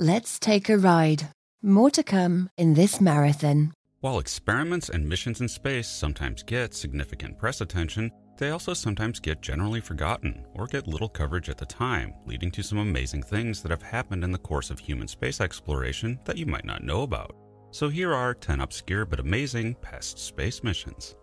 [0.00, 1.26] Let's take a ride.
[1.60, 3.72] More to come in this marathon.
[3.98, 9.42] While experiments and missions in space sometimes get significant press attention, they also sometimes get
[9.42, 13.72] generally forgotten or get little coverage at the time, leading to some amazing things that
[13.72, 17.34] have happened in the course of human space exploration that you might not know about.
[17.72, 21.16] So here are 10 obscure but amazing past space missions.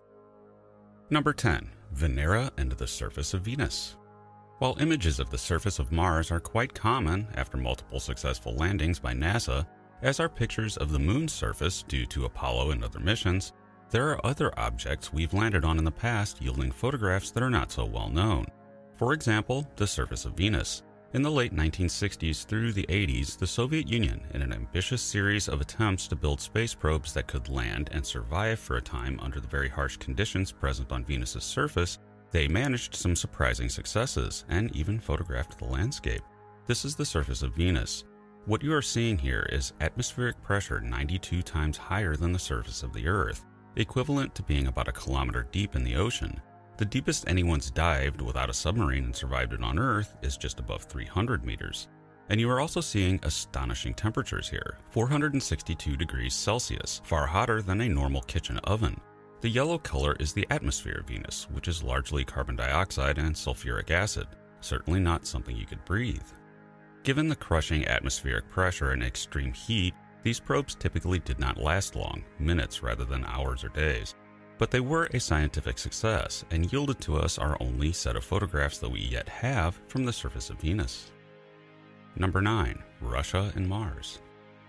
[1.08, 3.96] Number 10 Venera and the Surface of Venus.
[4.58, 9.12] While images of the surface of Mars are quite common after multiple successful landings by
[9.12, 9.66] NASA,
[10.00, 13.52] as are pictures of the moon's surface due to Apollo and other missions,
[13.90, 17.70] there are other objects we've landed on in the past yielding photographs that are not
[17.70, 18.46] so well known.
[18.96, 20.82] For example, the surface of Venus.
[21.12, 25.60] In the late 1960s through the 80s, the Soviet Union, in an ambitious series of
[25.60, 29.48] attempts to build space probes that could land and survive for a time under the
[29.48, 31.98] very harsh conditions present on Venus's surface,
[32.30, 36.22] they managed some surprising successes and even photographed the landscape.
[36.66, 38.04] This is the surface of Venus.
[38.46, 42.92] What you are seeing here is atmospheric pressure 92 times higher than the surface of
[42.92, 43.44] the Earth,
[43.76, 46.40] equivalent to being about a kilometer deep in the ocean.
[46.76, 50.84] The deepest anyone's dived without a submarine and survived it on Earth is just above
[50.84, 51.88] 300 meters.
[52.28, 57.88] And you are also seeing astonishing temperatures here 462 degrees Celsius, far hotter than a
[57.88, 59.00] normal kitchen oven.
[59.42, 63.90] The yellow color is the atmosphere of Venus, which is largely carbon dioxide and sulfuric
[63.90, 64.26] acid,
[64.60, 66.26] certainly not something you could breathe.
[67.02, 72.24] Given the crushing atmospheric pressure and extreme heat, these probes typically did not last long,
[72.38, 74.14] minutes rather than hours or days,
[74.58, 78.78] but they were a scientific success and yielded to us our only set of photographs
[78.78, 81.12] that we yet have from the surface of Venus.
[82.16, 82.82] Number 9.
[83.02, 84.20] Russia and Mars.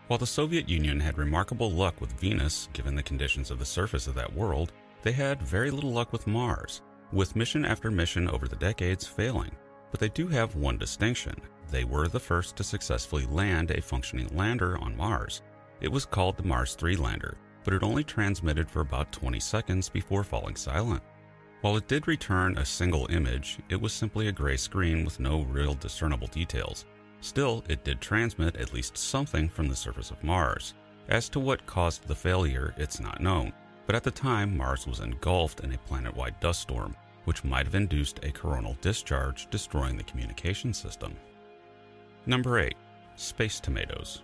[0.07, 4.07] While the Soviet Union had remarkable luck with Venus, given the conditions of the surface
[4.07, 8.47] of that world, they had very little luck with Mars, with mission after mission over
[8.47, 9.51] the decades failing.
[9.91, 11.35] But they do have one distinction.
[11.69, 15.41] They were the first to successfully land a functioning lander on Mars.
[15.81, 19.89] It was called the Mars 3 lander, but it only transmitted for about 20 seconds
[19.89, 21.03] before falling silent.
[21.59, 25.41] While it did return a single image, it was simply a gray screen with no
[25.41, 26.85] real discernible details.
[27.21, 30.73] Still, it did transmit at least something from the surface of Mars.
[31.09, 33.53] As to what caused the failure, it's not known,
[33.85, 36.95] but at the time, Mars was engulfed in a planet wide dust storm,
[37.25, 41.15] which might have induced a coronal discharge, destroying the communication system.
[42.25, 42.75] Number 8.
[43.15, 44.21] Space Tomatoes.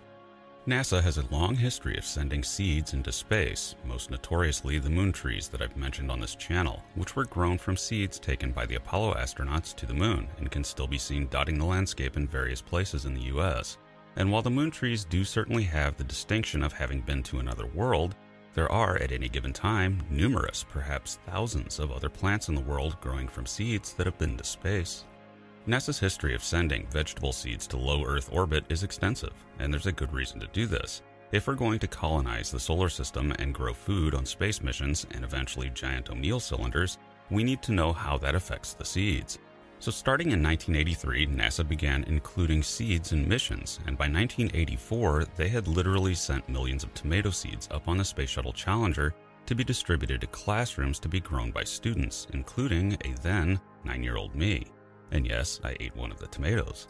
[0.66, 5.46] NASA has a long history of sending seeds into space, most notoriously the moon trees
[5.48, 9.12] that I've mentioned on this channel, which were grown from seeds taken by the Apollo
[9.16, 13.04] astronauts to the moon and can still be seen dotting the landscape in various places
[13.04, 13.76] in the US.
[14.16, 17.66] And while the moon trees do certainly have the distinction of having been to another
[17.66, 18.14] world,
[18.54, 22.98] there are, at any given time, numerous, perhaps thousands, of other plants in the world
[23.02, 25.04] growing from seeds that have been to space.
[25.66, 29.92] NASA's history of sending vegetable seeds to low Earth orbit is extensive, and there's a
[29.92, 31.00] good reason to do this.
[31.32, 35.24] If we're going to colonize the solar system and grow food on space missions and
[35.24, 36.98] eventually giant O'Neill cylinders,
[37.30, 39.38] we need to know how that affects the seeds.
[39.78, 45.66] So, starting in 1983, NASA began including seeds in missions, and by 1984, they had
[45.66, 49.14] literally sent millions of tomato seeds up on the Space Shuttle Challenger
[49.46, 54.16] to be distributed to classrooms to be grown by students, including a then nine year
[54.16, 54.66] old me.
[55.10, 56.88] And yes, I ate one of the tomatoes.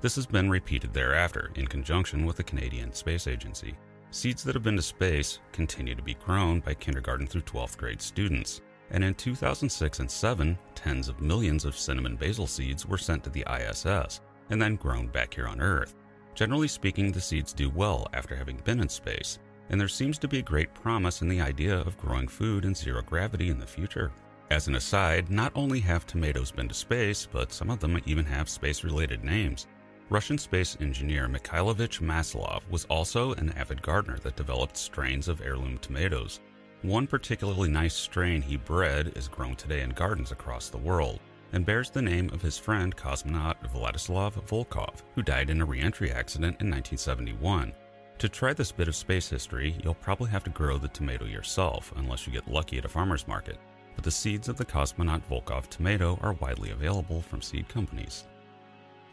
[0.00, 3.76] This has been repeated thereafter in conjunction with the Canadian Space Agency.
[4.10, 8.02] Seeds that have been to space continue to be grown by kindergarten through 12th grade
[8.02, 8.60] students.
[8.90, 13.30] And in 2006 and 7, tens of millions of cinnamon basil seeds were sent to
[13.30, 15.94] the ISS and then grown back here on Earth.
[16.34, 19.38] Generally speaking, the seeds do well after having been in space,
[19.70, 23.02] and there seems to be great promise in the idea of growing food in zero
[23.02, 24.12] gravity in the future.
[24.52, 28.26] As an aside, not only have tomatoes been to space, but some of them even
[28.26, 29.66] have space related names.
[30.10, 35.78] Russian space engineer Mikhailovich Maslov was also an avid gardener that developed strains of heirloom
[35.78, 36.40] tomatoes.
[36.82, 41.18] One particularly nice strain he bred is grown today in gardens across the world
[41.54, 46.12] and bears the name of his friend cosmonaut Vladislav Volkov, who died in a reentry
[46.12, 47.72] accident in 1971.
[48.18, 51.90] To try this bit of space history, you'll probably have to grow the tomato yourself,
[51.96, 53.56] unless you get lucky at a farmer's market
[53.94, 58.24] but the seeds of the cosmonaut Volkov tomato are widely available from seed companies.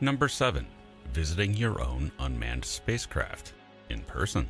[0.01, 0.65] Number 7.
[1.13, 3.53] Visiting your own unmanned spacecraft
[3.89, 4.49] in person.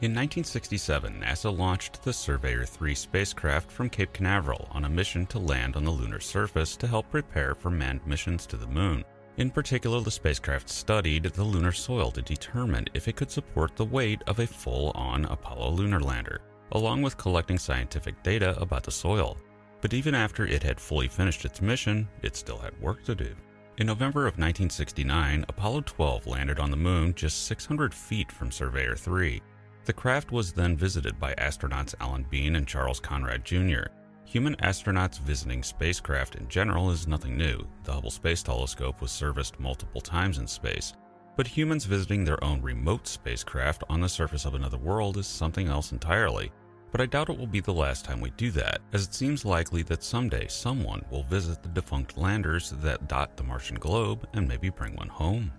[0.00, 5.40] In 1967, NASA launched the Surveyor 3 spacecraft from Cape Canaveral on a mission to
[5.40, 9.04] land on the lunar surface to help prepare for manned missions to the moon.
[9.38, 13.84] In particular, the spacecraft studied the lunar soil to determine if it could support the
[13.84, 18.92] weight of a full on Apollo lunar lander, along with collecting scientific data about the
[18.92, 19.36] soil.
[19.80, 23.34] But even after it had fully finished its mission, it still had work to do.
[23.78, 28.96] In November of 1969, Apollo 12 landed on the moon just 600 feet from Surveyor
[28.96, 29.40] 3.
[29.84, 33.84] The craft was then visited by astronauts Alan Bean and Charles Conrad Jr.
[34.24, 37.64] Human astronauts visiting spacecraft in general is nothing new.
[37.84, 40.92] The Hubble Space Telescope was serviced multiple times in space.
[41.36, 45.68] But humans visiting their own remote spacecraft on the surface of another world is something
[45.68, 46.50] else entirely
[46.90, 49.44] but I doubt it will be the last time we do that, as it seems
[49.44, 54.48] likely that someday someone will visit the defunct landers that dot the Martian globe and
[54.48, 55.52] maybe bring one home.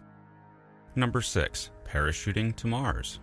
[0.95, 1.71] Number 6.
[1.87, 3.19] Parachuting to Mars.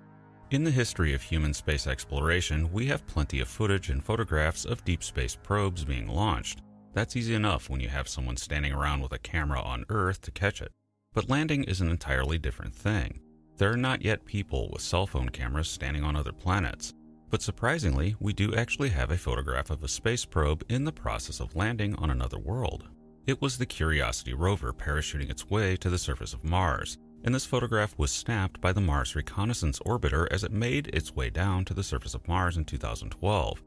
[0.52, 4.84] In the history of human space exploration, we have plenty of footage and photographs of
[4.84, 6.62] deep space probes being launched.
[6.94, 10.30] That's easy enough when you have someone standing around with a camera on Earth to
[10.30, 10.72] catch it.
[11.12, 13.20] But landing is an entirely different thing.
[13.56, 16.94] There are not yet people with cell phone cameras standing on other planets.
[17.30, 21.40] But surprisingly, we do actually have a photograph of a space probe in the process
[21.40, 22.88] of landing on another world.
[23.26, 27.44] It was the Curiosity rover parachuting its way to the surface of Mars, and this
[27.44, 31.74] photograph was snapped by the Mars Reconnaissance Orbiter as it made its way down to
[31.74, 33.62] the surface of Mars in 2012.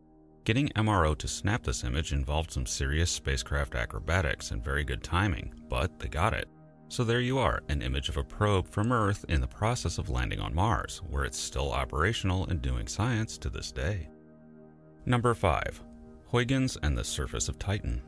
[0.45, 5.53] Getting MRO to snap this image involved some serious spacecraft acrobatics and very good timing,
[5.69, 6.47] but they got it.
[6.91, 10.09] So there you are, an image of a probe from Earth in the process of
[10.09, 14.09] landing on Mars, where it's still operational and doing science to this day.
[15.05, 15.83] Number 5.
[16.31, 18.01] Huygens and the surface of Titan.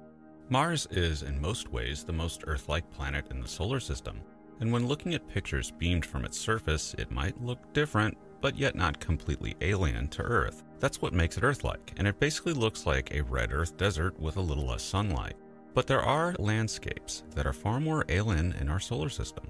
[0.49, 4.19] Mars is, in most ways, the most Earth like planet in the solar system,
[4.59, 8.75] and when looking at pictures beamed from its surface, it might look different, but yet
[8.75, 10.63] not completely alien to Earth.
[10.79, 14.19] That's what makes it Earth like, and it basically looks like a red Earth desert
[14.19, 15.35] with a little less sunlight.
[15.73, 19.45] But there are landscapes that are far more alien in our solar system.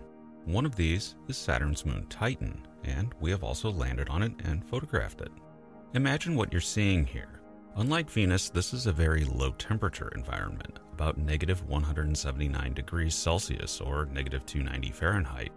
[0.46, 4.66] One of these is Saturn's moon Titan, and we have also landed on it and
[4.66, 5.32] photographed it.
[5.94, 7.42] Imagine what you're seeing here.
[7.76, 14.06] Unlike Venus, this is a very low temperature environment, about negative 179 degrees Celsius or
[14.08, 15.52] negative 290 Fahrenheit.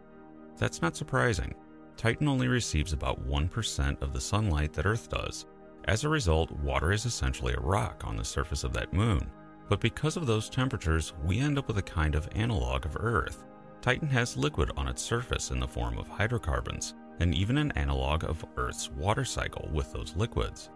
[0.56, 1.55] That's not surprising.
[1.96, 5.46] Titan only receives about 1% of the sunlight that Earth does.
[5.87, 9.31] As a result, water is essentially a rock on the surface of that moon,
[9.69, 13.44] but because of those temperatures, we end up with a kind of analog of Earth.
[13.81, 18.25] Titan has liquid on its surface in the form of hydrocarbons, and even an analog
[18.25, 20.70] of Earth's water cycle with those liquids.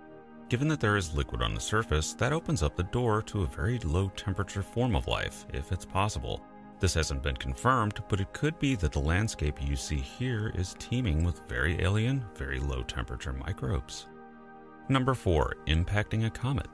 [0.49, 3.47] Given that there is liquid on the surface, that opens up the door to a
[3.47, 6.43] very low temperature form of life, if it's possible.
[6.81, 10.77] This hasn't been confirmed, but it could be that the landscape you see here is
[10.79, 14.07] teeming with very alien, very low temperature microbes.
[14.89, 15.57] Number 4.
[15.67, 16.69] Impacting a comet.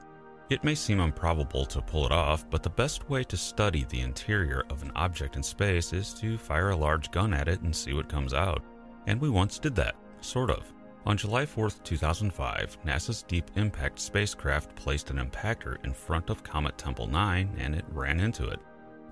[0.47, 4.01] It may seem improbable to pull it off, but the best way to study the
[4.01, 7.75] interior of an object in space is to fire a large gun at it and
[7.75, 8.63] see what comes out.
[9.07, 10.71] And we once did that, sort of.
[11.07, 16.77] On July 4, 2005, NASA's Deep Impact spacecraft placed an impactor in front of Comet
[16.77, 18.59] Tempel 9 and it ran into it.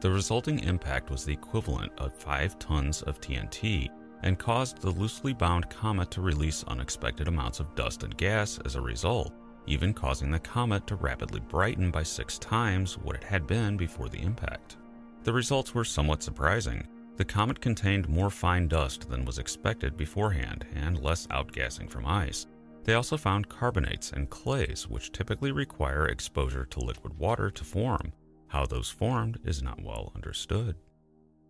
[0.01, 3.89] The resulting impact was the equivalent of 5 tons of TNT
[4.21, 8.75] and caused the loosely bound comet to release unexpected amounts of dust and gas as
[8.75, 9.33] a result
[9.65, 14.09] even causing the comet to rapidly brighten by six times what it had been before
[14.09, 14.77] the impact.
[15.23, 16.87] The results were somewhat surprising.
[17.15, 22.47] The comet contained more fine dust than was expected beforehand and less outgassing from ice.
[22.83, 28.11] They also found carbonates and clays, which typically require exposure to liquid water to form.
[28.47, 30.75] How those formed is not well understood.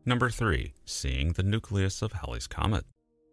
[0.05, 0.73] Number 3.
[0.85, 2.85] Seeing the nucleus of Halley's Comet.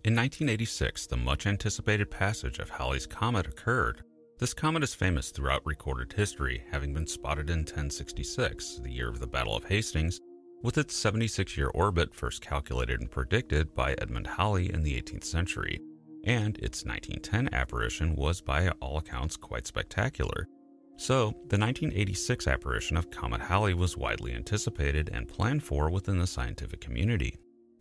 [0.04, 4.02] In 1986, the much anticipated passage of Halley's Comet occurred,
[4.40, 9.20] this comet is famous throughout recorded history, having been spotted in 1066, the year of
[9.20, 10.18] the Battle of Hastings,
[10.62, 15.24] with its 76 year orbit first calculated and predicted by Edmund Halley in the 18th
[15.24, 15.78] century.
[16.24, 20.48] And its 1910 apparition was, by all accounts, quite spectacular.
[20.96, 26.26] So, the 1986 apparition of Comet Halley was widely anticipated and planned for within the
[26.26, 27.36] scientific community.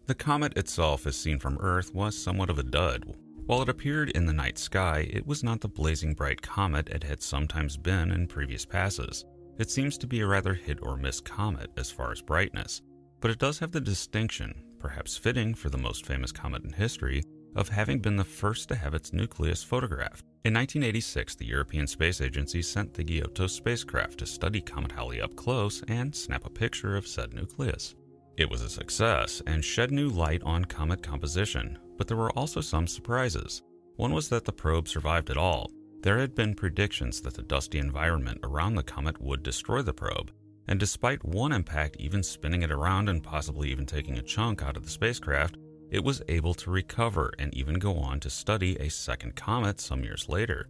[0.08, 3.16] The comet itself, as seen from Earth, was somewhat of a dud,
[3.50, 7.04] while it appeared in the night sky, it was not the blazing bright comet it
[7.04, 9.26] had sometimes been in previous passes.
[9.58, 12.84] It seems to be a rather hit or miss comet as far as brightness,
[13.20, 17.24] but it does have the distinction, perhaps fitting for the most famous comet in history,
[17.56, 20.24] of having been the first to have its nucleus photographed.
[20.46, 25.36] In 1986, the European Space Agency sent the Giotto spacecraft to study Comet Halley up
[25.36, 27.96] close and snap a picture of said nucleus.
[28.38, 32.62] It was a success and shed new light on comet composition, but there were also
[32.62, 33.62] some surprises.
[33.98, 35.70] One was that the probe survived at all.
[36.02, 40.32] There had been predictions that the dusty environment around the comet would destroy the probe,
[40.70, 44.78] and despite one impact even spinning it around and possibly even taking a chunk out
[44.78, 45.58] of the spacecraft,
[45.92, 50.02] it was able to recover and even go on to study a second comet some
[50.02, 50.70] years later.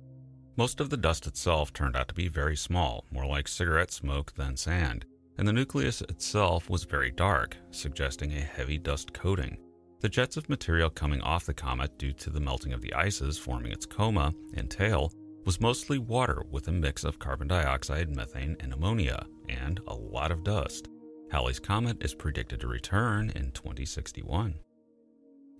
[0.57, 4.33] Most of the dust itself turned out to be very small, more like cigarette smoke
[4.33, 5.05] than sand,
[5.37, 9.59] and the nucleus itself was very dark, suggesting a heavy dust coating.
[10.01, 13.37] The jets of material coming off the comet due to the melting of the ices
[13.37, 15.11] forming its coma and tail
[15.45, 20.31] was mostly water with a mix of carbon dioxide, methane, and ammonia, and a lot
[20.31, 20.87] of dust.
[21.31, 24.55] Halley's Comet is predicted to return in 2061.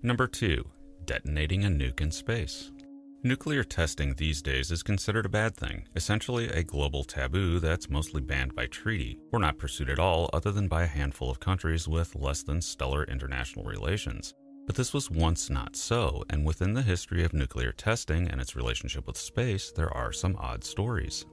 [0.01, 0.63] Number 2.
[1.03, 2.72] Detonating a nuke in space.
[3.21, 8.21] Nuclear testing these days is considered a bad thing, essentially a global taboo that's mostly
[8.21, 11.85] banned by treaty, or not pursued at all other than by a handful of countries
[11.85, 14.33] with less than stellar international relations.
[14.65, 18.55] But this was once not so, and within the history of nuclear testing and its
[18.55, 21.25] relationship with space, there are some odd stories.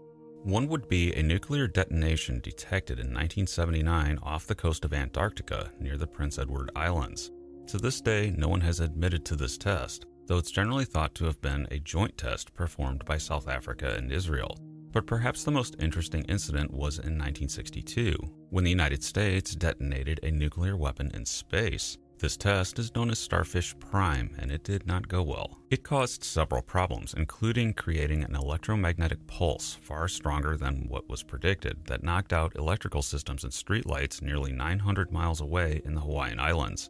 [0.43, 5.97] One would be a nuclear detonation detected in 1979 off the coast of Antarctica near
[5.97, 7.31] the Prince Edward Islands.
[7.69, 11.25] To this day, no one has admitted to this test, though it's generally thought to
[11.25, 14.57] have been a joint test performed by South Africa and Israel.
[14.93, 18.17] But perhaps the most interesting incident was in 1962,
[18.51, 21.99] when the United States detonated a nuclear weapon in space.
[22.19, 25.59] This test is known as Starfish Prime, and it did not go well.
[25.71, 31.85] It caused several problems, including creating an electromagnetic pulse far stronger than what was predicted
[31.89, 36.89] that knocked out electrical systems and streetlights nearly 900 miles away in the Hawaiian Islands.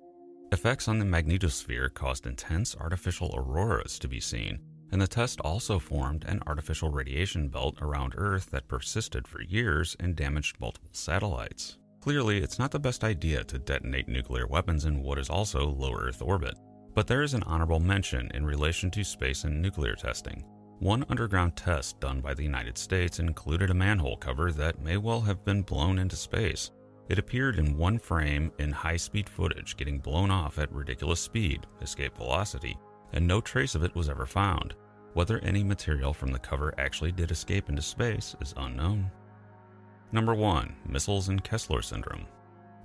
[0.53, 4.61] Effects on the magnetosphere caused intense artificial auroras to be seen,
[4.93, 9.97] and the test also formed an artificial radiation belt around Earth that persisted for years
[9.99, 11.79] and damaged multiple satellites.
[12.01, 15.93] Clearly, it's not the best idea to detonate nuclear weapons in what is also low
[15.93, 16.55] Earth orbit,
[16.95, 20.45] but there is an honorable mention in relation to space and nuclear testing.
[20.79, 25.23] One underground test done by the United States included a manhole cover that may well
[25.23, 26.71] have been blown into space,
[27.09, 31.67] it appeared in one frame in high speed footage getting blown off at ridiculous speed,
[31.81, 32.77] escape velocity,
[33.13, 34.75] and no trace of it was ever found.
[35.15, 39.11] Whether any material from the cover actually did escape into space is unknown.
[40.13, 42.27] Number 1 Missiles and Kessler Syndrome.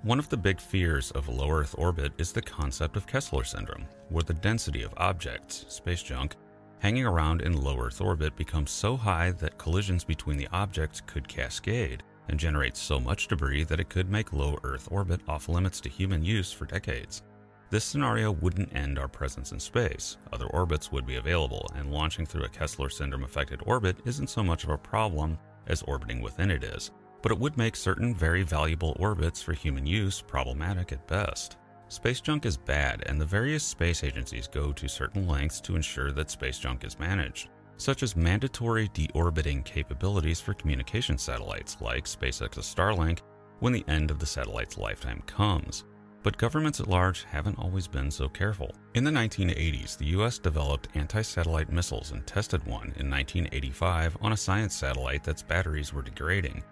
[0.02, 3.86] One of the big fears of low Earth orbit is the concept of Kessler Syndrome,
[4.08, 6.36] where the density of objects, space junk,
[6.80, 11.28] hanging around in low Earth orbit becomes so high that collisions between the objects could
[11.28, 15.80] cascade and generates so much debris that it could make low Earth orbit off limits
[15.80, 17.22] to human use for decades.
[17.70, 20.18] This scenario wouldn't end our presence in space.
[20.32, 24.42] Other orbits would be available, and launching through a Kessler syndrome affected orbit isn't so
[24.42, 26.90] much of a problem as orbiting within it is,
[27.22, 31.56] but it would make certain very valuable orbits for human use problematic at best.
[31.88, 36.12] Space junk is bad, and the various space agencies go to certain lengths to ensure
[36.12, 37.48] that space junk is managed
[37.82, 43.18] such as mandatory deorbiting capabilities for communication satellites like SpaceX's Starlink
[43.58, 45.84] when the end of the satellite's lifetime comes.
[46.22, 48.70] But governments at large haven't always been so careful.
[48.94, 54.32] In the 1980s, the US developed anti satellite missiles and tested one in 1985 on
[54.32, 56.62] a science satellite that's batteries were degrading,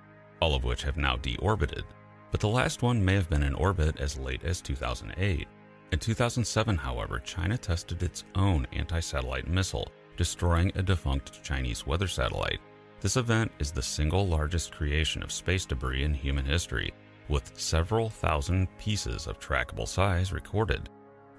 [0.40, 1.82] all of which have now deorbited.
[2.30, 5.48] But the last one may have been in orbit as late as 2008.
[5.90, 9.90] In 2007, however, China tested its own anti satellite missile
[10.20, 12.60] destroying a defunct Chinese weather satellite.
[13.00, 16.92] This event is the single largest creation of space debris in human history,
[17.30, 20.90] with several thousand pieces of trackable size recorded.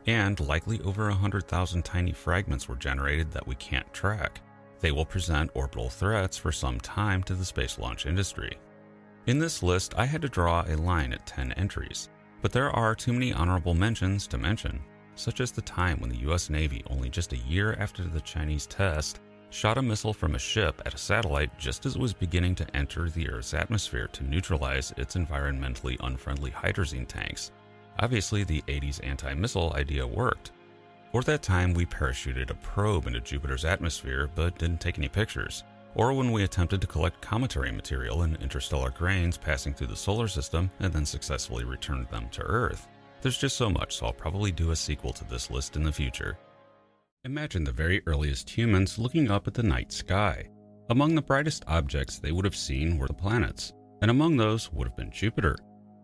[0.08, 4.42] And likely over 100,000 tiny fragments were generated that we can't track.
[4.80, 8.58] They will present orbital threats for some time to the space launch industry.
[9.28, 12.10] In this list, I had to draw a line at 10 entries,
[12.42, 14.82] but there are too many honorable mentions to mention
[15.22, 18.66] such as the time when the US Navy, only just a year after the Chinese
[18.66, 19.20] test,
[19.52, 22.76] shot a missile from a ship at a satellite just as it was beginning to
[22.76, 27.52] enter the Earth's atmosphere to neutralize its environmentally unfriendly hydrazine tanks.
[28.00, 30.52] Obviously, the 80s anti missile idea worked.
[31.14, 35.64] Or that time we parachuted a probe into Jupiter's atmosphere but didn't take any pictures.
[35.94, 40.30] Or when we attempted to collect cometary material in interstellar grains passing through the solar
[40.30, 42.88] system and then successfully returned them to Earth.
[43.22, 45.92] There's just so much, so I'll probably do a sequel to this list in the
[45.92, 46.40] future.
[47.24, 50.50] Imagine the very earliest humans looking up at the night sky.
[50.90, 54.88] Among the brightest objects they would have seen were the planets, and among those would
[54.88, 55.56] have been Jupiter.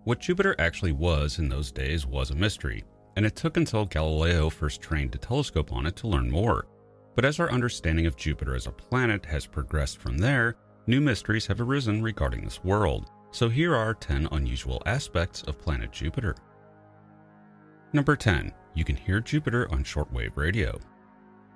[0.04, 2.84] What Jupiter actually was in those days was a mystery,
[3.16, 6.68] and it took until Galileo first trained a telescope on it to learn more.
[7.16, 10.56] But as our understanding of Jupiter as a planet has progressed from there,
[10.86, 13.10] new mysteries have arisen regarding this world.
[13.32, 16.36] So here are 10 unusual aspects of planet Jupiter.
[17.94, 18.52] Number 10.
[18.74, 20.78] You can hear Jupiter on shortwave radio.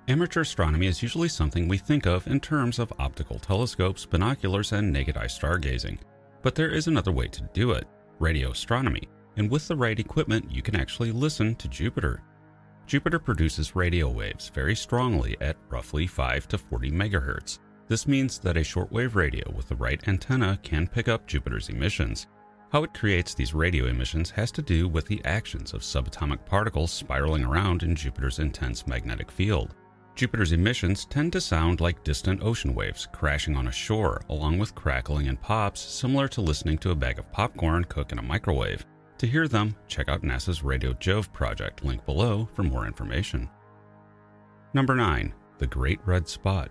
[0.08, 4.90] Amateur astronomy is usually something we think of in terms of optical telescopes, binoculars, and
[4.90, 5.98] naked eye stargazing.
[6.40, 7.86] But there is another way to do it
[8.18, 12.22] radio astronomy, and with the right equipment, you can actually listen to Jupiter.
[12.86, 17.58] Jupiter produces radio waves very strongly at roughly 5 to 40 megahertz.
[17.88, 22.26] This means that a shortwave radio with the right antenna can pick up Jupiter's emissions,
[22.72, 26.90] How it creates these radio emissions has to do with the actions of subatomic particles
[26.90, 29.74] spiraling around in Jupiter's intense magnetic field.
[30.14, 34.74] Jupiter's emissions tend to sound like distant ocean waves crashing on a shore, along with
[34.74, 38.86] crackling and pops similar to listening to a bag of popcorn cook in a microwave.
[39.18, 43.50] To hear them, check out NASA's Radio Jove project, link below for more information.
[44.72, 45.34] Number 9.
[45.58, 46.70] The Great Red Spot.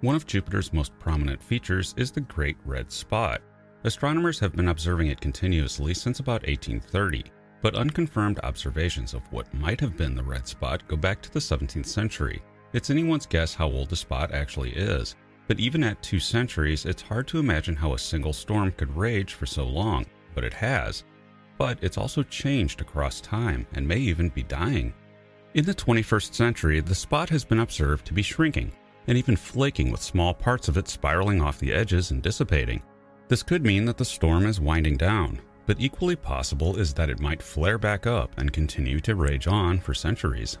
[0.00, 3.42] One of Jupiter's most prominent features is the Great Red Spot.
[3.86, 7.24] Astronomers have been observing it continuously since about 1830,
[7.60, 11.38] but unconfirmed observations of what might have been the red spot go back to the
[11.38, 12.40] 17th century.
[12.72, 15.16] It's anyone's guess how old the spot actually is,
[15.48, 19.34] but even at two centuries, it's hard to imagine how a single storm could rage
[19.34, 21.04] for so long, but it has.
[21.58, 24.94] But it's also changed across time and may even be dying.
[25.52, 28.72] In the 21st century, the spot has been observed to be shrinking
[29.08, 32.82] and even flaking with small parts of it spiraling off the edges and dissipating.
[33.28, 37.20] This could mean that the storm is winding down, but equally possible is that it
[37.20, 40.58] might flare back up and continue to rage on for centuries.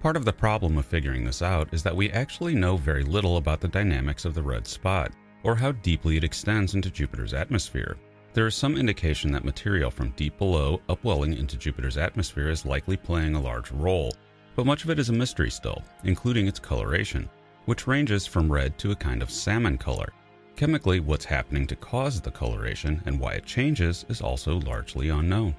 [0.00, 3.36] Part of the problem of figuring this out is that we actually know very little
[3.36, 5.12] about the dynamics of the red spot,
[5.42, 7.96] or how deeply it extends into Jupiter's atmosphere.
[8.32, 12.96] There is some indication that material from deep below upwelling into Jupiter's atmosphere is likely
[12.96, 14.14] playing a large role,
[14.56, 17.28] but much of it is a mystery still, including its coloration,
[17.66, 20.12] which ranges from red to a kind of salmon color,
[20.58, 25.54] Chemically, what's happening to cause the coloration and why it changes is also largely unknown.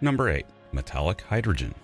[0.00, 0.46] Number 8.
[0.72, 1.74] Metallic hydrogen.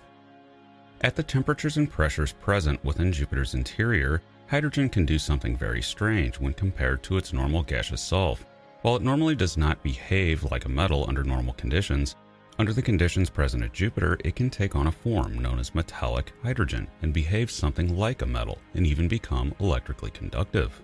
[1.01, 6.39] At the temperatures and pressures present within Jupiter's interior, hydrogen can do something very strange
[6.39, 8.43] when compared to its normal gaseous self.
[8.81, 12.15] While it normally does not behave like a metal under normal conditions,
[12.57, 16.33] under the conditions present at Jupiter, it can take on a form known as metallic
[16.41, 20.81] hydrogen and behave something like a metal and even become electrically conductive.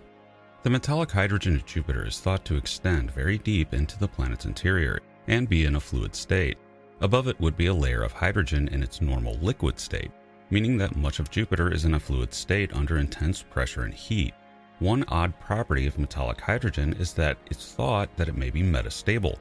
[0.63, 4.99] The metallic hydrogen of Jupiter is thought to extend very deep into the planet's interior
[5.27, 6.59] and be in a fluid state.
[6.99, 10.11] Above it would be a layer of hydrogen in its normal liquid state,
[10.51, 14.35] meaning that much of Jupiter is in a fluid state under intense pressure and heat.
[14.77, 19.37] One odd property of metallic hydrogen is that it's thought that it may be metastable,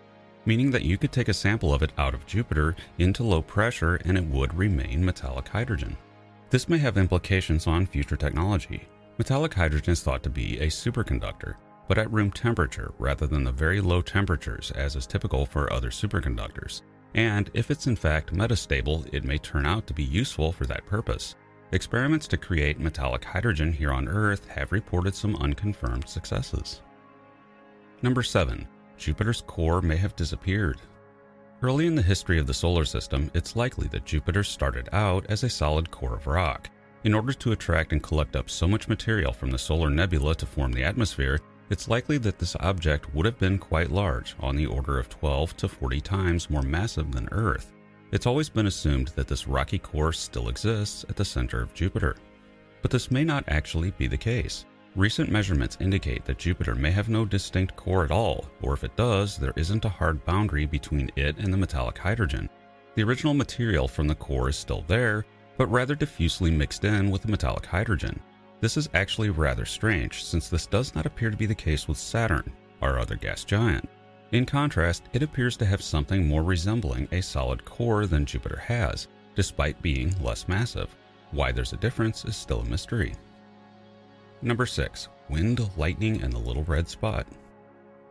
[0.47, 3.97] meaning that you could take a sample of it out of Jupiter into low pressure
[4.07, 5.99] and it would remain metallic hydrogen.
[6.49, 8.89] This may have implications on future technology,
[9.21, 11.57] Metallic hydrogen is thought to be a superconductor,
[11.89, 15.91] but at room temperature rather than the very low temperatures as is typical for other
[15.91, 16.81] superconductors.
[17.15, 20.87] And if it's in fact metastable, it may turn out to be useful for that
[20.87, 21.35] purpose.
[21.73, 26.81] Experiments to create metallic hydrogen here on Earth have reported some unconfirmed successes.
[28.01, 28.67] Number 7.
[28.97, 30.81] Jupiter's core may have disappeared.
[31.61, 35.45] Early in the history of the solar system, it's likely that Jupiter started out as
[35.45, 36.71] a solid core of rock.
[37.03, 40.45] In order to attract and collect up so much material from the solar nebula to
[40.45, 44.67] form the atmosphere, it's likely that this object would have been quite large, on the
[44.67, 47.73] order of 12 to 40 times more massive than Earth.
[48.13, 52.17] It's always been assumed that this rocky core still exists at the center of Jupiter.
[52.83, 54.67] But this may not actually be the case.
[54.95, 58.97] Recent measurements indicate that Jupiter may have no distinct core at all, or if it
[58.97, 62.51] does, there isn't a hard boundary between it and the metallic hydrogen.
[62.97, 65.25] The original material from the core is still there,
[65.61, 68.19] but rather diffusely mixed in with the metallic hydrogen.
[68.63, 71.99] This is actually rather strange, since this does not appear to be the case with
[71.99, 73.87] Saturn, our other gas giant.
[74.33, 79.09] In contrast, it appears to have something more resembling a solid core than Jupiter has,
[79.35, 80.97] despite being less massive.
[81.31, 83.13] Why there's a difference is still a mystery.
[84.41, 85.09] Number 6.
[85.29, 87.27] Wind, lightning, and the little red spot.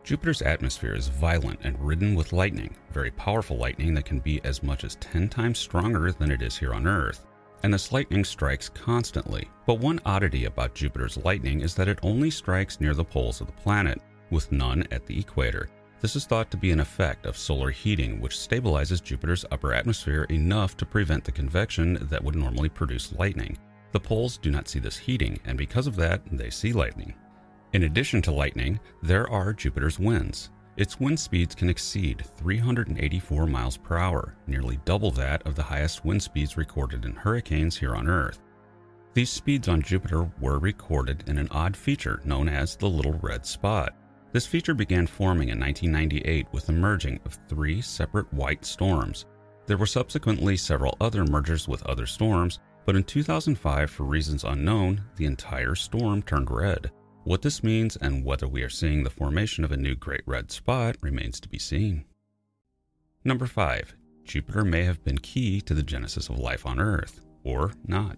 [0.04, 4.62] Jupiter's atmosphere is violent and ridden with lightning, very powerful lightning that can be as
[4.62, 7.26] much as 10 times stronger than it is here on Earth
[7.62, 9.48] and this lightning strikes constantly.
[9.66, 13.46] But one oddity about Jupiter's lightning is that it only strikes near the poles of
[13.46, 15.68] the planet, with none at the equator.
[16.00, 20.24] This is thought to be an effect of solar heating, which stabilizes Jupiter's upper atmosphere
[20.30, 23.58] enough to prevent the convection that would normally produce lightning.
[23.92, 27.14] The poles do not see this heating, and because of that, they see lightning.
[27.72, 30.50] In addition to lightning, there are Jupiter's winds.
[30.76, 36.04] Its wind speeds can exceed 384 miles per hour, nearly double that of the highest
[36.04, 38.40] wind speeds recorded in hurricanes here on Earth.
[39.12, 43.44] These speeds on Jupiter were recorded in an odd feature known as the Little Red
[43.44, 43.92] Spot.
[44.32, 49.26] This feature began forming in 1998 with the merging of three separate white storms.
[49.66, 55.02] There were subsequently several other mergers with other storms, but in 2005, for reasons unknown,
[55.16, 56.92] the entire storm turned red.
[57.24, 60.50] What this means and whether we are seeing the formation of a new great red
[60.50, 62.04] spot remains to be seen.
[63.24, 63.94] Number 5.
[64.24, 68.16] Jupiter may have been key to the genesis of life on Earth, or not.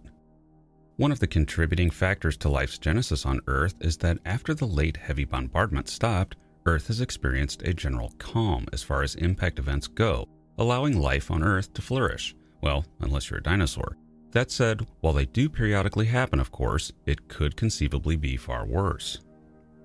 [0.97, 4.97] One of the contributing factors to life's genesis on Earth is that after the late
[4.97, 6.37] heavy bombardment stopped,
[6.67, 11.43] Earth has experienced a general calm as far as impact events go, allowing life on
[11.43, 12.37] Earth to flourish.
[12.61, 13.97] Well, unless you're a dinosaur.
[14.33, 19.21] That said, while they do periodically happen, of course, it could conceivably be far worse.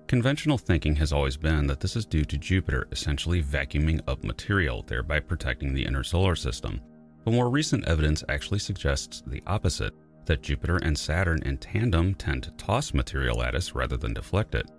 [0.06, 4.82] Conventional thinking has always been that this is due to Jupiter essentially vacuuming up material,
[4.86, 6.80] thereby protecting the inner solar system.
[7.24, 9.92] But more recent evidence actually suggests the opposite
[10.24, 14.54] that Jupiter and Saturn in tandem tend to toss material at us rather than deflect
[14.54, 14.70] it.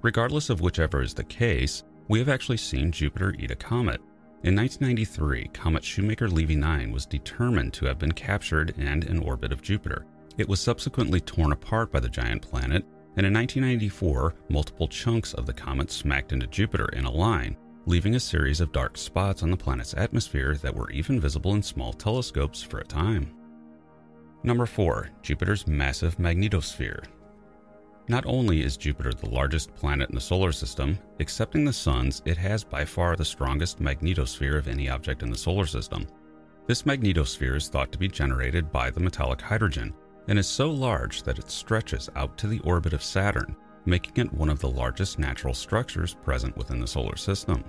[0.00, 4.00] Regardless of whichever is the case, we have actually seen Jupiter eat a comet.
[4.44, 9.62] In 1993, comet Shoemaker-Levy 9 was determined to have been captured and in orbit of
[9.62, 10.06] Jupiter.
[10.36, 12.84] It was subsequently torn apart by the giant planet,
[13.16, 18.14] and in 1994, multiple chunks of the comet smacked into Jupiter in a line, leaving
[18.14, 21.92] a series of dark spots on the planet's atmosphere that were even visible in small
[21.92, 23.34] telescopes for a time.
[24.44, 25.10] Number 4.
[25.20, 27.04] Jupiter's massive magnetosphere.
[28.10, 32.38] Not only is Jupiter the largest planet in the solar system, excepting the Sun's, it
[32.38, 36.06] has by far the strongest magnetosphere of any object in the solar system.
[36.66, 39.92] This magnetosphere is thought to be generated by the metallic hydrogen
[40.28, 44.32] and is so large that it stretches out to the orbit of Saturn, making it
[44.32, 47.62] one of the largest natural structures present within the solar system.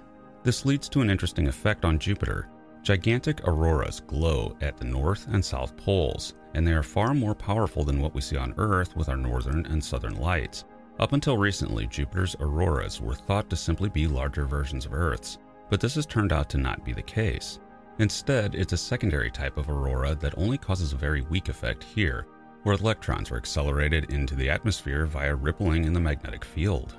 [0.44, 2.48] This leads to an interesting effect on Jupiter.
[2.82, 7.84] Gigantic auroras glow at the north and south poles, and they are far more powerful
[7.84, 10.66] than what we see on Earth with our northern and southern lights.
[11.00, 15.38] Up until recently, Jupiter's auroras were thought to simply be larger versions of Earth's,
[15.70, 17.60] but this has turned out to not be the case.
[18.00, 22.28] Instead, it's a secondary type of aurora that only causes a very weak effect here,
[22.64, 26.96] where electrons are accelerated into the atmosphere via rippling in the magnetic field.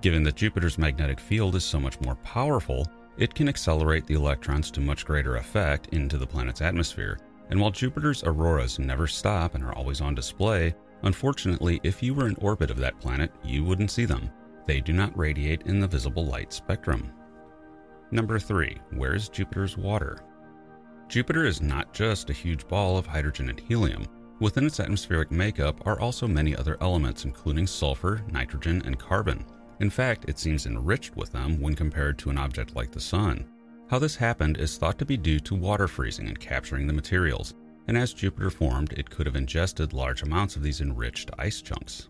[0.00, 4.70] Given that Jupiter's magnetic field is so much more powerful, it can accelerate the electrons
[4.72, 7.18] to much greater effect into the planet's atmosphere,
[7.50, 12.28] and while Jupiter's auroras never stop and are always on display, unfortunately, if you were
[12.28, 14.30] in orbit of that planet, you wouldn't see them.
[14.66, 17.12] They do not radiate in the visible light spectrum.
[18.10, 18.78] Number 3.
[18.92, 20.18] Where is Jupiter's water?
[21.08, 24.06] Jupiter is not just a huge ball of hydrogen and helium.
[24.40, 29.44] Within its atmospheric makeup are also many other elements, including sulfur, nitrogen, and carbon.
[29.80, 33.44] In fact, it seems enriched with them when compared to an object like the Sun.
[33.90, 37.54] How this happened is thought to be due to water freezing and capturing the materials,
[37.86, 42.08] and as Jupiter formed, it could have ingested large amounts of these enriched ice chunks.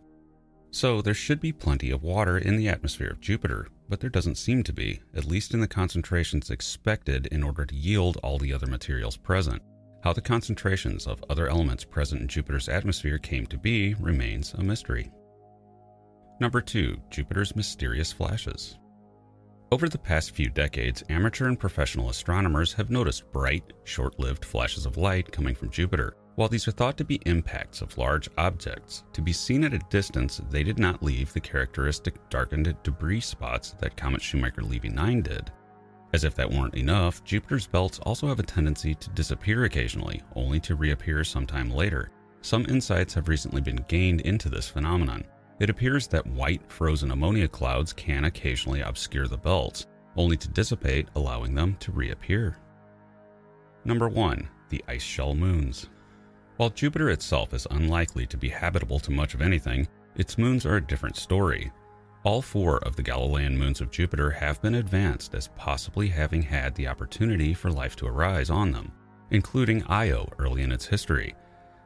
[0.71, 4.39] So there should be plenty of water in the atmosphere of Jupiter, but there doesn't
[4.39, 8.53] seem to be, at least in the concentrations expected in order to yield all the
[8.53, 9.63] other materials present.
[10.03, 14.63] How the concentrations of other elements present in Jupiter's atmosphere came to be remains a
[14.63, 15.11] mystery.
[16.41, 17.01] Number 2.
[17.11, 18.77] Jupiter's mysterious flashes.
[19.75, 24.87] Over the past few decades, amateur and professional astronomers have noticed bright, short lived flashes
[24.87, 26.15] of light coming from Jupiter.
[26.37, 29.81] While these are thought to be impacts of large objects, to be seen at a
[29.91, 35.23] distance, they did not leave the characteristic darkened debris spots that Comet Shoemaker Levy 9
[35.23, 35.51] did.
[36.13, 40.61] As if that weren't enough, Jupiter's belts also have a tendency to disappear occasionally, only
[40.61, 42.13] to reappear sometime later.
[42.43, 45.25] Some insights have recently been gained into this phenomenon.
[45.61, 49.87] It appears that white frozen ammonia clouds can occasionally obscure the belts,
[50.17, 52.57] only to dissipate, allowing them to reappear.
[53.85, 54.49] Number 1.
[54.71, 55.89] The ice shell moons.
[56.57, 59.87] While Jupiter itself is unlikely to be habitable to much of anything,
[60.17, 61.71] its moons are a different story.
[62.25, 66.75] All four of the Galilean moons of Jupiter have been advanced as possibly having had
[66.75, 68.93] the opportunity for life to arise on them,
[69.31, 71.35] including Io early in its history.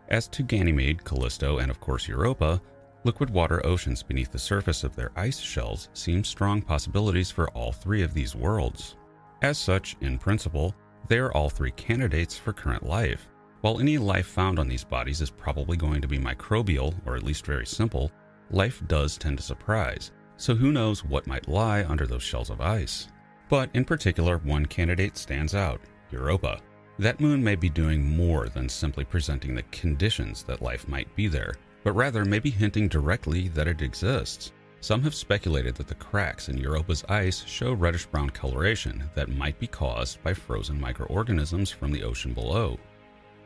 [0.09, 2.63] As to Ganymede, Callisto, and of course Europa,
[3.05, 7.71] Liquid water oceans beneath the surface of their ice shells seem strong possibilities for all
[7.71, 8.97] three of these worlds.
[9.41, 10.75] As such, in principle,
[11.07, 13.29] they are all three candidates for current life.
[13.61, 17.23] While any life found on these bodies is probably going to be microbial, or at
[17.23, 18.11] least very simple,
[18.51, 22.61] life does tend to surprise, so who knows what might lie under those shells of
[22.61, 23.09] ice.
[23.49, 25.81] But in particular, one candidate stands out
[26.11, 26.61] Europa.
[26.99, 31.29] That moon may be doing more than simply presenting the conditions that life might be
[31.29, 31.55] there
[31.85, 34.53] but rather maybe hinting directly that it exists.
[34.81, 39.59] Some have speculated that the cracks in Europa's ice show reddish brown coloration that might
[39.59, 42.79] be caused by frozen microorganisms from the ocean below.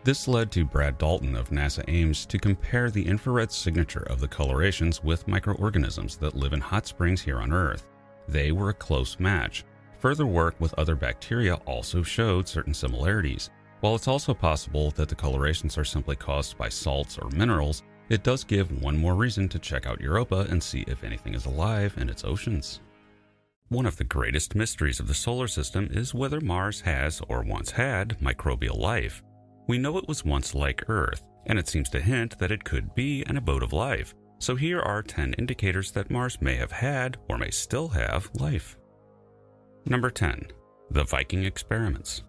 [0.04, 4.28] This led to Brad Dalton of NASA Ames to compare the infrared signature of the
[4.28, 7.86] colorations with microorganisms that live in hot springs here on Earth.
[8.26, 9.64] They were a close match.
[10.00, 13.50] Further work with other bacteria also showed certain similarities.
[13.80, 18.22] While it's also possible that the colorations are simply caused by salts or minerals, it
[18.22, 21.94] does give one more reason to check out Europa and see if anything is alive
[21.96, 22.80] in its oceans.
[23.68, 27.70] One of the greatest mysteries of the solar system is whether Mars has or once
[27.70, 29.22] had microbial life.
[29.66, 32.94] We know it was once like Earth, and it seems to hint that it could
[32.94, 34.14] be an abode of life.
[34.40, 38.76] So here are 10 indicators that Mars may have had, or may still have, life.
[39.86, 40.48] Number 10.
[40.90, 42.24] The Viking Experiments.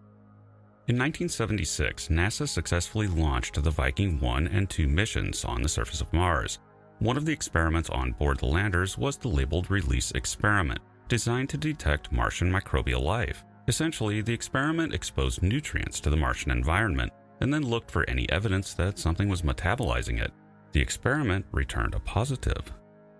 [0.85, 6.11] In 1976, NASA successfully launched the Viking 1 and 2 missions on the surface of
[6.11, 6.59] Mars.
[6.99, 11.57] One of the experiments on board the landers was the labeled Release Experiment, designed to
[11.57, 13.45] detect Martian microbial life.
[13.69, 18.73] Essentially, the experiment exposed nutrients to the Martian environment and then looked for any evidence
[18.73, 20.33] that something was metabolizing it.
[20.73, 22.73] The experiment returned a positive.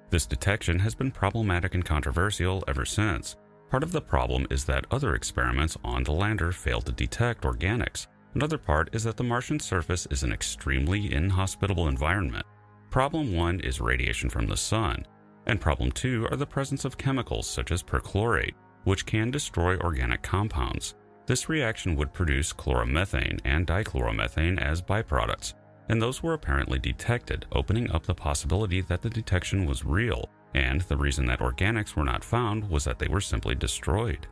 [0.09, 3.37] This detection has been problematic and controversial ever since.
[3.73, 8.05] Part of the problem is that other experiments on the lander failed to detect organics.
[8.35, 12.45] Another part is that the Martian surface is an extremely inhospitable environment.
[12.91, 15.03] Problem 1 is radiation from the sun,
[15.47, 20.21] and problem 2 are the presence of chemicals such as perchlorate, which can destroy organic
[20.21, 20.93] compounds.
[21.25, 25.55] This reaction would produce chloromethane and dichloromethane as byproducts,
[25.89, 30.81] and those were apparently detected, opening up the possibility that the detection was real, and
[30.81, 34.27] the reason that organics were not found was that they were simply destroyed.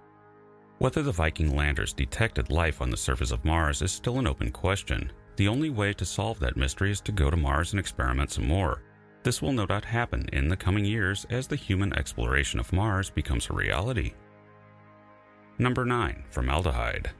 [0.77, 4.51] Whether the Viking landers detected life on the surface of Mars is still an open
[4.51, 5.11] question.
[5.35, 8.47] The only way to solve that mystery is to go to Mars and experiment some
[8.47, 8.81] more.
[9.23, 13.09] This will no doubt happen in the coming years as the human exploration of Mars
[13.09, 14.13] becomes a reality.
[15.59, 16.23] Number 9.
[16.31, 17.11] Formaldehyde.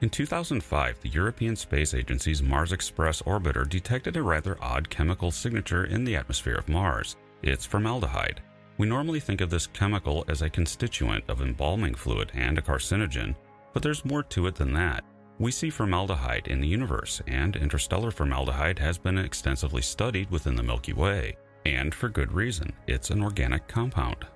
[0.00, 5.84] In 2005, the European Space Agency's Mars Express orbiter detected a rather odd chemical signature
[5.84, 7.16] in the atmosphere of Mars.
[7.46, 8.40] It's formaldehyde.
[8.78, 13.36] We normally think of this chemical as a constituent of embalming fluid and a carcinogen,
[13.74, 15.04] but there's more to it than that.
[15.38, 20.62] We see formaldehyde in the universe, and interstellar formaldehyde has been extensively studied within the
[20.62, 22.72] Milky Way, and for good reason.
[22.86, 24.26] It's an organic compound.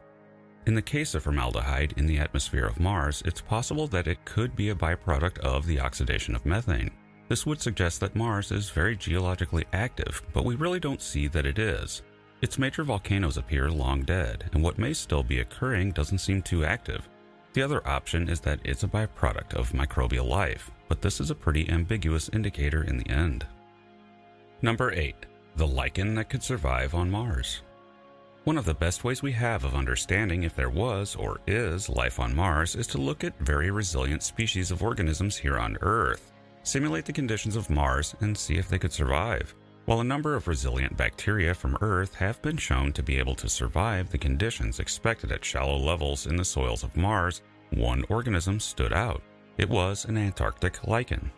[0.67, 4.55] In the case of formaldehyde in the atmosphere of Mars, it's possible that it could
[4.55, 6.91] be a byproduct of the oxidation of methane.
[7.29, 11.47] This would suggest that Mars is very geologically active, but we really don't see that
[11.47, 12.03] it is.
[12.41, 16.65] Its major volcanoes appear long dead, and what may still be occurring doesn't seem too
[16.65, 17.09] active.
[17.53, 21.35] The other option is that it's a byproduct of microbial life, but this is a
[21.35, 23.45] pretty ambiguous indicator in the end.
[24.63, 25.17] Number 8.
[25.57, 27.63] The lichen that could survive on Mars.
[28.45, 32.21] One of the best ways we have of understanding if there was or is life
[32.21, 37.05] on Mars is to look at very resilient species of organisms here on Earth, simulate
[37.05, 39.55] the conditions of Mars, and see if they could survive.
[39.89, 43.49] While a number of resilient bacteria from Earth have been shown to be able to
[43.49, 48.93] survive the conditions expected at shallow levels in the soils of Mars, one organism stood
[48.93, 49.23] out.
[49.57, 51.31] It was an Antarctic lichen.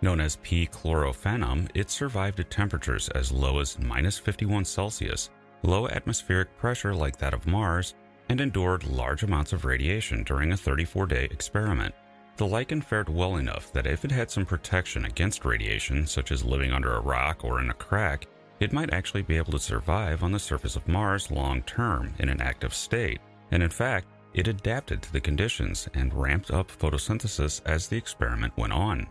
[0.00, 0.68] Known as P.
[0.68, 5.30] chlorophanum, it survived at temperatures as low as minus 51 Celsius
[5.64, 7.94] low atmospheric pressure like that of Mars,
[8.28, 11.92] and endured large amounts of radiation during a 34 day experiment.
[12.36, 16.44] The lichen fared well enough that if it had some protection against radiation, such as
[16.44, 18.26] living under a rock or in a crack,
[18.58, 22.28] it might actually be able to survive on the surface of Mars long term in
[22.28, 23.20] an active state.
[23.50, 28.56] And in fact, it adapted to the conditions and ramped up photosynthesis as the experiment
[28.56, 29.06] went on.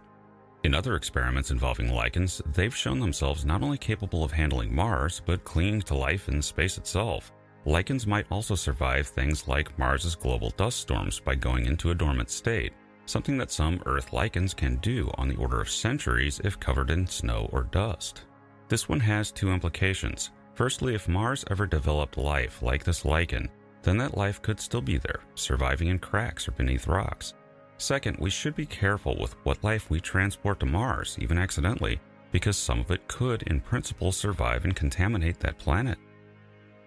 [0.64, 5.44] In other experiments involving lichens, they've shown themselves not only capable of handling Mars, but
[5.44, 7.32] clinging to life in space itself.
[7.66, 12.32] Lichens might also survive things like Mars's global dust storms by going into a dormant
[12.32, 12.74] state,
[13.12, 17.06] something that some Earth lichens can do on the order of centuries if covered in
[17.06, 18.24] snow or dust.
[18.70, 20.32] This one has two implications.
[20.56, 23.50] Firstly, if Mars ever developed life like this lichen,
[23.84, 27.34] then that life could still be there, surviving in cracks or beneath rocks.
[27.78, 32.00] Second, we should be careful with what life we transport to Mars, even accidentally,
[32.32, 35.98] because some of it could, in principle, survive and contaminate that planet.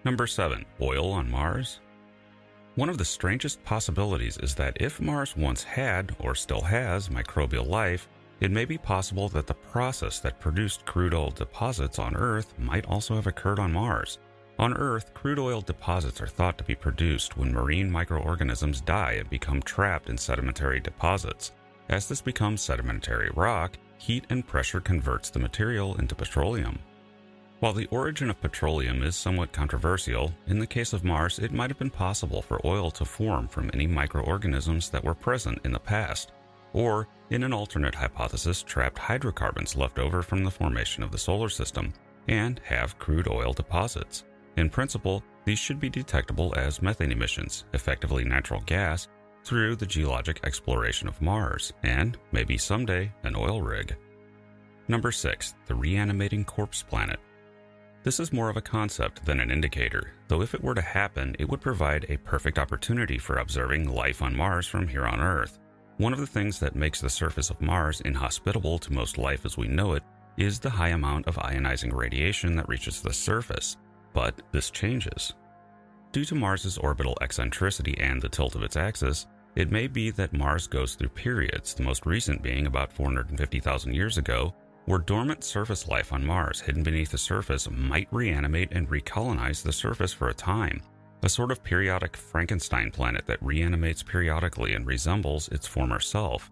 [0.05, 0.65] Number 7.
[0.81, 1.81] Oil on Mars?
[2.77, 7.69] One of the strangest possibilities is that if Mars once had, or still has, microbial
[7.69, 8.09] life,
[8.41, 12.85] it may be possible that the process that produced crude oil deposits on Earth might
[12.87, 14.19] also have occurred on Mars.
[14.59, 19.31] On Earth, crude oil deposits are thought to be produced when marine microorganisms die and
[19.31, 21.53] become trapped in sedimentary deposits.
[21.89, 26.81] As this becomes sedimentary rock, heat and pressure converts the material into petroleum.
[27.65, 31.71] While the origin of petroleum is somewhat controversial, in the case of Mars, it might
[31.71, 35.79] have been possible for oil to form from any microorganisms that were present in the
[35.79, 36.33] past,
[36.75, 41.49] or, in an alternate hypothesis, trapped hydrocarbons left over from the formation of the solar
[41.49, 41.95] system,
[42.29, 44.25] and have crude oil deposits.
[44.59, 49.09] In principle, these should be detectable as methane emissions, effectively natural gas,
[49.43, 53.97] through the geologic exploration of Mars, and maybe someday an oil rig.
[54.87, 55.55] Number 6.
[55.65, 57.19] The Reanimating Corpse Planet.
[58.05, 61.35] This is more of a concept than an indicator, though if it were to happen,
[61.39, 65.59] it would provide a perfect opportunity for observing life on Mars from here on Earth.
[65.97, 69.57] One of the things that makes the surface of Mars inhospitable to most life as
[69.57, 70.03] we know it
[70.37, 73.79] is the high amount of ionizing radiation that reaches the surface.
[74.13, 75.33] But this changes.
[76.13, 80.35] Due to Mars's orbital eccentricity and the tilt of its axis, it may be that
[80.35, 84.55] Mars goes through periods, the most recent being about 450,000 years ago,
[84.87, 89.73] where dormant surface life on Mars hidden beneath the surface might reanimate and recolonize the
[89.73, 90.83] surface for a time,
[91.23, 96.51] a sort of periodic Frankenstein planet that reanimates periodically and resembles its former self.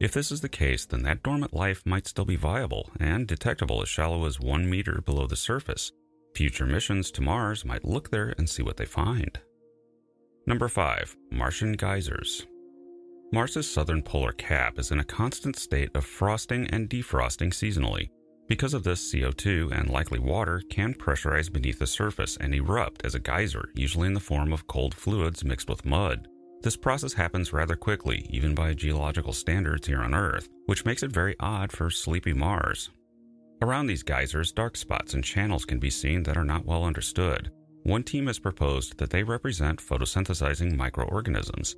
[0.00, 3.82] If this is the case, then that dormant life might still be viable and detectable
[3.82, 5.92] as shallow as one meter below the surface.
[6.34, 9.38] Future missions to Mars might look there and see what they find.
[10.46, 11.16] Number 5.
[11.30, 12.46] Martian Geysers
[13.34, 18.10] Mars's southern polar cap is in a constant state of frosting and defrosting seasonally.
[18.46, 23.14] Because of this, CO2 and likely water can pressurize beneath the surface and erupt as
[23.14, 26.28] a geyser, usually in the form of cold fluids mixed with mud.
[26.60, 31.10] This process happens rather quickly, even by geological standards here on Earth, which makes it
[31.10, 32.90] very odd for sleepy Mars.
[33.62, 37.50] Around these geysers, dark spots and channels can be seen that are not well understood.
[37.84, 41.76] One team has proposed that they represent photosynthesizing microorganisms,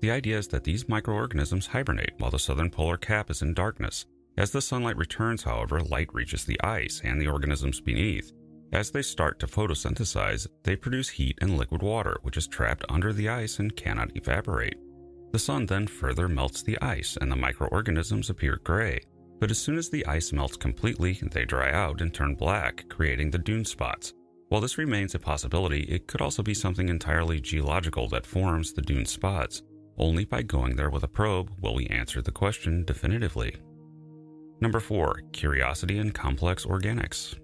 [0.00, 4.06] the idea is that these microorganisms hibernate while the southern polar cap is in darkness.
[4.36, 8.32] As the sunlight returns, however, light reaches the ice and the organisms beneath.
[8.72, 13.12] As they start to photosynthesize, they produce heat and liquid water, which is trapped under
[13.12, 14.76] the ice and cannot evaporate.
[15.32, 19.00] The sun then further melts the ice, and the microorganisms appear gray.
[19.40, 23.30] But as soon as the ice melts completely, they dry out and turn black, creating
[23.30, 24.14] the dune spots.
[24.48, 28.82] While this remains a possibility, it could also be something entirely geological that forms the
[28.82, 29.62] dune spots.
[29.98, 33.56] Only by going there with a probe will we answer the question definitively.
[34.60, 35.22] Number 4.
[35.32, 37.36] Curiosity and Complex Organics.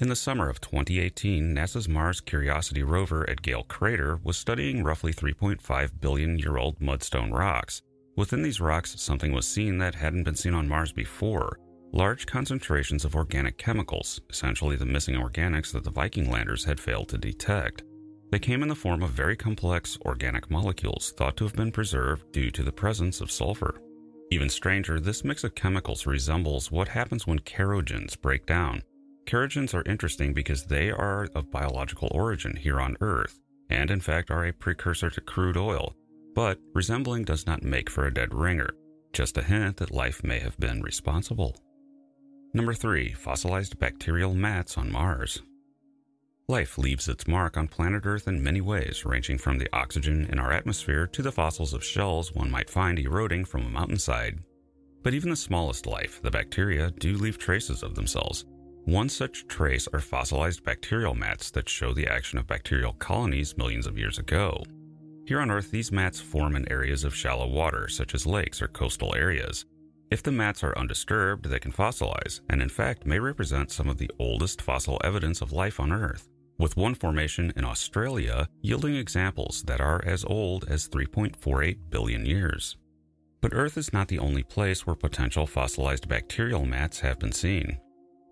[0.00, 5.12] In the summer of 2018, NASA's Mars Curiosity rover at Gale Crater was studying roughly
[5.12, 7.82] 3.5 billion year old mudstone rocks.
[8.16, 11.58] Within these rocks, something was seen that hadn't been seen on Mars before
[11.92, 17.08] large concentrations of organic chemicals, essentially the missing organics that the Viking landers had failed
[17.08, 17.84] to detect.
[18.30, 22.32] They came in the form of very complex organic molecules thought to have been preserved
[22.32, 23.80] due to the presence of sulfur.
[24.32, 28.82] Even stranger, this mix of chemicals resembles what happens when kerogens break down.
[29.26, 34.30] Kerogens are interesting because they are of biological origin here on Earth, and in fact
[34.30, 35.94] are a precursor to crude oil.
[36.34, 38.70] But resembling does not make for a dead ringer,
[39.12, 41.56] just a hint that life may have been responsible.
[42.52, 43.12] Number 3.
[43.12, 45.42] Fossilized bacterial mats on Mars.
[46.48, 50.38] Life leaves its mark on planet Earth in many ways, ranging from the oxygen in
[50.38, 54.38] our atmosphere to the fossils of shells one might find eroding from a mountainside.
[55.02, 58.44] But even the smallest life, the bacteria, do leave traces of themselves.
[58.84, 63.88] One such trace are fossilized bacterial mats that show the action of bacterial colonies millions
[63.88, 64.62] of years ago.
[65.26, 68.68] Here on Earth, these mats form in areas of shallow water, such as lakes or
[68.68, 69.64] coastal areas.
[70.12, 73.98] If the mats are undisturbed, they can fossilize, and in fact may represent some of
[73.98, 79.62] the oldest fossil evidence of life on Earth with one formation in Australia yielding examples
[79.64, 82.76] that are as old as 3.48 billion years.
[83.40, 87.78] But Earth is not the only place where potential fossilized bacterial mats have been seen.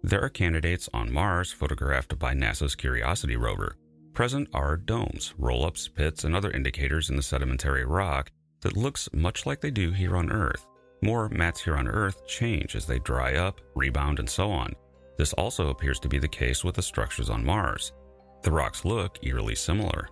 [0.03, 3.77] There are candidates on Mars photographed by NASA's Curiosity rover.
[4.13, 9.09] Present are domes, roll ups, pits, and other indicators in the sedimentary rock that looks
[9.13, 10.67] much like they do here on Earth.
[11.03, 14.75] More mats here on Earth change as they dry up, rebound, and so on.
[15.17, 17.93] This also appears to be the case with the structures on Mars.
[18.45, 20.09] The rocks look eerily similar.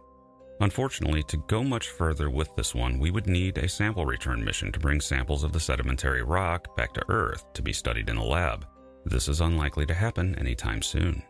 [0.61, 4.73] Unfortunately, to go much further with this one, we would need a sample return mission
[4.73, 8.25] to bring samples of the sedimentary rock back to Earth to be studied in a
[8.25, 8.67] lab.
[9.05, 11.23] This is unlikely to happen anytime soon.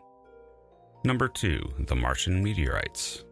[1.04, 1.74] Number 2.
[1.88, 3.24] The Martian Meteorites.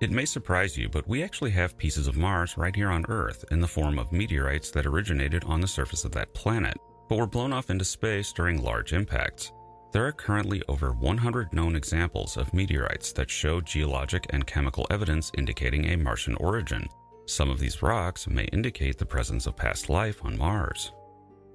[0.00, 3.44] It may surprise you, but we actually have pieces of Mars right here on Earth
[3.52, 6.76] in the form of meteorites that originated on the surface of that planet,
[7.08, 9.52] but were blown off into space during large impacts.
[9.90, 15.32] There are currently over 100 known examples of meteorites that show geologic and chemical evidence
[15.38, 16.86] indicating a Martian origin.
[17.24, 20.92] Some of these rocks may indicate the presence of past life on Mars.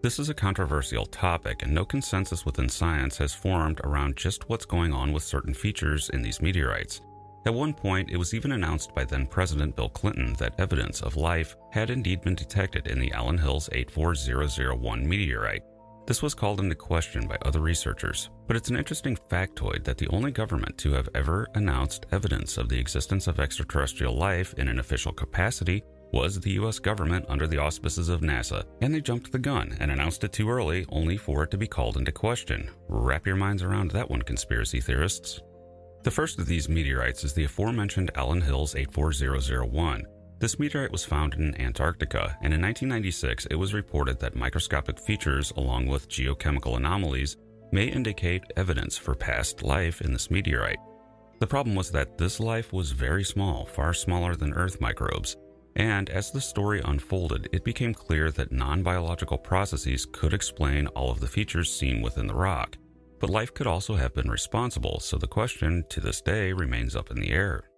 [0.02, 4.66] This is a controversial topic, and no consensus within science has formed around just what's
[4.66, 7.02] going on with certain features in these meteorites.
[7.46, 11.18] At one point, it was even announced by then President Bill Clinton that evidence of
[11.18, 15.64] life had indeed been detected in the Allan Hills 84001 meteorite,
[16.06, 20.08] this was called into question by other researchers, but it's an interesting factoid that the
[20.10, 24.80] only government to have ever announced evidence of the existence of extraterrestrial life in an
[24.80, 29.40] official capacity was the US government under the auspices of NASA, and they jumped the
[29.40, 32.70] gun and announced it too early only for it to be called into question.
[32.88, 35.42] Wrap your minds around that one, conspiracy theorists.
[36.04, 40.06] The first of these meteorites is the aforementioned Allan Hills 84001,
[40.44, 45.54] this meteorite was found in Antarctica, and in 1996 it was reported that microscopic features,
[45.56, 47.38] along with geochemical anomalies,
[47.72, 50.80] may indicate evidence for past life in this meteorite.
[51.40, 55.38] The problem was that this life was very small, far smaller than Earth microbes,
[55.78, 61.10] and as the story unfolded, it became clear that non biological processes could explain all
[61.10, 62.76] of the features seen within the rock.
[63.22, 67.12] But life could also have been responsible, so the question to this day remains up
[67.12, 67.70] in the air.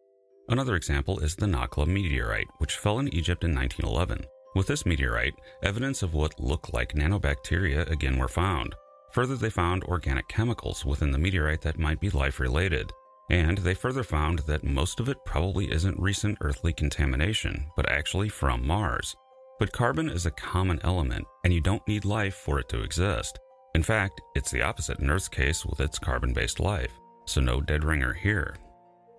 [0.48, 4.26] Another example is the Nakhla meteorite, which fell in Egypt in 1911.
[4.56, 5.34] With this meteorite,
[5.64, 8.76] evidence of what looked like nanobacteria again were found.
[9.14, 12.92] Further, they found organic chemicals within the meteorite that might be life related.
[13.32, 18.30] And they further found that most of it probably isn't recent earthly contamination, but actually
[18.30, 19.16] from Mars.
[19.58, 23.40] But carbon is a common element, and you don't need life for it to exist.
[23.74, 26.92] In fact, it's the opposite in Earth's case with its carbon based life,
[27.26, 28.56] so no dead ringer here.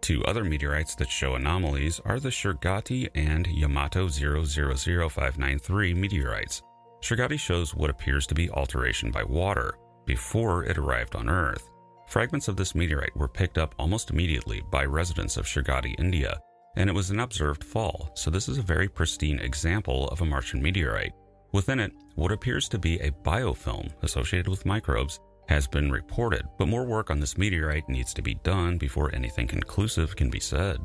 [0.01, 6.63] Two other meteorites that show anomalies are the Shergotty and Yamato 000593 meteorites.
[7.01, 9.75] Shergotty shows what appears to be alteration by water
[10.07, 11.69] before it arrived on Earth.
[12.07, 16.41] Fragments of this meteorite were picked up almost immediately by residents of Shergotty, India,
[16.77, 20.25] and it was an observed fall, so this is a very pristine example of a
[20.25, 21.13] Martian meteorite.
[21.53, 26.69] Within it, what appears to be a biofilm associated with microbes has been reported, but
[26.69, 30.79] more work on this meteorite needs to be done before anything conclusive can be said.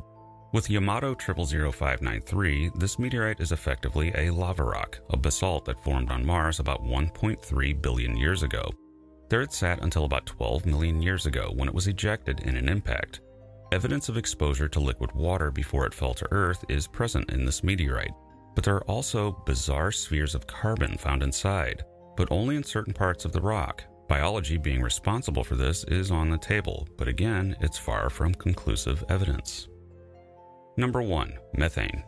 [0.53, 6.25] With Yamato 000593, this meteorite is effectively a lava rock, a basalt that formed on
[6.25, 8.69] Mars about 1.3 billion years ago.
[9.29, 12.67] There it sat until about 12 million years ago when it was ejected in an
[12.67, 13.21] impact.
[13.71, 17.63] Evidence of exposure to liquid water before it fell to Earth is present in this
[17.63, 18.11] meteorite,
[18.53, 21.85] but there are also bizarre spheres of carbon found inside,
[22.17, 23.85] but only in certain parts of the rock.
[24.11, 29.05] Biology being responsible for this is on the table, but again, it's far from conclusive
[29.07, 29.69] evidence.
[30.75, 32.03] Number 1 Methane.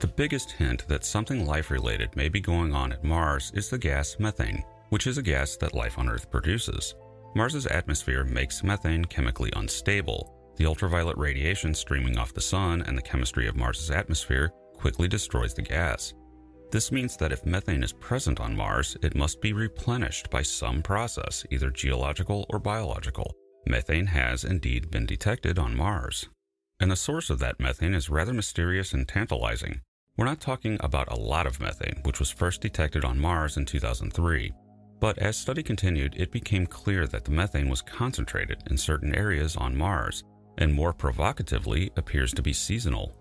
[0.00, 3.78] The biggest hint that something life related may be going on at Mars is the
[3.78, 6.96] gas methane which is a gas that life on Earth produces.
[7.36, 10.34] Mars's atmosphere makes methane chemically unstable.
[10.56, 15.54] The ultraviolet radiation streaming off the sun and the chemistry of Mars's atmosphere quickly destroys
[15.54, 16.14] the gas.
[16.72, 20.80] This means that if methane is present on Mars, it must be replenished by some
[20.80, 23.36] process, either geological or biological.
[23.66, 26.30] Methane has indeed been detected on Mars.
[26.80, 29.82] And the source of that methane is rather mysterious and tantalizing.
[30.16, 33.66] We're not talking about a lot of methane, which was first detected on Mars in
[33.66, 34.50] 2003.
[34.98, 39.56] But as study continued, it became clear that the methane was concentrated in certain areas
[39.56, 40.24] on Mars,
[40.56, 43.14] and more provocatively, appears to be seasonal.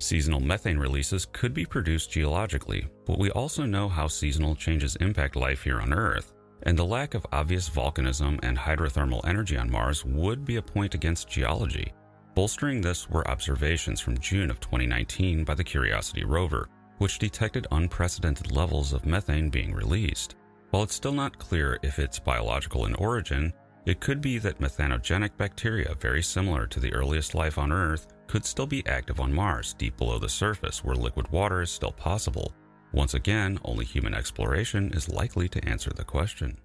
[0.00, 5.34] Seasonal methane releases could be produced geologically, but we also know how seasonal changes impact
[5.34, 6.32] life here on Earth,
[6.62, 10.94] and the lack of obvious volcanism and hydrothermal energy on Mars would be a point
[10.94, 11.92] against geology.
[12.34, 16.68] Bolstering this were observations from June of 2019 by the Curiosity rover,
[16.98, 20.36] which detected unprecedented levels of methane being released.
[20.70, 23.52] While it's still not clear if it's biological in origin,
[23.86, 28.44] it could be that methanogenic bacteria, very similar to the earliest life on Earth, could
[28.44, 32.52] still be active on Mars, deep below the surface, where liquid water is still possible.
[32.92, 36.56] Once again, only human exploration is likely to answer the question.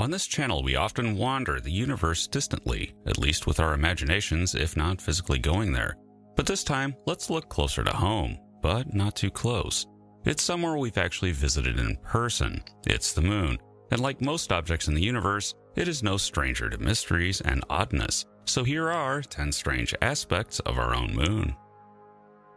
[0.00, 4.76] On this channel, we often wander the universe distantly, at least with our imaginations, if
[4.76, 5.96] not physically going there.
[6.36, 9.86] But this time, let's look closer to home, but not too close.
[10.24, 12.62] It's somewhere we've actually visited in person.
[12.86, 13.58] It's the moon.
[13.90, 18.24] And like most objects in the universe, it is no stranger to mysteries and oddness.
[18.48, 21.54] So here are 10 strange aspects of our own moon.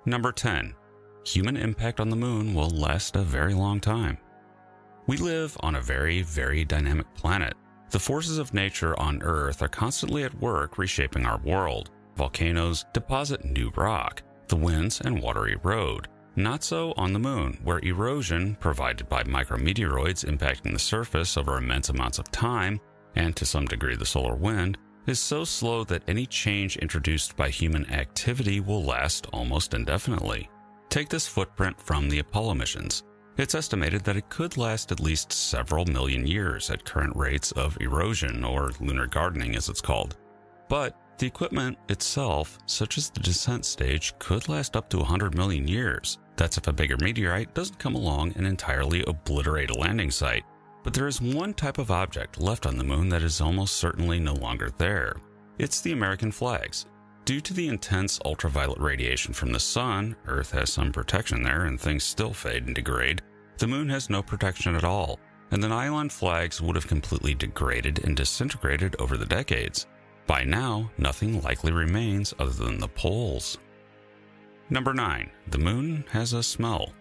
[0.05, 0.73] Number 10.
[1.25, 4.17] Human impact on the moon will last a very long time.
[5.07, 7.55] We live on a very, very dynamic planet.
[7.89, 11.91] The forces of nature on Earth are constantly at work reshaping our world.
[12.15, 17.79] Volcanoes deposit new rock, the winds and water erode, not so on the moon, where
[17.79, 22.79] erosion, provided by micrometeoroids impacting the surface over immense amounts of time,
[23.17, 24.77] and to some degree the solar wind,
[25.07, 30.49] is so slow that any change introduced by human activity will last almost indefinitely.
[30.89, 33.03] Take this footprint from the Apollo missions.
[33.37, 37.77] It's estimated that it could last at least several million years at current rates of
[37.79, 40.17] erosion, or lunar gardening as it's called.
[40.67, 45.67] But the equipment itself, such as the descent stage, could last up to 100 million
[45.67, 46.19] years.
[46.35, 50.43] That's if a bigger meteorite doesn't come along and entirely obliterate a landing site.
[50.83, 54.19] But there is one type of object left on the moon that is almost certainly
[54.19, 55.15] no longer there.
[55.59, 56.85] It's the American flags.
[57.23, 61.79] Due to the intense ultraviolet radiation from the sun, Earth has some protection there and
[61.79, 63.21] things still fade and degrade.
[63.59, 65.19] The moon has no protection at all,
[65.51, 69.85] and the nylon flags would have completely degraded and disintegrated over the decades.
[70.25, 73.59] By now, nothing likely remains other than the poles.
[74.71, 75.29] Number 9.
[75.49, 76.91] The moon has a smell.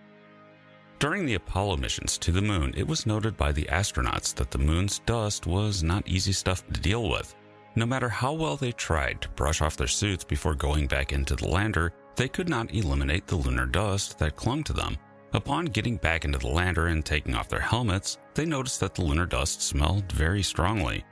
[1.01, 4.59] During the Apollo missions to the moon, it was noted by the astronauts that the
[4.59, 7.35] moon's dust was not easy stuff to deal with.
[7.75, 11.37] No matter how well they tried to brush off their suits before going back into
[11.37, 14.99] the lander, they could not eliminate the lunar dust that clung to them.
[15.33, 19.03] Upon getting back into the lander and taking off their helmets, they noticed that the
[19.03, 21.03] lunar dust smelled very strongly.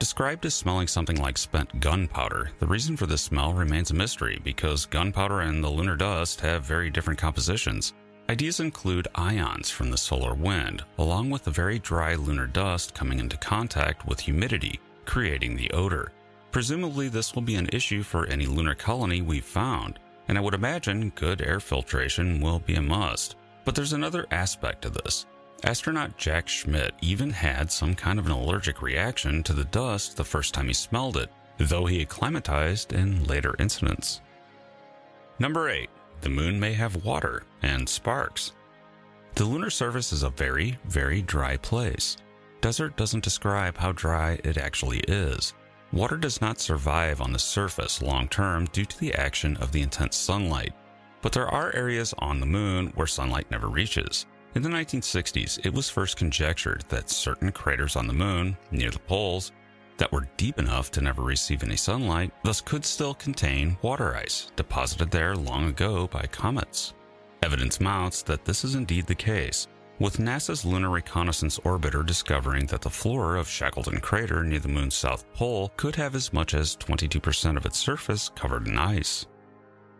[0.00, 4.40] Described as smelling something like spent gunpowder, the reason for this smell remains a mystery
[4.42, 7.92] because gunpowder and the lunar dust have very different compositions.
[8.30, 13.18] Ideas include ions from the solar wind, along with the very dry lunar dust coming
[13.18, 16.12] into contact with humidity, creating the odor.
[16.52, 20.54] Presumably, this will be an issue for any lunar colony we've found, and I would
[20.54, 23.34] imagine good air filtration will be a must.
[23.64, 25.26] But there's another aspect to this.
[25.64, 30.22] Astronaut Jack Schmitt even had some kind of an allergic reaction to the dust the
[30.22, 34.20] first time he smelled it, though he acclimatized in later incidents.
[35.40, 35.90] Number 8.
[36.20, 38.52] The moon may have water and sparks.
[39.34, 42.16] The lunar surface is a very, very dry place.
[42.60, 45.54] Desert doesn't describe how dry it actually is.
[45.92, 49.80] Water does not survive on the surface long term due to the action of the
[49.80, 50.74] intense sunlight.
[51.22, 54.26] But there are areas on the moon where sunlight never reaches.
[54.54, 58.98] In the 1960s, it was first conjectured that certain craters on the moon, near the
[58.98, 59.52] poles,
[60.00, 64.50] that were deep enough to never receive any sunlight, thus could still contain water ice
[64.56, 66.94] deposited there long ago by comets.
[67.42, 72.80] Evidence mounts that this is indeed the case, with NASA's Lunar Reconnaissance Orbiter discovering that
[72.80, 76.76] the floor of Shackleton Crater near the moon's south pole could have as much as
[76.76, 79.26] 22% of its surface covered in ice.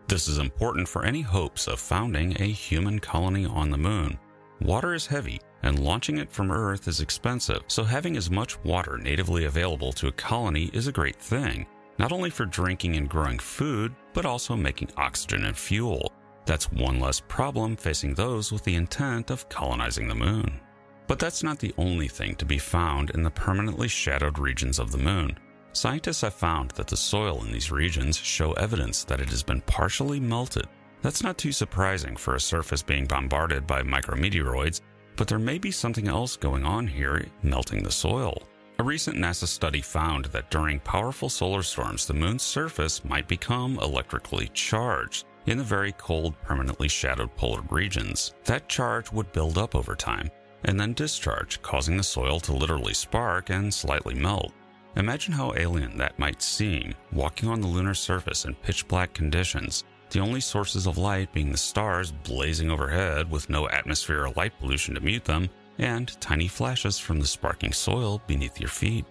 [0.07, 4.17] This is important for any hopes of founding a human colony on the moon,
[4.61, 8.99] Water is heavy, and launching it from Earth is expensive, so having as much water
[8.99, 11.65] natively available to a colony is a great thing,
[11.97, 16.11] not only for drinking and growing food, but also making oxygen and fuel.
[16.45, 20.59] That's one less problem facing those with the intent of colonizing the moon.
[21.07, 24.91] But that's not the only thing to be found in the permanently shadowed regions of
[24.91, 25.39] the moon.
[25.73, 29.61] Scientists have found that the soil in these regions show evidence that it has been
[29.61, 30.67] partially melted
[31.01, 34.81] that's not too surprising for a surface being bombarded by micrometeoroids,
[35.15, 38.41] but there may be something else going on here melting the soil.
[38.79, 43.77] A recent NASA study found that during powerful solar storms, the moon's surface might become
[43.79, 48.33] electrically charged in the very cold, permanently shadowed polar regions.
[48.45, 50.29] That charge would build up over time
[50.63, 54.53] and then discharge, causing the soil to literally spark and slightly melt.
[54.95, 59.83] Imagine how alien that might seem, walking on the lunar surface in pitch black conditions,
[60.11, 64.57] the only sources of light being the stars blazing overhead with no atmosphere or light
[64.59, 69.05] pollution to mute them, and tiny flashes from the sparking soil beneath your feet.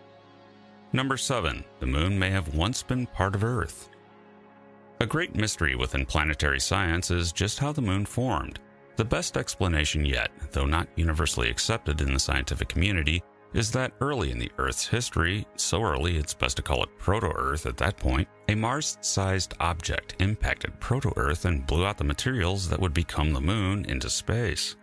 [0.92, 1.64] Number 7.
[1.78, 3.88] The moon may have once been part of Earth.
[5.00, 8.60] A great mystery within planetary science is just how the moon formed.
[8.96, 13.22] The best explanation yet, though not universally accepted in the scientific community,
[13.52, 17.32] is that early in the Earth's history, so early it's best to call it proto
[17.34, 22.04] Earth at that point, a Mars sized object impacted proto Earth and blew out the
[22.04, 24.76] materials that would become the moon into space.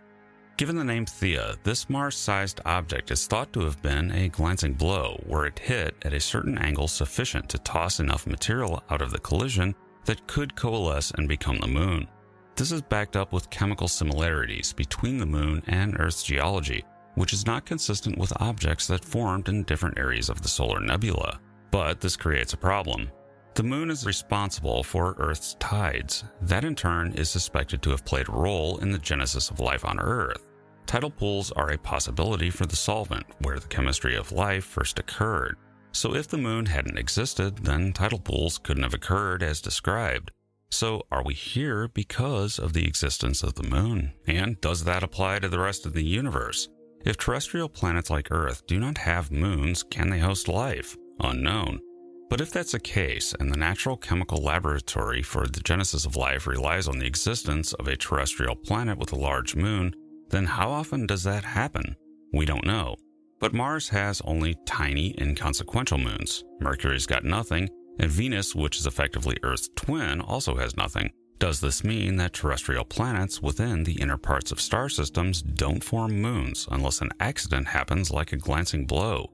[0.58, 4.74] Given the name Theia, this Mars sized object is thought to have been a glancing
[4.74, 9.12] blow where it hit at a certain angle sufficient to toss enough material out of
[9.12, 12.08] the collision that could coalesce and become the moon.
[12.56, 16.84] This is backed up with chemical similarities between the moon and Earth's geology
[17.18, 21.40] which is not consistent with objects that formed in different areas of the solar nebula.
[21.70, 23.10] But this creates a problem.
[23.54, 26.24] The moon is responsible for Earth's tides.
[26.42, 29.84] That in turn is suspected to have played a role in the genesis of life
[29.84, 30.46] on Earth.
[30.86, 35.56] Tidal pools are a possibility for the solvent where the chemistry of life first occurred.
[35.90, 40.30] So if the moon hadn't existed, then tidal pools couldn't have occurred as described.
[40.70, 44.12] So are we here because of the existence of the moon?
[44.26, 46.68] And does that apply to the rest of the universe?
[47.08, 50.94] If terrestrial planets like Earth do not have moons, can they host life?
[51.20, 51.80] Unknown.
[52.28, 56.46] But if that's the case, and the natural chemical laboratory for the genesis of life
[56.46, 59.94] relies on the existence of a terrestrial planet with a large moon,
[60.28, 61.96] then how often does that happen?
[62.34, 62.96] We don't know.
[63.40, 66.44] But Mars has only tiny, inconsequential moons.
[66.60, 71.10] Mercury's got nothing, and Venus, which is effectively Earth's twin, also has nothing.
[71.38, 76.20] Does this mean that terrestrial planets within the inner parts of star systems don't form
[76.20, 79.30] moons unless an accident happens like a glancing blow?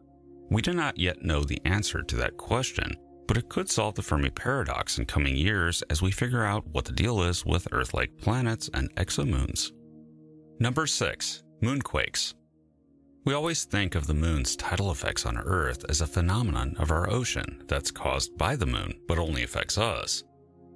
[0.51, 2.95] We do not yet know the answer to that question,
[3.27, 6.85] but it could solve the Fermi paradox in coming years as we figure out what
[6.85, 9.73] the deal is with Earth like planets and exomoons.
[10.61, 11.43] Number 6.
[11.63, 12.35] Moonquakes.
[13.25, 17.09] We always think of the moon's tidal effects on Earth as a phenomenon of our
[17.09, 20.23] ocean that's caused by the moon, but only affects us.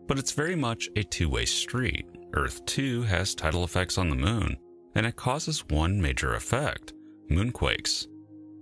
[0.09, 2.07] But it's very much a two way street.
[2.35, 4.57] Earth, too, has tidal effects on the moon,
[4.95, 6.95] and it causes one major effect
[7.31, 8.07] moonquakes.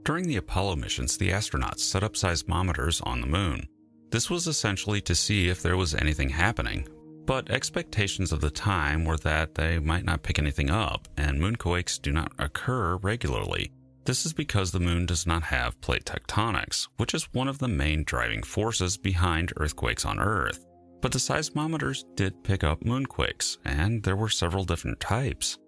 [0.05, 3.67] During the Apollo missions, the astronauts set up seismometers on the moon.
[4.11, 6.87] This was essentially to see if there was anything happening,
[7.27, 12.01] but expectations of the time were that they might not pick anything up, and moonquakes
[12.01, 13.73] do not occur regularly.
[14.05, 17.67] This is because the moon does not have plate tectonics, which is one of the
[17.67, 20.65] main driving forces behind earthquakes on Earth.
[21.01, 25.59] But the seismometers did pick up moonquakes, and there were several different types.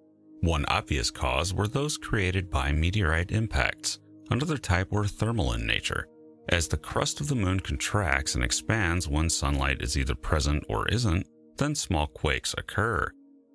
[0.41, 3.99] One obvious cause were those created by meteorite impacts.
[4.31, 6.07] Another type were thermal in nature.
[6.49, 10.89] As the crust of the moon contracts and expands when sunlight is either present or
[10.89, 11.27] isn't,
[11.57, 13.11] then small quakes occur.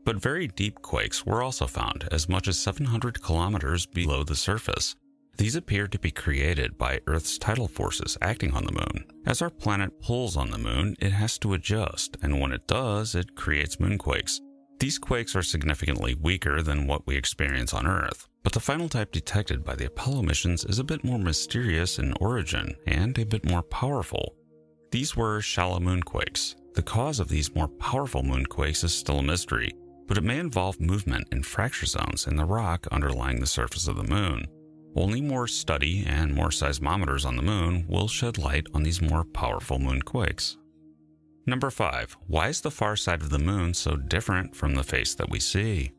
[0.05, 4.95] But very deep quakes were also found, as much as 700 kilometers below the surface.
[5.37, 9.05] These appear to be created by Earth's tidal forces acting on the moon.
[9.25, 13.15] As our planet pulls on the moon, it has to adjust, and when it does,
[13.15, 14.39] it creates moonquakes.
[14.79, 19.11] These quakes are significantly weaker than what we experience on Earth, but the final type
[19.11, 23.49] detected by the Apollo missions is a bit more mysterious in origin and a bit
[23.49, 24.35] more powerful.
[24.91, 26.55] These were shallow moonquakes.
[26.75, 29.71] The cause of these more powerful moonquakes is still a mystery,
[30.07, 33.95] but it may involve movement in fracture zones in the rock underlying the surface of
[33.95, 34.45] the moon.
[34.95, 39.23] Only more study and more seismometers on the moon will shed light on these more
[39.23, 40.57] powerful moonquakes.
[41.45, 42.15] Number 5.
[42.27, 45.39] Why is the far side of the moon so different from the face that we
[45.39, 45.91] see?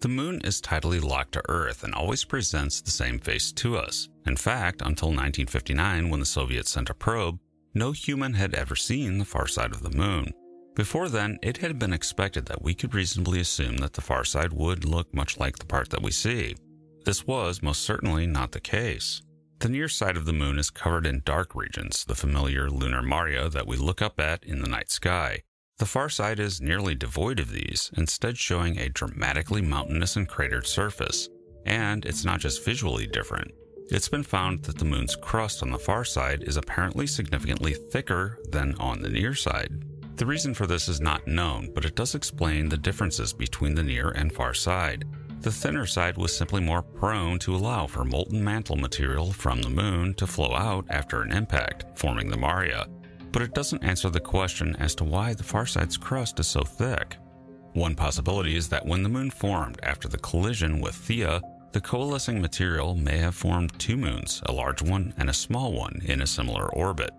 [0.00, 4.08] The moon is tidally locked to Earth and always presents the same face to us.
[4.26, 7.38] In fact, until 1959, when the Soviets sent a probe,
[7.74, 10.32] no human had ever seen the far side of the moon.
[10.74, 14.52] Before then, it had been expected that we could reasonably assume that the far side
[14.52, 16.56] would look much like the part that we see.
[17.04, 19.20] This was most certainly not the case.
[19.58, 23.50] The near side of the moon is covered in dark regions, the familiar lunar maria
[23.50, 25.42] that we look up at in the night sky.
[25.78, 30.66] The far side is nearly devoid of these, instead showing a dramatically mountainous and cratered
[30.66, 31.28] surface.
[31.66, 33.50] And it's not just visually different.
[33.90, 38.38] It's been found that the moon's crust on the far side is apparently significantly thicker
[38.50, 39.84] than on the near side.
[40.16, 43.82] The reason for this is not known, but it does explain the differences between the
[43.82, 45.04] near and far side.
[45.44, 49.68] The thinner side was simply more prone to allow for molten mantle material from the
[49.68, 52.86] moon to flow out after an impact, forming the Maria.
[53.30, 56.62] But it doesn't answer the question as to why the far side's crust is so
[56.62, 57.18] thick.
[57.74, 61.42] One possibility is that when the moon formed after the collision with Theia,
[61.72, 66.00] the coalescing material may have formed two moons, a large one and a small one,
[66.06, 67.10] in a similar orbit.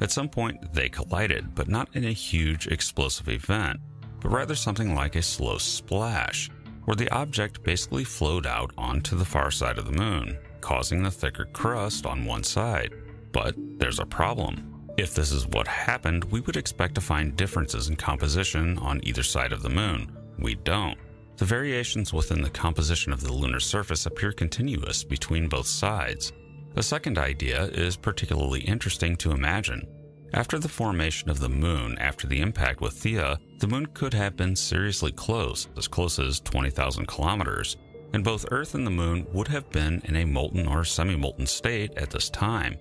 [0.00, 3.80] At some point, they collided, but not in a huge explosive event,
[4.20, 6.48] but rather something like a slow splash,
[6.84, 11.10] where the object basically flowed out onto the far side of the moon, causing the
[11.10, 12.92] thicker crust on one side.
[13.32, 14.68] But there's a problem.
[14.98, 19.22] If this is what happened, we would expect to find differences in composition on either
[19.22, 20.12] side of the moon.
[20.38, 20.98] We don't.
[21.38, 26.32] The variations within the composition of the lunar surface appear continuous between both sides.
[26.76, 29.86] A second idea is particularly interesting to imagine.
[30.34, 34.34] After the formation of the moon after the impact with Theia, the moon could have
[34.34, 37.76] been seriously close, as close as 20,000 kilometers,
[38.14, 41.46] and both Earth and the moon would have been in a molten or semi molten
[41.46, 42.78] state at this time.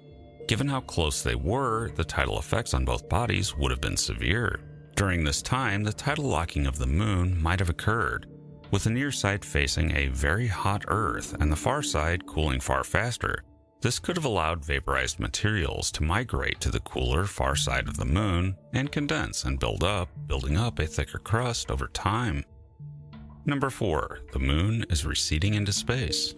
[0.47, 4.61] Given how close they were, the tidal effects on both bodies would have been severe.
[4.95, 8.27] During this time, the tidal locking of the moon might have occurred,
[8.71, 12.85] with the near side facing a very hot Earth and the far side cooling far
[12.85, 13.43] faster.
[13.81, 18.05] This could have allowed vaporized materials to migrate to the cooler far side of the
[18.05, 22.45] moon and condense and build up, building up a thicker crust over time.
[23.43, 24.19] Number 4.
[24.33, 26.35] The moon is receding into space.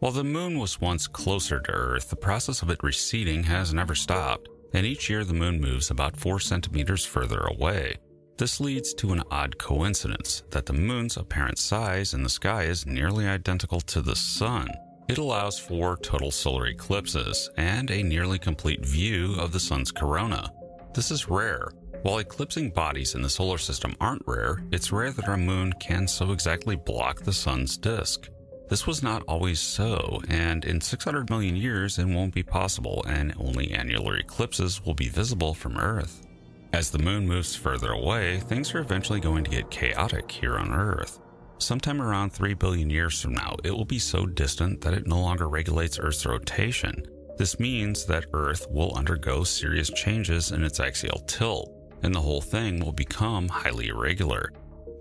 [0.00, 3.94] While the moon was once closer to Earth, the process of it receding has never
[3.94, 7.96] stopped, and each year the moon moves about 4 centimeters further away.
[8.36, 12.84] This leads to an odd coincidence that the moon's apparent size in the sky is
[12.84, 14.68] nearly identical to the sun.
[15.10, 20.52] It allows for total solar eclipses and a nearly complete view of the sun's corona.
[20.94, 21.72] This is rare.
[22.02, 26.06] While eclipsing bodies in the solar system aren't rare, it's rare that our moon can
[26.06, 28.28] so exactly block the sun's disk.
[28.68, 33.34] This was not always so, and in 600 million years it won't be possible, and
[33.36, 36.24] only annular eclipses will be visible from Earth.
[36.72, 40.72] As the moon moves further away, things are eventually going to get chaotic here on
[40.72, 41.19] Earth.
[41.60, 45.20] Sometime around 3 billion years from now, it will be so distant that it no
[45.20, 47.02] longer regulates Earth's rotation.
[47.36, 51.70] This means that Earth will undergo serious changes in its axial tilt,
[52.02, 54.52] and the whole thing will become highly irregular.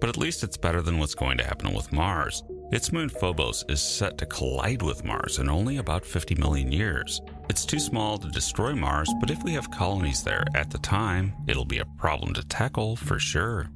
[0.02, 2.44] But at least it's better than what's going to happen with Mars.
[2.74, 7.22] Its moon Phobos is set to collide with Mars in only about 50 million years.
[7.50, 11.34] It's too small to destroy Mars, but if we have colonies there at the time,
[11.48, 13.70] it'll be a problem to tackle for sure.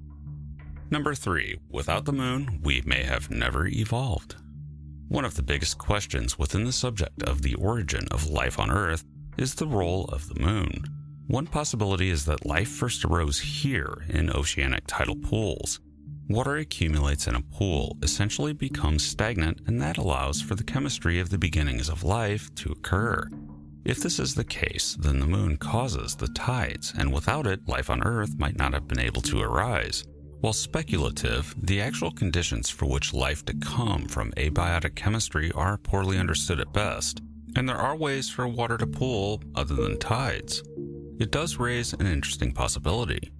[0.93, 1.57] Number 3.
[1.71, 4.35] Without the moon, we may have never evolved.
[5.07, 9.03] One of the biggest questions within the subject of the origin of life on Earth
[9.35, 10.85] is the role of the moon.
[11.25, 15.79] One possibility is that life first arose here in oceanic tidal pools.
[16.29, 21.31] Water accumulates in a pool, essentially becomes stagnant, and that allows for the chemistry of
[21.31, 23.27] the beginnings of life to occur.
[23.83, 27.89] If this is the case, then the moon causes the tides, and without it, life
[27.89, 30.03] on Earth might not have been able to arise.
[30.43, 36.17] While speculative, the actual conditions for which life to come from abiotic chemistry are poorly
[36.17, 37.21] understood at best,
[37.55, 40.61] and there are ways for water to pool other than tides.
[41.17, 43.31] It does raise an interesting possibility.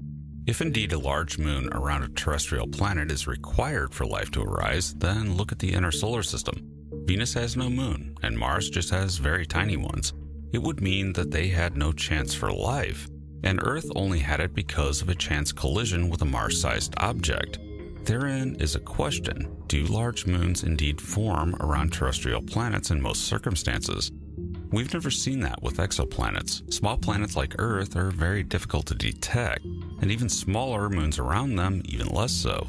[0.47, 4.93] If indeed a large moon around a terrestrial planet is required for life to arise,
[4.93, 6.55] then look at the inner solar system.
[7.03, 10.13] Venus has no moon, and Mars just has very tiny ones.
[10.53, 13.09] It would mean that they had no chance for life,
[13.43, 17.59] and Earth only had it because of a chance collision with a Mars sized object.
[18.03, 24.11] Therein is a question Do large moons indeed form around terrestrial planets in most circumstances?
[24.71, 26.73] We've never seen that with exoplanets.
[26.73, 29.63] Small planets like Earth are very difficult to detect,
[30.01, 32.67] and even smaller moons around them, even less so.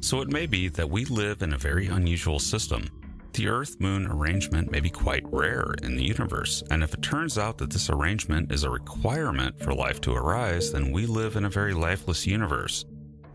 [0.00, 2.88] So it may be that we live in a very unusual system,
[3.34, 7.38] the Earth Moon arrangement may be quite rare in the universe, and if it turns
[7.38, 11.46] out that this arrangement is a requirement for life to arise, then we live in
[11.46, 12.84] a very lifeless universe.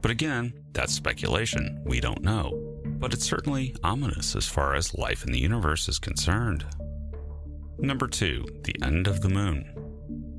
[0.02, 2.52] But again, that's speculation, we don't know.
[2.86, 6.66] But it's certainly ominous as far as life in the universe is concerned.
[7.80, 8.46] Number 2.
[8.66, 9.74] The End of the Moon.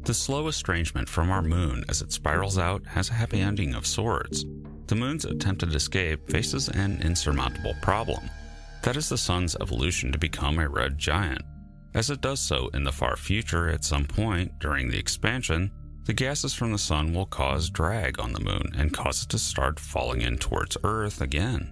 [0.04, 3.86] The slow estrangement from our moon as it spirals out has a happy ending of
[3.86, 4.44] sorts.
[4.86, 8.30] The moon's attempted escape faces an insurmountable problem
[8.88, 11.42] that is the sun's evolution to become a red giant.
[11.92, 15.70] As it does so in the far future, at some point during the expansion,
[16.06, 19.38] the gases from the sun will cause drag on the moon and cause it to
[19.38, 21.70] start falling in towards Earth again.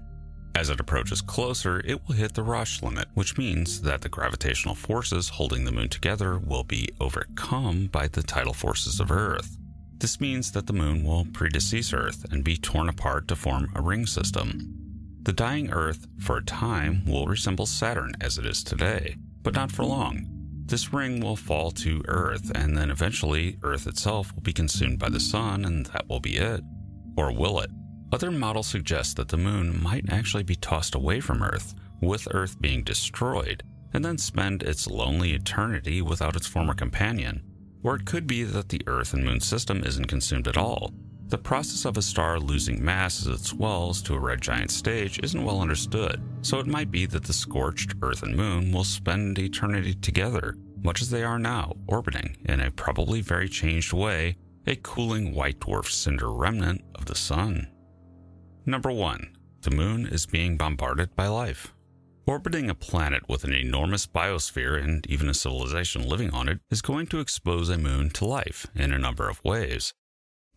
[0.54, 4.74] As it approaches closer, it will hit the Roche limit, which means that the gravitational
[4.74, 9.56] forces holding the moon together will be overcome by the tidal forces of Earth.
[9.96, 13.80] This means that the moon will predecease Earth and be torn apart to form a
[13.80, 14.85] ring system.
[15.26, 19.72] The dying Earth, for a time, will resemble Saturn as it is today, but not
[19.72, 20.28] for long.
[20.66, 25.08] This ring will fall to Earth, and then eventually Earth itself will be consumed by
[25.08, 26.60] the Sun, and that will be it.
[27.16, 27.72] Or will it?
[28.12, 32.60] Other models suggest that the Moon might actually be tossed away from Earth, with Earth
[32.60, 37.42] being destroyed, and then spend its lonely eternity without its former companion.
[37.82, 40.94] Or it could be that the Earth and Moon system isn't consumed at all,
[41.28, 45.18] the process of a star losing mass as it swells to a red giant stage
[45.22, 49.38] isn't well understood, so it might be that the scorched Earth and Moon will spend
[49.38, 54.36] eternity together, much as they are now, orbiting, in a probably very changed way,
[54.68, 57.68] a cooling white dwarf cinder remnant of the Sun.
[58.64, 59.36] Number 1.
[59.62, 61.72] The Moon is being bombarded by life.
[62.26, 66.82] Orbiting a planet with an enormous biosphere and even a civilization living on it is
[66.82, 69.94] going to expose a moon to life in a number of ways.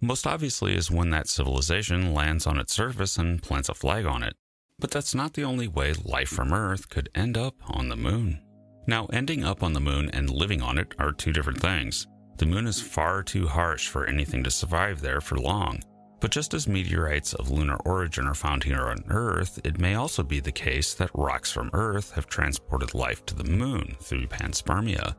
[0.02, 4.24] Most obviously is when that civilization lands on its surface and plants a flag on
[4.24, 4.34] it.
[4.80, 8.41] But that's not the only way life from Earth could end up on the moon.
[8.88, 12.08] Now, ending up on the moon and living on it are two different things.
[12.38, 15.82] The moon is far too harsh for anything to survive there for long.
[16.22, 20.24] But just as meteorites of lunar origin are found here on Earth, it may also
[20.24, 25.16] be the case that rocks from Earth have transported life to the moon through panspermia.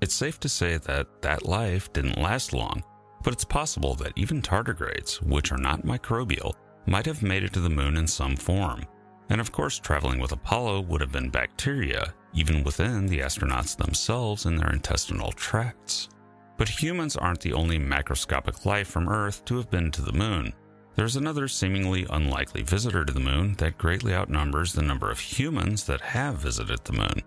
[0.00, 2.82] It's safe to say that that life didn't last long,
[3.24, 6.52] but it's possible that even tardigrades, which are not microbial,
[6.86, 8.84] might have made it to the moon in some form.
[9.30, 14.44] And of course, traveling with Apollo would have been bacteria, even within the astronauts themselves
[14.44, 16.10] in their intestinal tracts.
[16.58, 20.52] But humans aren't the only macroscopic life from Earth to have been to the moon.
[20.94, 25.84] There's another seemingly unlikely visitor to the moon that greatly outnumbers the number of humans
[25.84, 27.22] that have visited the moon.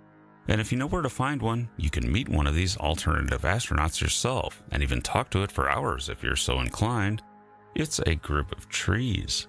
[0.48, 3.42] And if you know where to find one, you can meet one of these alternative
[3.42, 7.22] astronauts yourself and even talk to it for hours if you're so inclined.
[7.76, 9.48] It's a group of trees.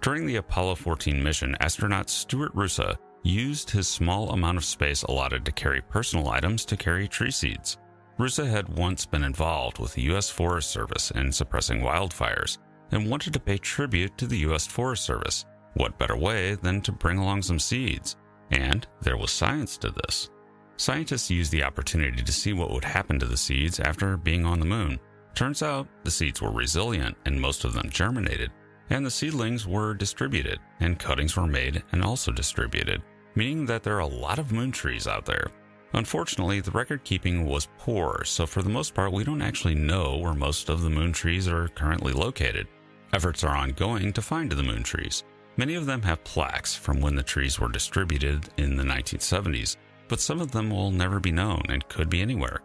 [0.00, 5.44] During the Apollo 14 mission, astronaut Stuart Roosa used his small amount of space allotted
[5.44, 7.78] to carry personal items to carry tree seeds.
[8.18, 10.28] Roosa had once been involved with the U.S.
[10.28, 12.58] Forest Service in suppressing wildfires
[12.90, 14.66] and wanted to pay tribute to the U.S.
[14.66, 15.44] Forest Service.
[15.74, 18.16] What better way than to bring along some seeds?
[18.52, 20.30] And there was science to this.
[20.76, 24.60] Scientists used the opportunity to see what would happen to the seeds after being on
[24.60, 24.98] the moon.
[25.34, 28.50] Turns out the seeds were resilient and most of them germinated,
[28.90, 33.02] and the seedlings were distributed, and cuttings were made and also distributed,
[33.34, 35.46] meaning that there are a lot of moon trees out there.
[35.94, 40.16] Unfortunately, the record keeping was poor, so for the most part, we don't actually know
[40.18, 42.66] where most of the moon trees are currently located.
[43.12, 45.22] Efforts are ongoing to find the moon trees.
[45.56, 49.76] Many of them have plaques from when the trees were distributed in the 1970s,
[50.08, 52.60] but some of them will never be known and could be anywhere.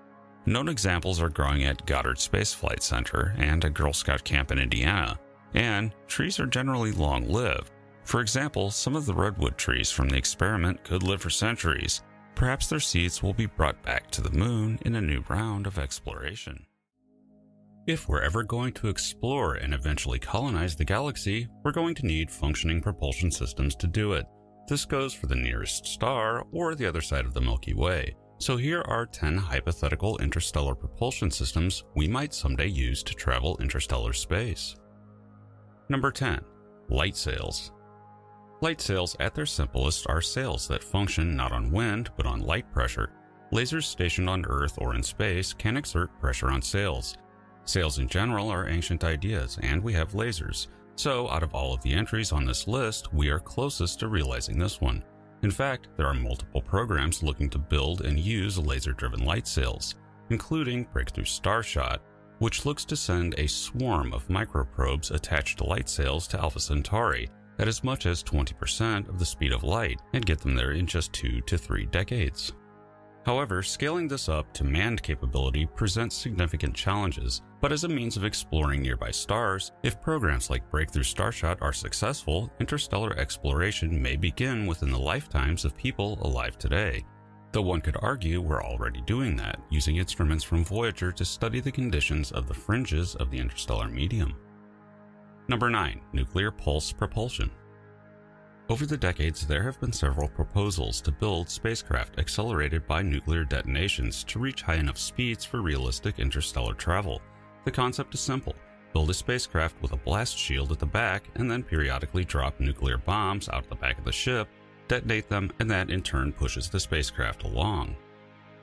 [0.46, 4.60] Known examples are growing at Goddard Space Flight Center and a Girl Scout camp in
[4.60, 5.20] Indiana,
[5.54, 7.72] and trees are generally long lived.
[8.06, 12.04] For example, some of the redwood trees from the experiment could live for centuries.
[12.36, 15.78] Perhaps their seeds will be brought back to the moon in a new round of
[15.78, 16.67] exploration.
[17.88, 22.30] If we're ever going to explore and eventually colonize the galaxy, we're going to need
[22.30, 24.26] functioning propulsion systems to do it.
[24.68, 28.14] This goes for the nearest star or the other side of the Milky Way.
[28.40, 34.12] So here are 10 hypothetical interstellar propulsion systems we might someday use to travel interstellar
[34.12, 34.76] space.
[35.88, 36.42] Number 10.
[36.90, 37.72] Light sails.
[38.60, 42.70] Light sails at their simplest are sails that function not on wind but on light
[42.74, 43.14] pressure.
[43.54, 47.16] Lasers stationed on Earth or in space can exert pressure on sails.
[47.68, 50.68] Sails in general are ancient ideas, and we have lasers.
[50.96, 54.58] So, out of all of the entries on this list, we are closest to realizing
[54.58, 55.04] this one.
[55.44, 59.96] In fact, there are multiple programs looking to build and use laser driven light sails,
[60.30, 62.00] including Breakthrough Starshot,
[62.40, 67.30] which looks to send a swarm of microprobes attached to light sails to Alpha Centauri
[67.60, 70.88] at as much as 20% of the speed of light and get them there in
[70.88, 72.54] just two to three decades.
[73.26, 78.24] However, scaling this up to manned capability presents significant challenges, but as a means of
[78.24, 84.92] exploring nearby stars, if programs like Breakthrough Starshot are successful, interstellar exploration may begin within
[84.92, 87.04] the lifetimes of people alive today.
[87.52, 91.72] Though one could argue we're already doing that, using instruments from Voyager to study the
[91.72, 94.36] conditions of the fringes of the interstellar medium.
[95.48, 96.02] Number 9.
[96.14, 97.50] Nuclear Pulse Propulsion.
[98.70, 104.26] Over the decades, there have been several proposals to build spacecraft accelerated by nuclear detonations
[104.26, 107.22] to reach high enough speeds for realistic interstellar travel.
[107.68, 108.56] The concept is simple
[108.94, 112.98] build a spacecraft with a blast shield at the back, and then periodically drop nuclear
[112.98, 114.48] bombs out of the back of the ship,
[114.88, 117.98] detonate them, and that in turn pushes the spacecraft along.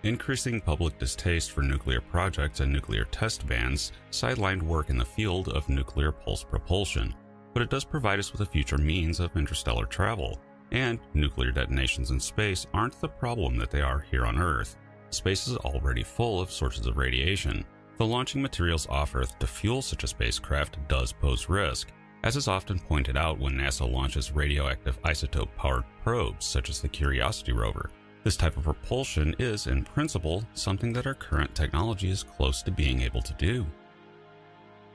[0.04, 5.50] Increasing public distaste for nuclear projects and nuclear test bans sidelined work in the field
[5.50, 7.14] of nuclear pulse propulsion
[7.52, 10.40] but it does provide us with a future means of interstellar travel.
[10.72, 14.76] And nuclear detonations in space aren't the problem that they are here on Earth.
[15.10, 17.66] Space is already full of sources of radiation.
[17.96, 21.92] The launching materials off Earth to fuel such a spacecraft does pose risk,
[22.24, 26.88] as is often pointed out when NASA launches radioactive isotope powered probes such as the
[26.88, 27.90] Curiosity rover.
[28.24, 32.70] This type of propulsion is, in principle, something that our current technology is close to
[32.70, 33.66] being able to do.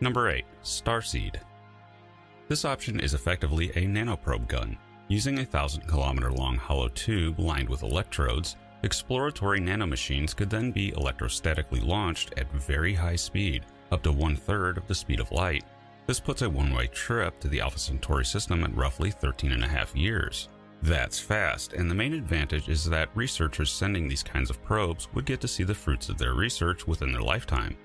[0.02, 0.43] Number 8.
[0.64, 1.36] Starseed.
[2.47, 4.78] This option is effectively a nanoprobe gun.
[5.08, 10.91] Using a 1,000 kilometer long hollow tube lined with electrodes, exploratory nanomachines could then be
[10.91, 15.63] electrostatically launched at very high speed, up to one third of the speed of light.
[16.07, 19.63] This puts a one way trip to the Alpha Centauri system at roughly 13 and
[19.63, 20.49] a half years.
[20.82, 25.25] That's fast, and the main advantage is that researchers sending these kinds of probes would
[25.25, 27.75] get to see the fruits of their research within their lifetime.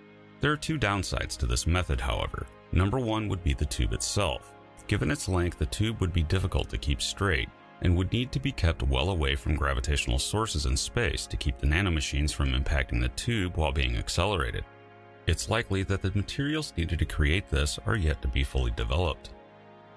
[0.41, 2.47] There are two downsides to this method, however.
[2.71, 4.53] Number one would be the tube itself.
[4.87, 7.49] Given its length, the tube would be difficult to keep straight
[7.85, 11.59] and would need to be kept well away from gravitational sources in space to keep
[11.59, 14.65] the nanomachines from impacting the tube while being accelerated.
[15.27, 19.31] It's likely that the materials needed to create this are yet to be fully developed.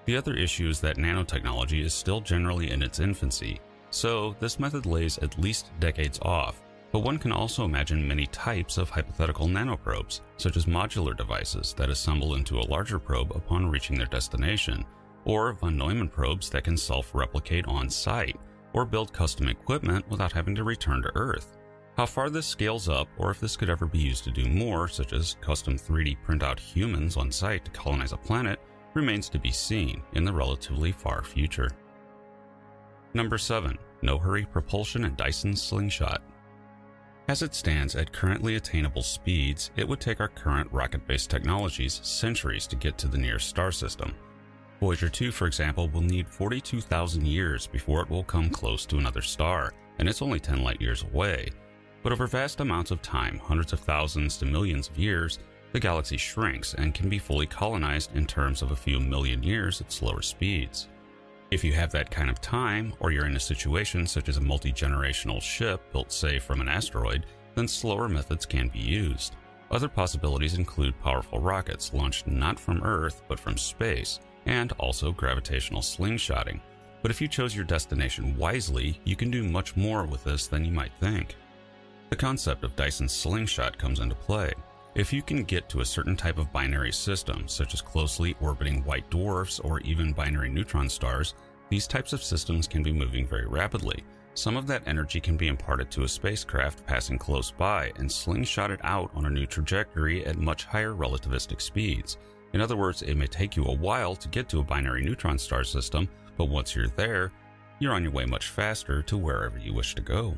[0.06, 3.60] The other issue is that nanotechnology is still generally in its infancy,
[3.90, 6.62] so this method lays at least decades off
[6.92, 11.90] but one can also imagine many types of hypothetical nanoprobes, such as modular devices that
[11.90, 14.86] assemble into a larger probe upon reaching their destination,
[15.28, 18.40] or von Neumann probes that can self replicate on site,
[18.74, 21.58] or build custom equipment without having to return to Earth.
[21.98, 24.88] How far this scales up, or if this could ever be used to do more,
[24.88, 28.60] such as custom 3D print out humans on site to colonize a planet,
[28.94, 31.70] remains to be seen in the relatively far future.
[33.14, 33.78] Number 7.
[34.02, 36.22] No Hurry Propulsion and Dyson Slingshot.
[37.28, 42.00] As it stands at currently attainable speeds, it would take our current rocket based technologies
[42.04, 44.14] centuries to get to the nearest star system.
[44.80, 49.22] Voyager 2, for example, will need 42,000 years before it will come close to another
[49.24, 51.50] star, and it's only 10 light years away.
[52.04, 55.40] But over vast amounts of time, hundreds of thousands to millions of years,
[55.74, 59.82] the galaxy shrinks and can be fully colonized in terms of a few million years
[59.82, 60.90] at slower speeds.
[61.50, 64.42] If you have that kind of time, or you're in a situation such as a
[64.42, 67.26] multi generational ship built, say, from an asteroid,
[67.56, 69.36] then slower methods can be used.
[69.72, 75.82] Other possibilities include powerful rockets launched not from Earth but from space, and also gravitational
[75.82, 76.60] slingshotting.
[77.04, 80.66] But if you chose your destination wisely, you can do much more with this than
[80.66, 81.36] you might think.
[82.10, 84.52] The concept of Dyson's slingshot comes into play.
[84.96, 88.84] If you can get to a certain type of binary system, such as closely orbiting
[88.84, 91.36] white dwarfs or even binary neutron stars,
[91.70, 94.04] these types of systems can be moving very rapidly.
[94.34, 98.80] Some of that energy can be imparted to a spacecraft passing close by and slingshotted
[98.84, 102.18] out on a new trajectory at much higher relativistic speeds.
[102.54, 105.38] In other words, it may take you a while to get to a binary neutron
[105.38, 107.32] star system, but once you're there,
[107.80, 110.38] you're on your way much faster to wherever you wish to go.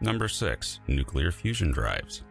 [0.00, 0.80] Number 6.
[0.86, 2.22] Nuclear fusion drives.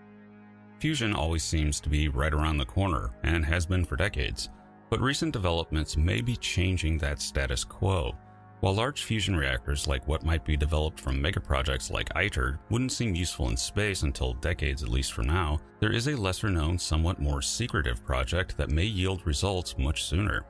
[0.80, 4.50] Fusion always seems to be right around the corner and has been for decades,
[4.90, 8.16] but recent developments may be changing that status quo.
[8.62, 13.16] While large fusion reactors like what might be developed from megaprojects like ITER wouldn't seem
[13.16, 17.22] useful in space until decades at least from now, there is a lesser known, somewhat
[17.22, 20.46] more secretive project that may yield results much sooner.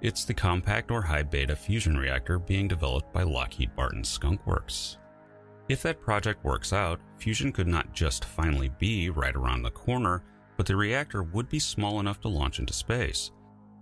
[0.00, 4.98] It's the compact or high beta fusion reactor being developed by Lockheed Martin Skunk Works.
[5.68, 10.24] If that project works out, fusion could not just finally be right around the corner,
[10.56, 13.30] but the reactor would be small enough to launch into space.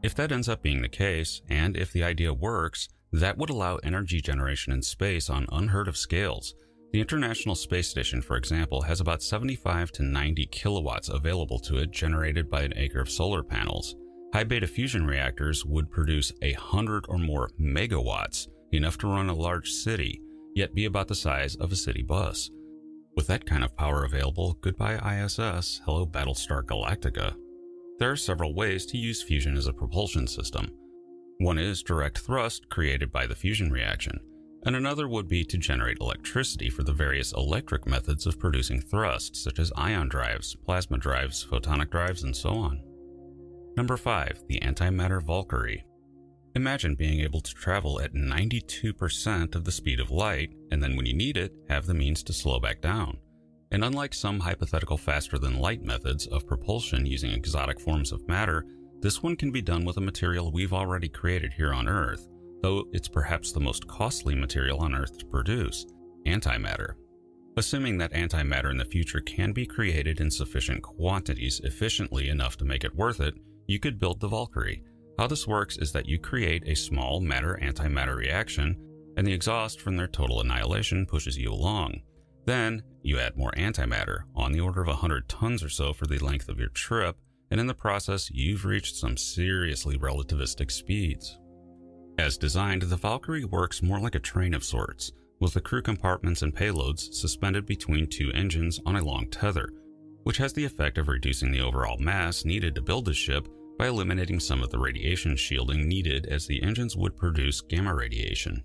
[0.02, 3.76] If that ends up being the case, and if the idea works, that would allow
[3.76, 6.54] energy generation in space on unheard of scales.
[6.92, 11.90] The International Space Station, for example, has about 75 to 90 kilowatts available to it
[11.90, 13.94] generated by an acre of solar panels.
[14.32, 19.34] High beta fusion reactors would produce a hundred or more megawatts, enough to run a
[19.34, 20.20] large city,
[20.54, 22.50] yet be about the size of a city bus.
[23.16, 27.34] With that kind of power available, goodbye ISS, hello Battlestar Galactica.
[27.98, 30.70] There are several ways to use fusion as a propulsion system.
[31.40, 34.20] One is direct thrust created by the fusion reaction,
[34.66, 39.36] and another would be to generate electricity for the various electric methods of producing thrust,
[39.36, 42.82] such as ion drives, plasma drives, photonic drives, and so on.
[43.74, 44.42] Number 5.
[44.48, 45.82] The Antimatter Valkyrie.
[46.56, 51.06] Imagine being able to travel at 92% of the speed of light, and then when
[51.06, 53.16] you need it, have the means to slow back down.
[53.70, 58.66] And unlike some hypothetical faster than light methods of propulsion using exotic forms of matter,
[59.00, 62.28] this one can be done with a material we've already created here on Earth,
[62.62, 65.86] though it's perhaps the most costly material on Earth to produce
[66.26, 66.94] antimatter.
[67.56, 72.64] Assuming that antimatter in the future can be created in sufficient quantities efficiently enough to
[72.64, 73.34] make it worth it,
[73.66, 74.82] you could build the Valkyrie.
[75.18, 78.76] How this works is that you create a small matter antimatter reaction,
[79.16, 82.00] and the exhaust from their total annihilation pushes you along.
[82.46, 86.18] Then, you add more antimatter, on the order of 100 tons or so for the
[86.18, 87.16] length of your trip,
[87.50, 91.38] and in the process, you've reached some seriously relativistic speeds.
[92.18, 96.42] As designed, the Valkyrie works more like a train of sorts, with the crew compartments
[96.42, 99.70] and payloads suspended between two engines on a long tether,
[100.24, 103.48] which has the effect of reducing the overall mass needed to build the ship
[103.78, 108.62] by eliminating some of the radiation shielding needed as the engines would produce gamma radiation.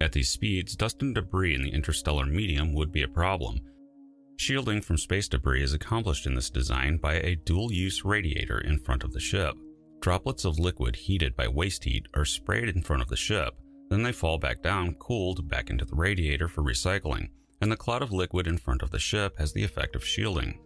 [0.00, 3.60] At these speeds, dust and debris in the interstellar medium would be a problem.
[4.38, 8.78] Shielding from space debris is accomplished in this design by a dual use radiator in
[8.78, 9.56] front of the ship.
[10.00, 13.54] Droplets of liquid heated by waste heat are sprayed in front of the ship,
[13.90, 17.30] then they fall back down, cooled back into the radiator for recycling,
[17.60, 20.60] and the cloud of liquid in front of the ship has the effect of shielding.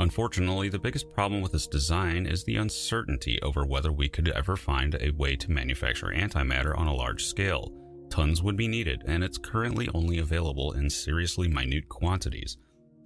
[0.00, 4.56] Unfortunately, the biggest problem with this design is the uncertainty over whether we could ever
[4.56, 7.72] find a way to manufacture antimatter on a large scale.
[8.10, 12.56] Tons would be needed, and it's currently only available in seriously minute quantities.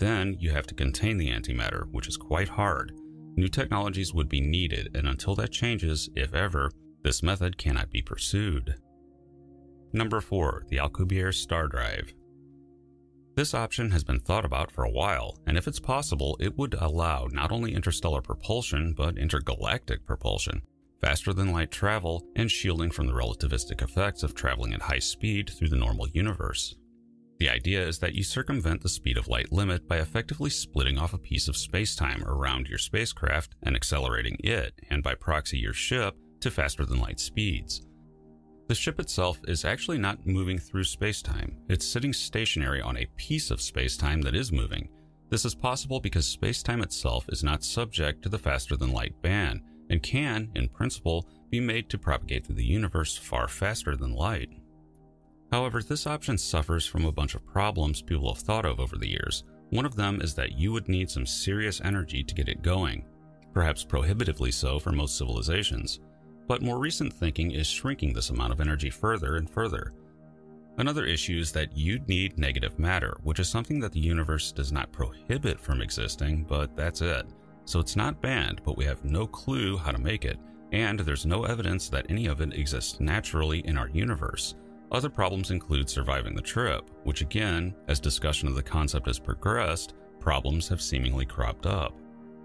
[0.00, 2.92] Then you have to contain the antimatter, which is quite hard.
[3.36, 6.70] New technologies would be needed, and until that changes, if ever,
[7.04, 8.76] this method cannot be pursued.
[9.92, 10.64] Number 4.
[10.68, 12.14] The Alcubierre Star Drive.
[13.36, 16.74] This option has been thought about for a while, and if it's possible, it would
[16.74, 20.62] allow not only interstellar propulsion, but intergalactic propulsion,
[21.02, 25.50] faster than light travel, and shielding from the relativistic effects of traveling at high speed
[25.50, 26.74] through the normal universe.
[27.40, 31.14] The idea is that you circumvent the speed of light limit by effectively splitting off
[31.14, 36.14] a piece of spacetime around your spacecraft and accelerating it, and by proxy your ship,
[36.40, 37.80] to faster than light speeds.
[38.68, 41.54] The ship itself is actually not moving through spacetime.
[41.70, 44.90] It's sitting stationary on a piece of spacetime that is moving.
[45.30, 49.62] This is possible because spacetime itself is not subject to the faster than light ban
[49.88, 54.50] and can, in principle, be made to propagate through the universe far faster than light.
[55.52, 59.08] However, this option suffers from a bunch of problems people have thought of over the
[59.08, 59.44] years.
[59.70, 63.04] One of them is that you would need some serious energy to get it going,
[63.52, 66.00] perhaps prohibitively so for most civilizations
[66.50, 69.92] but more recent thinking is shrinking this amount of energy further and further.
[70.78, 74.72] Another issue is that you'd need negative matter, which is something that the universe does
[74.72, 77.24] not prohibit from existing, but that's it.
[77.66, 80.40] So it's not banned, but we have no clue how to make it,
[80.72, 84.56] and there's no evidence that any of it exists naturally in our universe.
[84.92, 89.94] Other problems include surviving the trip, which again, as discussion of the concept has progressed,
[90.18, 91.96] problems have seemingly cropped up.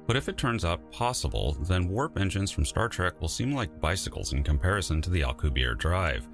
[0.05, 3.81] But if it turns out possible, then warp engines from Star Trek will seem like
[3.81, 6.27] bicycles in comparison to the Alcubierre drive.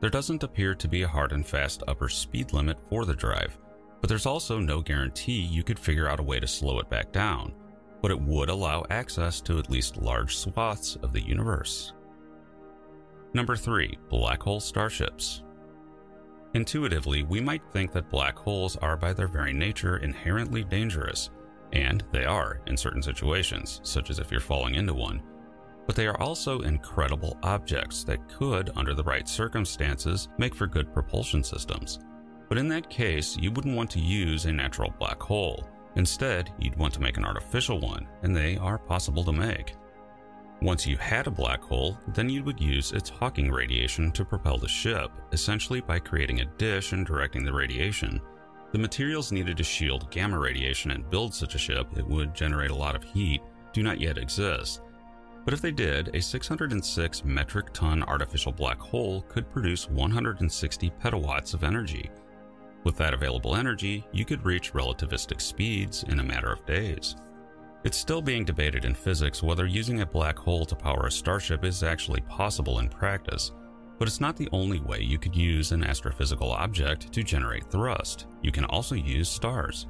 [0.00, 3.58] There doesn't appear to be a hard and fast upper speed limit for the drive,
[4.00, 7.12] but there's also no guarantee you could figure out a way to slow it back
[7.12, 7.52] down,
[8.00, 11.92] but it would allow access to at least large swaths of the universe.
[13.34, 13.98] Number 3.
[14.08, 15.42] Black hole starships.
[16.54, 21.30] Intuitively, we might think that black holes are by their very nature inherently dangerous,
[21.72, 25.22] and they are in certain situations, such as if you're falling into one.
[25.86, 30.92] But they are also incredible objects that could, under the right circumstances, make for good
[30.92, 32.00] propulsion systems.
[32.48, 35.68] But in that case, you wouldn't want to use a natural black hole.
[35.94, 39.74] Instead, you'd want to make an artificial one, and they are possible to make.
[40.62, 44.58] Once you had a black hole, then you would use its Hawking radiation to propel
[44.58, 48.20] the ship, essentially by creating a dish and directing the radiation.
[48.72, 52.70] The materials needed to shield gamma radiation and build such a ship, it would generate
[52.70, 53.40] a lot of heat,
[53.72, 54.82] do not yet exist.
[55.46, 61.54] But if they did, a 606 metric ton artificial black hole could produce 160 petawatts
[61.54, 62.10] of energy.
[62.84, 67.16] With that available energy, you could reach relativistic speeds in a matter of days.
[67.82, 71.64] It's still being debated in physics whether using a black hole to power a starship
[71.64, 73.52] is actually possible in practice,
[73.98, 78.26] but it's not the only way you could use an astrophysical object to generate thrust.
[78.42, 79.86] You can also use stars.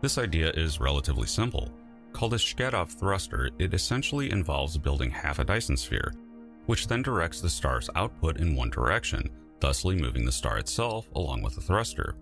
[0.00, 1.72] This idea is relatively simple.
[2.12, 6.12] Called a Shkadov thruster, it essentially involves building half a Dyson sphere,
[6.66, 9.28] which then directs the star's output in one direction,
[9.60, 12.14] thusly moving the star itself along with the thruster.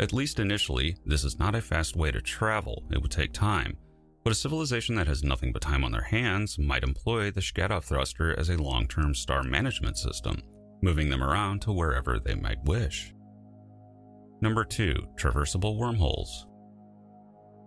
[0.00, 3.76] At least initially, this is not a fast way to travel, it would take time,
[4.24, 7.84] but a civilization that has nothing but time on their hands might employ the Shkadov
[7.84, 10.42] thruster as a long term star management system,
[10.80, 13.12] moving them around to wherever they might wish.
[14.40, 14.94] Number 2.
[15.16, 16.46] Traversable wormholes.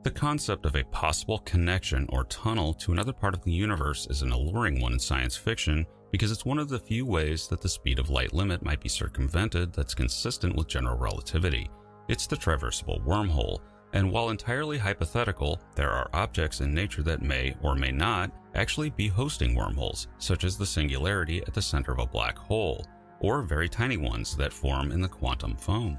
[0.03, 4.21] The concept of a possible connection or tunnel to another part of the universe is
[4.21, 7.67] an alluring one in science fiction because it's one of the few ways that the
[7.67, 11.69] speed of light limit might be circumvented that's consistent with general relativity.
[12.07, 13.61] It's the traversable wormhole,
[13.95, 18.89] and while entirely hypothetical, there are objects in nature that may or may not actually
[18.89, 22.85] be hosting wormholes, such as the singularity at the center of a black hole,
[23.21, 25.97] or very tiny ones that form in the quantum foam.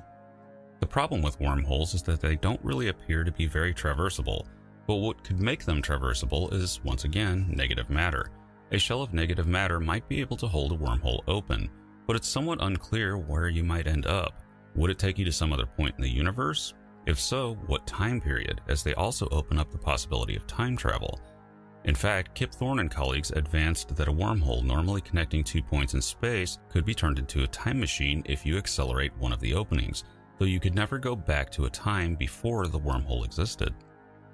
[0.80, 4.44] The problem with wormholes is that they don't really appear to be very traversable,
[4.86, 8.28] but what could make them traversable is, once again, negative matter.
[8.72, 11.70] A shell of negative matter might be able to hold a wormhole open,
[12.06, 14.42] but it's somewhat unclear where you might end up.
[14.74, 16.74] Would it take you to some other point in the universe?
[17.06, 21.20] If so, what time period, as they also open up the possibility of time travel.
[21.84, 26.02] In fact, Kip Thorne and colleagues advanced that a wormhole normally connecting two points in
[26.02, 30.02] space could be turned into a time machine if you accelerate one of the openings,
[30.38, 33.72] though you could never go back to a time before the wormhole existed.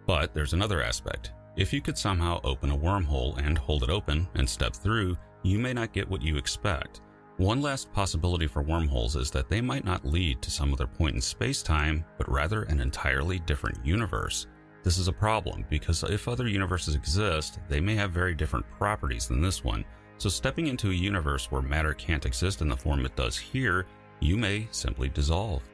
[0.07, 1.33] But there's another aspect.
[1.57, 5.59] If you could somehow open a wormhole and hold it open and step through, you
[5.59, 7.03] may not get what you expect.
[7.43, 11.17] One last possibility for wormholes is that they might not lead to some other point
[11.17, 14.47] in space-time, but rather an entirely different universe.
[14.85, 19.27] This is a problem because if other universes exist, they may have very different properties
[19.27, 19.85] than this one.
[20.19, 23.87] So stepping into a universe where matter can't exist in the form it does here,
[24.21, 25.65] you may simply dissolve.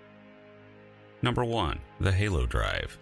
[1.20, 1.78] Number 1.
[2.00, 2.98] The Halo Drive.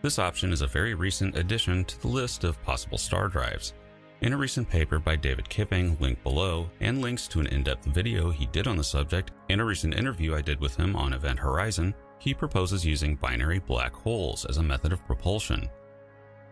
[0.00, 3.74] This option is a very recent addition to the list of possible star drives.
[4.22, 7.86] In a recent paper by David Kipping, linked below, and links to an in depth
[7.86, 11.14] video he did on the subject, and a recent interview I did with him on
[11.14, 15.70] Event Horizon, he proposes using binary black holes as a method of propulsion.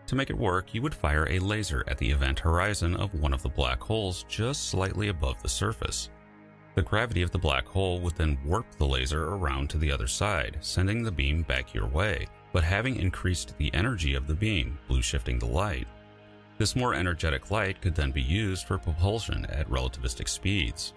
[0.07, 3.35] To make it work, you would fire a laser at the event horizon of one
[3.35, 6.09] of the black holes just slightly above the surface.
[6.73, 10.07] The gravity of the black hole would then warp the laser around to the other
[10.07, 14.79] side, sending the beam back your way, but having increased the energy of the beam,
[14.87, 15.87] blue shifting the light.
[16.59, 20.93] This more energetic light could then be used for propulsion at relativistic speeds.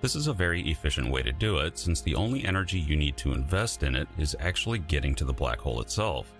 [0.00, 3.18] This is a very efficient way to do it since the only energy you need
[3.18, 6.32] to invest in it is actually getting to the black hole itself.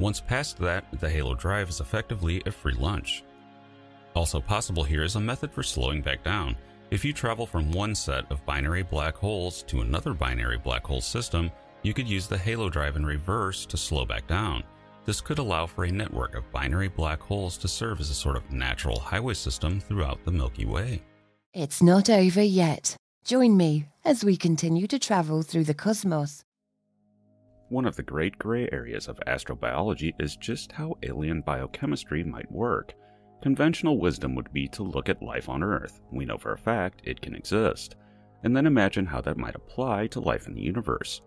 [0.00, 3.22] Once past that, the Halo drive is effectively a free lunch.
[4.16, 6.56] Also possible here is a method for slowing back down.
[6.90, 11.00] If you travel from one set of binary black holes to another binary black hole
[11.00, 11.52] system,
[11.82, 14.64] you could use the Halo drive in reverse to slow back down.
[15.04, 18.36] This could allow for a network of binary black holes to serve as a sort
[18.36, 21.02] of natural highway system throughout the Milky Way.
[21.52, 22.96] It's not over yet.
[23.24, 26.44] Join me as we continue to travel through the cosmos.
[27.68, 32.92] One of the great gray areas of astrobiology is just how alien biochemistry might work.
[33.42, 36.00] Conventional wisdom would be to look at life on Earth.
[36.12, 37.96] We know for a fact it can exist.
[38.44, 41.22] And then imagine how that might apply to life in the universe.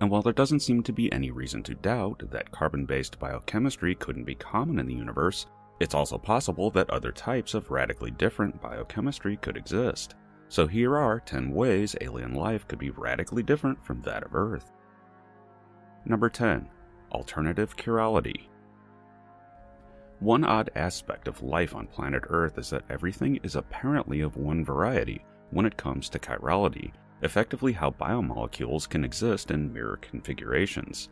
[0.00, 3.94] And while there doesn't seem to be any reason to doubt that carbon based biochemistry
[3.94, 5.46] couldn't be common in the universe,
[5.80, 10.14] it's also possible that other types of radically different biochemistry could exist.
[10.48, 14.70] So here are 10 ways alien life could be radically different from that of Earth.
[16.04, 16.68] Number 10.
[17.12, 18.48] Alternative chirality.
[20.20, 24.64] One odd aspect of life on planet Earth is that everything is apparently of one
[24.64, 26.92] variety when it comes to chirality,
[27.24, 31.08] effectively how biomolecules can exist in mirror configurations.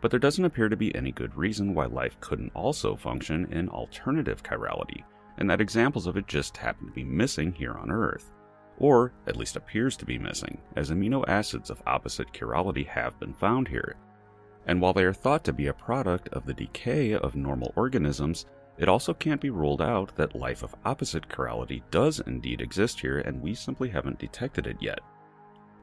[0.00, 3.68] But there doesn't appear to be any good reason why life couldn't also function in
[3.68, 5.04] alternative chirality,
[5.38, 8.30] and that examples of it just happen to be missing here on Earth.
[8.78, 13.32] Or, at least appears to be missing, as amino acids of opposite chirality have been
[13.32, 13.96] found here.
[14.66, 18.46] And while they are thought to be a product of the decay of normal organisms,
[18.78, 23.20] it also can't be ruled out that life of opposite chirality does indeed exist here
[23.20, 25.00] and we simply haven't detected it yet.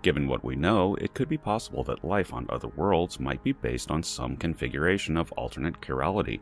[0.03, 3.53] Given what we know, it could be possible that life on other worlds might be
[3.53, 6.41] based on some configuration of alternate chirality.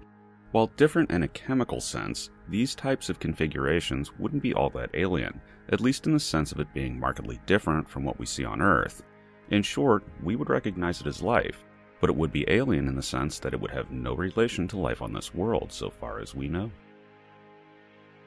[0.51, 5.39] While different in a chemical sense, these types of configurations wouldn't be all that alien,
[5.69, 8.63] at least in the sense of it being markedly different from what we see on
[8.63, 9.03] Earth.
[9.51, 11.63] In short, we would recognize it as life,
[11.99, 14.79] but it would be alien in the sense that it would have no relation to
[14.79, 16.71] life on this world so far as we know.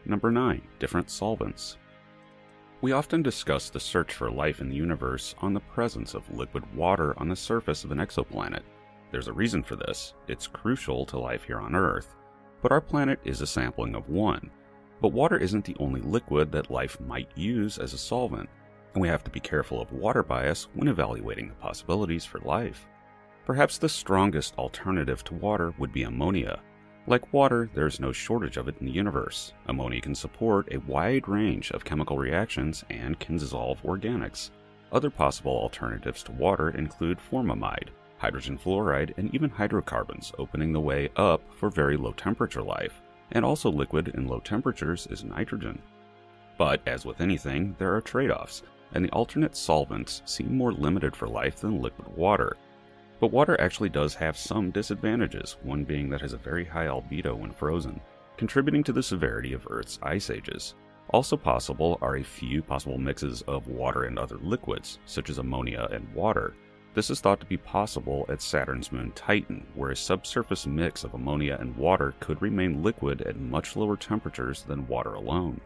[0.07, 0.63] Number 9.
[0.79, 1.77] Different solvents.
[2.81, 6.65] We often discuss the search for life in the universe on the presence of liquid
[6.75, 8.63] water on the surface of an exoplanet.
[9.11, 12.15] There's a reason for this, it's crucial to life here on Earth,
[12.61, 14.51] but our planet is a sampling of one.
[15.01, 18.49] But water isn't the only liquid that life might use as a solvent,
[18.93, 22.87] and we have to be careful of water bias when evaluating the possibilities for life.
[23.47, 26.61] Perhaps the strongest alternative to water would be ammonia,
[27.07, 29.53] like water, there's no shortage of it in the universe.
[29.69, 34.51] Ammonia can support a wide range of chemical reactions and can dissolve organics.
[34.91, 41.11] Other possible alternatives to water include formamide, hydrogen fluoride, and even hydrocarbons, opening the way
[41.17, 43.03] up for very low temperature life.
[43.33, 45.81] And also liquid in low temperatures is nitrogen.
[46.57, 48.63] But as with anything, there are trade offs,
[48.95, 52.57] and the alternate solvents seem more limited for life than liquid water,
[53.25, 56.89] but water actually does have some disadvantages, one being that it has a very high
[56.89, 57.99] albedo when frozen,
[58.37, 60.75] contributing to the severity of Earth's ice ages.
[61.09, 65.89] Also possible are a few possible mixes of water and other liquids, such as ammonia
[65.91, 66.55] and water.
[66.93, 71.15] This is thought to be possible at Saturn's moon Titan, where a subsurface mix of
[71.15, 75.63] ammonia and water could remain liquid at much lower temperatures than water alone.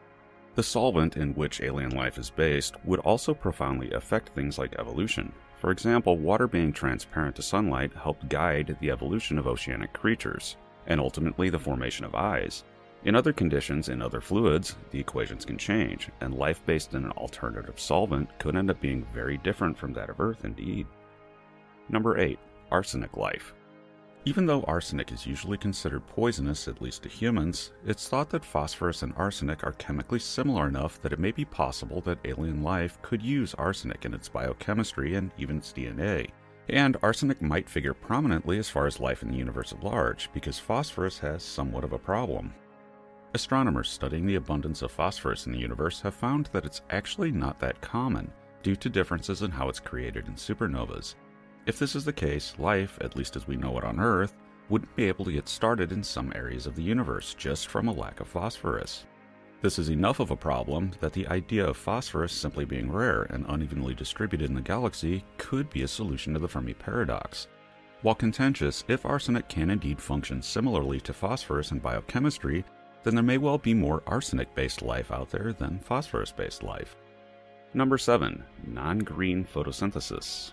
[0.54, 5.32] The solvent in which alien life is based would also profoundly affect things like evolution,
[5.58, 10.56] for example, water being transparent to sunlight helped guide the evolution of oceanic creatures,
[10.86, 12.64] and ultimately the formation of eyes.
[13.04, 17.12] In other conditions, in other fluids, the equations can change, and life based in an
[17.12, 20.86] alternative solvent could end up being very different from that of Earth indeed.
[21.88, 22.38] Number 8.
[22.70, 23.54] Arsenic life.
[24.28, 29.02] Even though arsenic is usually considered poisonous, at least to humans, it's thought that phosphorus
[29.02, 33.22] and arsenic are chemically similar enough that it may be possible that alien life could
[33.22, 36.28] use arsenic in its biochemistry and even its DNA.
[36.68, 40.58] And arsenic might figure prominently as far as life in the universe at large, because
[40.58, 42.52] phosphorus has somewhat of a problem.
[43.32, 47.58] Astronomers studying the abundance of phosphorus in the universe have found that it's actually not
[47.60, 48.30] that common,
[48.62, 51.14] due to differences in how it's created in supernovas,
[51.68, 54.34] if this is the case, life, at least as we know it on Earth,
[54.70, 57.92] wouldn't be able to get started in some areas of the universe just from a
[57.92, 59.04] lack of phosphorus.
[59.60, 63.44] This is enough of a problem that the idea of phosphorus simply being rare and
[63.50, 67.48] unevenly distributed in the galaxy could be a solution to the Fermi paradox.
[68.00, 72.64] While contentious, if arsenic can indeed function similarly to phosphorus in biochemistry,
[73.02, 76.96] then there may well be more arsenic based life out there than phosphorus based life.
[77.74, 78.42] Number 7.
[78.66, 80.52] Non green photosynthesis.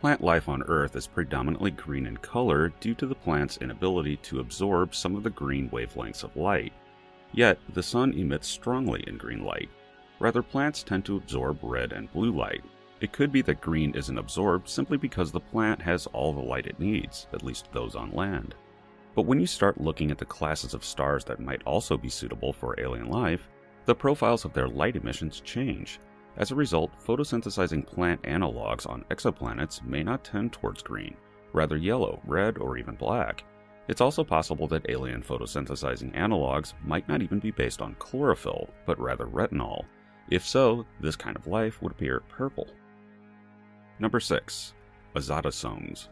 [0.00, 4.40] Plant life on Earth is predominantly green in color due to the plant's inability to
[4.40, 6.74] absorb some of the green wavelengths of light.
[7.32, 9.70] Yet, the sun emits strongly in green light.
[10.18, 12.62] Rather, plants tend to absorb red and blue light.
[13.00, 16.66] It could be that green isn't absorbed simply because the plant has all the light
[16.66, 18.54] it needs, at least those on land.
[19.14, 22.52] But when you start looking at the classes of stars that might also be suitable
[22.52, 23.48] for alien life,
[23.86, 26.00] the profiles of their light emissions change,
[26.36, 31.16] as a result, photosynthesizing plant analogs on exoplanets may not tend towards green,
[31.52, 33.44] rather yellow, red, or even black.
[33.88, 39.00] It's also possible that alien photosynthesizing analogs might not even be based on chlorophyll, but
[39.00, 39.84] rather retinol.
[40.28, 42.68] If so, this kind of life would appear purple.
[43.98, 44.74] Number 6.
[45.14, 46.08] Azotosomes.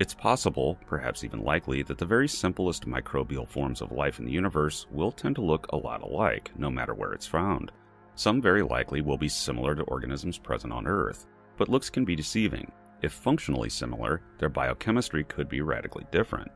[0.00, 4.32] It's possible, perhaps even likely, that the very simplest microbial forms of life in the
[4.32, 7.70] universe will tend to look a lot alike, no matter where it's found.
[8.16, 11.26] Some very likely will be similar to organisms present on Earth,
[11.56, 12.70] but looks can be deceiving.
[13.04, 16.50] if functionally similar, their biochemistry could be radically different.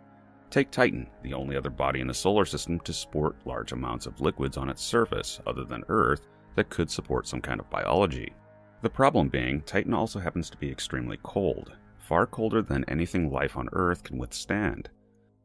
[0.51, 4.21] Take Titan, the only other body in the solar system to sport large amounts of
[4.21, 6.27] liquids on its surface, other than Earth,
[6.57, 8.33] that could support some kind of biology.
[8.81, 13.57] The problem being, Titan also happens to be extremely cold, far colder than anything life
[13.57, 14.89] on Earth can withstand.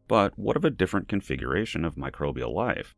[0.08, 2.96] But what of a different configuration of microbial life?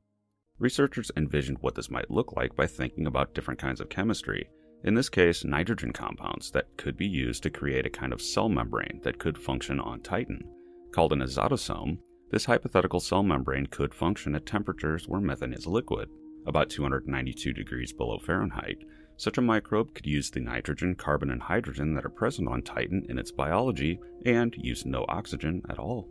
[0.59, 4.47] Researchers envisioned what this might look like by thinking about different kinds of chemistry,
[4.85, 8.47] in this case, nitrogen compounds that could be used to create a kind of cell
[8.49, 10.47] membrane that could function on Titan.
[10.91, 11.97] Called an azotosome,
[12.29, 16.07] this hypothetical cell membrane could function at temperatures where methane is liquid,
[16.45, 18.77] about 292 degrees below Fahrenheit.
[19.17, 23.07] Such a microbe could use the nitrogen, carbon, and hydrogen that are present on Titan
[23.09, 26.07] in its biology and use no oxygen at all.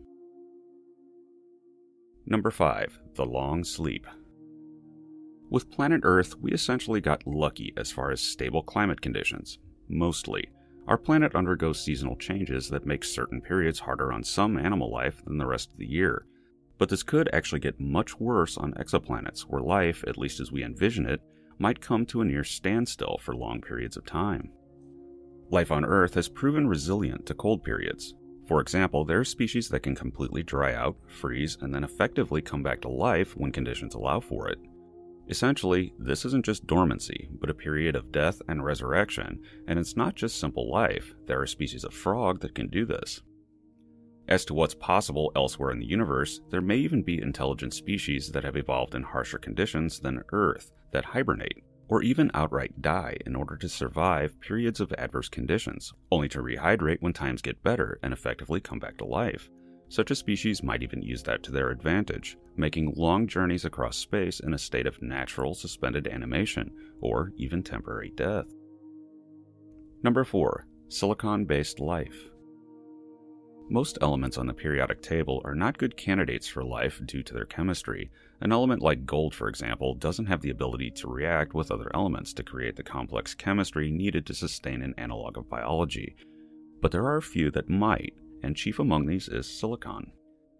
[2.26, 2.98] Number 5.
[3.14, 4.04] The Long Sleep.
[5.50, 9.58] With planet Earth, we essentially got lucky as far as stable climate conditions.
[9.88, 10.48] Mostly.
[10.86, 15.38] Our planet undergoes seasonal changes that make certain periods harder on some animal life than
[15.38, 16.26] the rest of the year.
[16.78, 20.64] But this could actually get much worse on exoplanets, where life, at least as we
[20.64, 21.20] envision it,
[21.58, 24.50] might come to a near standstill for long periods of time.
[25.50, 28.14] Life on Earth has proven resilient to cold periods.
[28.48, 32.62] For example, there are species that can completely dry out, freeze, and then effectively come
[32.62, 34.58] back to life when conditions allow for it.
[35.28, 40.14] Essentially, this isn't just dormancy, but a period of death and resurrection, and it's not
[40.14, 43.22] just simple life, there are species of frog that can do this.
[44.28, 48.44] As to what's possible elsewhere in the universe, there may even be intelligent species that
[48.44, 53.56] have evolved in harsher conditions than Earth that hibernate, or even outright die in order
[53.56, 58.60] to survive periods of adverse conditions, only to rehydrate when times get better and effectively
[58.60, 59.50] come back to life.
[59.88, 64.40] Such a species might even use that to their advantage, making long journeys across space
[64.40, 66.70] in a state of natural suspended animation,
[67.00, 68.46] or even temporary death.
[70.02, 70.66] Number 4.
[70.88, 72.30] Silicon based life.
[73.70, 77.46] Most elements on the periodic table are not good candidates for life due to their
[77.46, 78.10] chemistry.
[78.42, 82.34] An element like gold, for example, doesn't have the ability to react with other elements
[82.34, 86.14] to create the complex chemistry needed to sustain an analog of biology.
[86.82, 88.12] But there are a few that might,
[88.42, 90.12] and chief among these is silicon.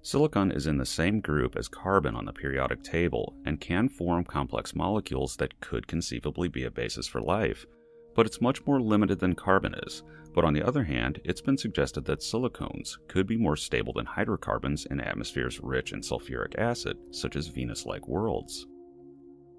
[0.04, 4.22] Silicon is in the same group as carbon on the periodic table and can form
[4.22, 7.64] complex molecules that could conceivably be a basis for life,
[8.14, 10.02] but it's much more limited than carbon is.
[10.34, 14.04] But on the other hand, it's been suggested that silicones could be more stable than
[14.04, 18.66] hydrocarbons in atmospheres rich in sulfuric acid, such as Venus like worlds.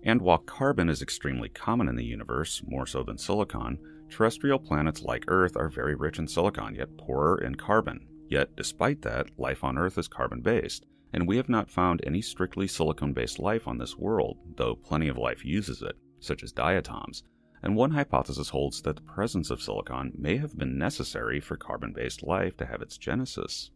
[0.04, 3.80] And while carbon is extremely common in the universe, more so than silicon,
[4.12, 9.02] terrestrial planets like Earth are very rich in silicon, yet poorer in carbon, Yet, despite
[9.04, 13.14] that, life on Earth is carbon based, and we have not found any strictly silicon
[13.14, 17.24] based life on this world, though plenty of life uses it, such as diatoms,
[17.62, 21.94] and one hypothesis holds that the presence of silicon may have been necessary for carbon
[21.94, 23.72] based life to have its genesis.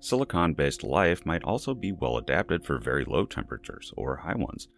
[0.00, 4.68] Silicon based life might also be well adapted for very low temperatures or high ones,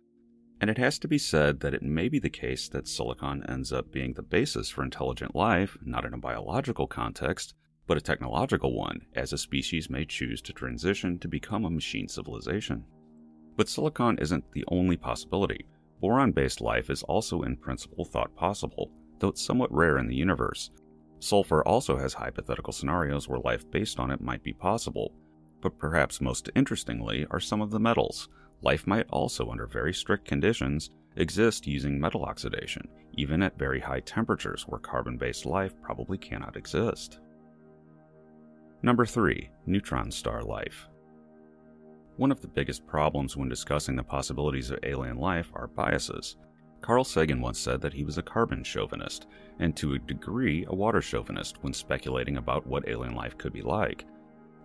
[0.60, 3.72] and it has to be said that it may be the case that silicon ends
[3.72, 7.54] up being the basis for intelligent life, not in a biological context,
[7.86, 12.08] but a technological one, as a species may choose to transition to become a machine
[12.08, 12.84] civilization.
[13.56, 15.66] But silicon isn't the only possibility.
[16.00, 20.14] Boron based life is also in principle thought possible, though it's somewhat rare in the
[20.14, 20.70] universe.
[21.20, 25.12] Sulfur also has hypothetical scenarios where life based on it might be possible,
[25.62, 28.28] but perhaps most interestingly are some of the metals.
[28.62, 34.00] Life might also, under very strict conditions, exist using metal oxidation, even at very high
[34.00, 37.20] temperatures where carbon based life probably cannot exist.
[38.86, 39.50] Number 3.
[39.66, 40.86] Neutron star life.
[42.18, 46.36] One of the biggest problems when discussing the possibilities of alien life are biases.
[46.82, 49.26] Carl Sagan once said that he was a carbon chauvinist,
[49.58, 53.60] and to a degree a water chauvinist when speculating about what alien life could be
[53.60, 54.04] like.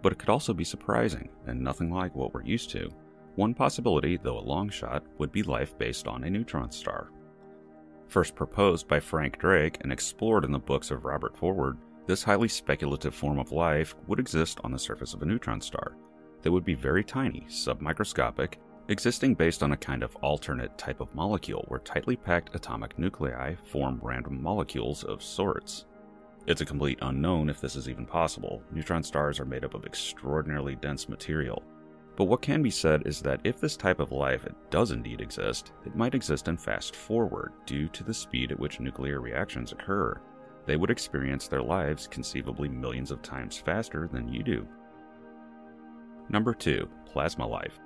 [0.04, 2.92] But it could also be surprising, and nothing like what we're used to.
[3.38, 7.10] One possibility, though a long shot, would be life based on a neutron star.
[8.08, 11.80] First proposed by Frank Drake and explored in the books of Robert Forward,
[12.12, 15.96] this highly speculative form of life would exist on the surface of a neutron star.
[16.42, 18.56] They would be very tiny, submicroscopic,
[18.90, 23.56] existing based on a kind of alternate type of molecule where tightly packed atomic nuclei
[23.56, 25.86] form random molecules of sorts.
[26.48, 28.62] It's a complete unknown if this is even possible.
[28.74, 31.64] Neutron stars are made up of extraordinarily dense material.
[32.18, 35.72] But what can be said is that if this type of life does indeed exist,
[35.86, 40.20] it might exist in fast forward due to the speed at which nuclear reactions occur
[40.66, 44.68] they would experience their lives conceivably millions of times faster than you do.
[46.30, 46.88] Number 2.
[47.06, 47.80] Plasma life.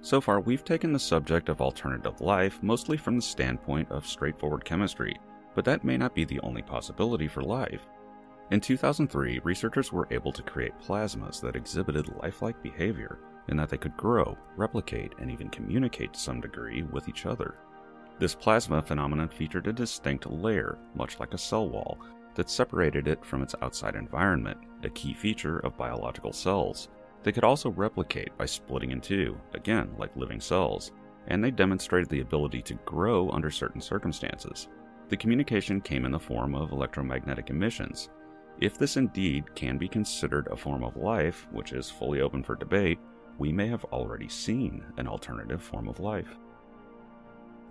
[0.00, 4.64] So far, we've taken the subject of alternative life mostly from the standpoint of straightforward
[4.64, 5.16] chemistry,
[5.54, 7.86] but that may not be the only possibility for life.
[8.50, 13.18] In 2003, researchers were able to create plasmas that exhibited lifelike behavior
[13.48, 17.56] in that they could grow, replicate, and even communicate to some degree with each other.
[18.18, 21.98] This plasma phenomenon featured a distinct layer, much like a cell wall,
[22.36, 26.88] that separated it from its outside environment, a key feature of biological cells.
[27.22, 30.92] They could also replicate by splitting in two, again like living cells,
[31.26, 34.68] and they demonstrated the ability to grow under certain circumstances.
[35.08, 38.10] The communication came in the form of electromagnetic emissions.
[38.60, 42.54] If this indeed can be considered a form of life, which is fully open for
[42.54, 42.98] debate,
[43.38, 46.38] we may have already seen an alternative form of life.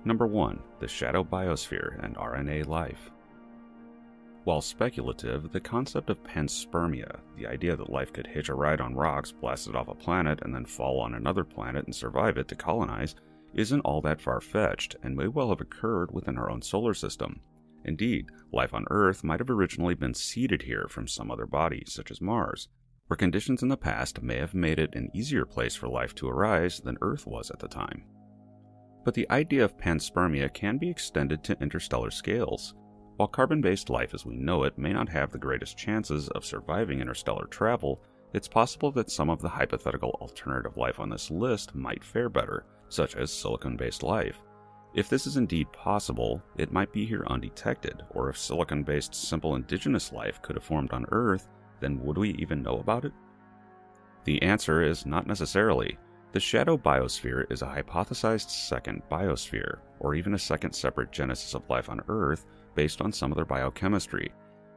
[0.06, 0.60] Number 1.
[0.82, 3.10] The shadow biosphere and RNA life.
[4.44, 8.96] While speculative, the concept of panspermia, the idea that life could hitch a ride on
[8.96, 12.56] rocks blasted off a planet and then fall on another planet and survive it to
[12.56, 13.16] colonize,
[13.54, 17.40] isn't all that far fetched and may well have occurred within our own solar system.
[17.86, 22.12] Indeed, life on Earth might have originally been seeded here from some other body, such
[22.12, 22.68] as Mars,
[23.08, 26.28] where conditions in the past may have made it an easier place for life to
[26.28, 28.04] arise than Earth was at the time.
[29.04, 32.76] But the idea of panspermia can be extended to interstellar scales.
[33.18, 36.46] While carbon based life as we know it may not have the greatest chances of
[36.46, 38.02] surviving interstellar travel,
[38.34, 42.66] it's possible that some of the hypothetical alternative life on this list might fare better,
[42.90, 44.42] such as silicon based life.
[44.96, 49.56] If this is indeed possible, it might be here undetected, or if silicon based simple
[49.56, 51.48] indigenous life could have formed on Earth,
[51.80, 53.14] then would we even know about it?
[54.24, 55.98] The answer is not necessarily.
[56.34, 61.70] The shadow biosphere is a hypothesized second biosphere, or even a second separate genesis of
[61.70, 64.32] life on Earth based on some other biochemistry.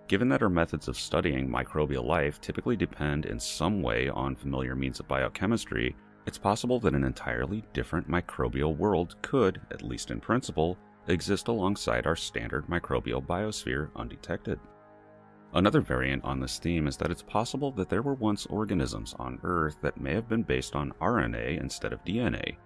[0.07, 4.75] Given that our methods of studying microbial life typically depend in some way on familiar
[4.75, 5.97] means of biochemistry,
[6.27, 10.77] it's possible that an entirely different microbial world could, at least in principle,
[11.09, 14.61] exist alongside our standard microbial biosphere undetected.
[15.57, 19.41] Another variant on this theme is that it's possible that there were once organisms on
[19.43, 22.59] Earth that may have been based on RNA instead of DNA.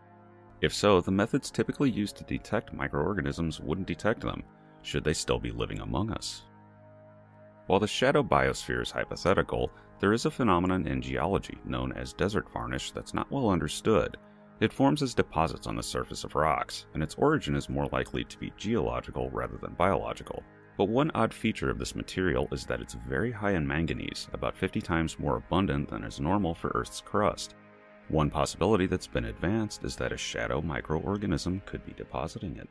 [0.61, 4.43] If so, the methods typically used to detect microorganisms wouldn't detect them,
[4.83, 6.43] should they still be living among us.
[7.69, 12.53] While the shadow biosphere is hypothetical, there is a phenomenon in geology known as desert
[12.53, 14.17] varnish that's not well understood.
[14.59, 18.25] It forms as deposits on the surface of rocks, and its origin is more likely
[18.25, 20.43] to be geological rather than biological.
[20.81, 24.57] But one odd feature of this material is that it's very high in manganese, about
[24.57, 27.55] 50 times more abundant than is normal for Earth's crust.
[28.09, 32.71] One possibility that's been advanced is that a shadow microorganism could be depositing it.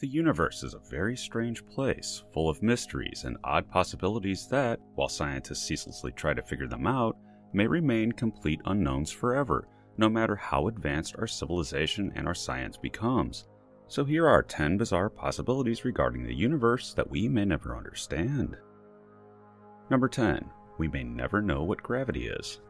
[0.00, 5.08] The universe is a very strange place, full of mysteries and odd possibilities that, while
[5.08, 7.16] scientists ceaselessly try to figure them out,
[7.52, 13.46] may remain complete unknowns forever, no matter how advanced our civilization and our science becomes.
[13.88, 18.56] So here are 10 bizarre possibilities regarding the universe that we may never understand.
[19.90, 20.44] Number 10.
[20.78, 22.60] We may never know what gravity is.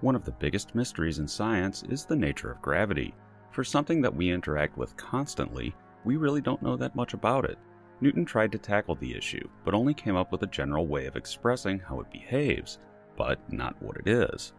[0.00, 3.14] One of the biggest mysteries in science is the nature of gravity.
[3.50, 7.58] For something that we interact with constantly, we really don't know that much about it.
[8.00, 11.16] Newton tried to tackle the issue, but only came up with a general way of
[11.16, 12.78] expressing how it behaves,
[13.16, 14.52] but not what it is.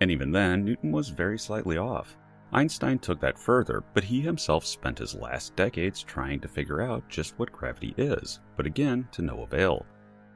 [0.00, 2.16] And even then, Newton was very slightly off.
[2.52, 7.08] Einstein took that further, but he himself spent his last decades trying to figure out
[7.08, 9.84] just what gravity is, but again, to no avail.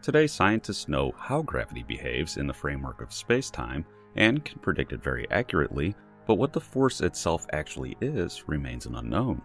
[0.02, 3.84] Today, scientists know how gravity behaves in the framework of space time
[4.16, 5.94] and can predict it very accurately,
[6.26, 9.40] but what the force itself actually is remains an unknown.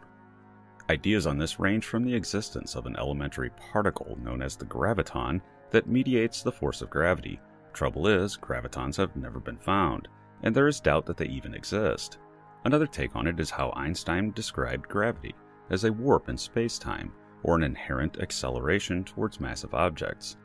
[0.89, 5.41] Ideas on this range from the existence of an elementary particle known as the graviton
[5.71, 7.39] that mediates the force of gravity.
[7.71, 10.07] Trouble is, gravitons have never been found,
[10.43, 12.17] and there is doubt that they even exist.
[12.65, 15.35] Another take on it is how Einstein described gravity
[15.69, 17.11] as a warp in space-time,
[17.43, 20.37] or an inherent acceleration towards massive objects.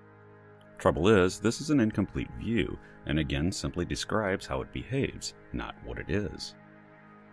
[0.78, 5.74] Trouble is, this is an incomplete view, and again simply describes how it behaves, not
[5.84, 6.54] what it is.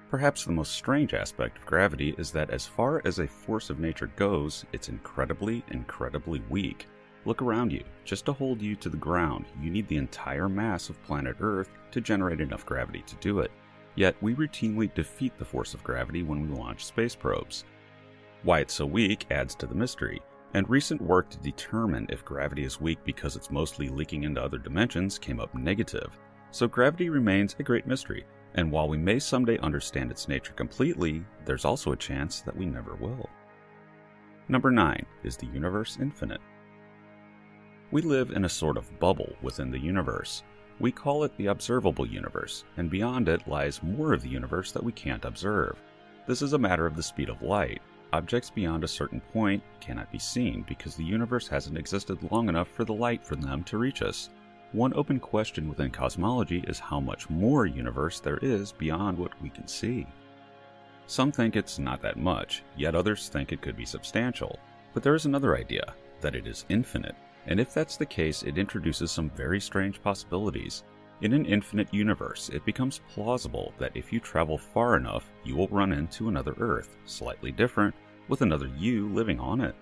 [0.10, 3.80] Perhaps the most strange aspect of gravity is that, as far as a force of
[3.80, 6.88] nature goes, it's incredibly, incredibly weak.
[7.26, 7.84] Look around you.
[8.04, 11.70] Just to hold you to the ground, you need the entire mass of planet Earth
[11.92, 13.52] to generate enough gravity to do it.
[13.96, 17.64] Yet, we routinely defeat the force of gravity when we launch space probes.
[18.44, 20.22] Why it's so weak adds to the mystery,
[20.54, 24.58] and recent work to determine if gravity is weak because it's mostly leaking into other
[24.58, 26.18] dimensions came up negative.
[26.52, 31.26] So, gravity remains a great mystery, and while we may someday understand its nature completely,
[31.44, 33.30] there's also a chance that we never will.
[34.48, 35.06] Number 9.
[35.24, 36.42] Is the universe infinite?
[37.92, 40.44] We live in a sort of bubble within the universe.
[40.80, 44.84] We call it the observable universe, and beyond it lies more of the universe that
[44.84, 45.78] we can't observe.
[46.28, 47.82] This is a matter of the speed of light.
[48.12, 52.68] objects beyond a certain point cannot be seen because the universe hasn't existed long enough
[52.70, 54.30] for the light from them to reach us.
[54.72, 59.50] One open question within cosmology is how much more universe there is beyond what we
[59.50, 60.08] can see.
[61.08, 64.60] Some think it's not that much, yet others think it could be substantial.
[64.94, 67.16] But there is another idea that it is infinite,
[67.48, 70.84] and if that's the case, it introduces some very strange possibilities.
[71.22, 75.70] In an infinite universe, it becomes plausible that if you travel far enough, you will
[75.70, 77.96] run into another Earth, slightly different,
[78.28, 79.76] with another you living on it.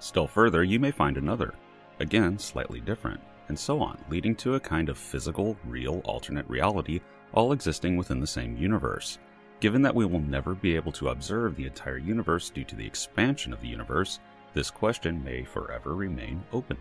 [0.00, 1.54] Still further, you may find another,
[2.00, 7.00] again slightly different, and so on, leading to a kind of physical, real alternate reality,
[7.32, 9.18] all existing within the same universe.
[9.60, 12.86] Given that we will never be able to observe the entire universe due to the
[12.86, 14.20] expansion of the universe,
[14.54, 16.76] this question may forever remain open.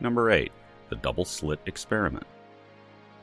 [0.00, 0.52] Number 8.
[0.90, 2.26] The Double Slit Experiment.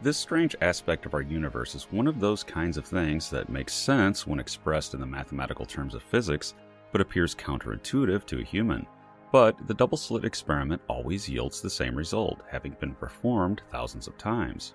[0.01, 3.73] This strange aspect of our universe is one of those kinds of things that makes
[3.73, 6.55] sense when expressed in the mathematical terms of physics,
[6.91, 8.85] but appears counterintuitive to a human.
[9.31, 14.17] But the double slit experiment always yields the same result, having been performed thousands of
[14.17, 14.73] times.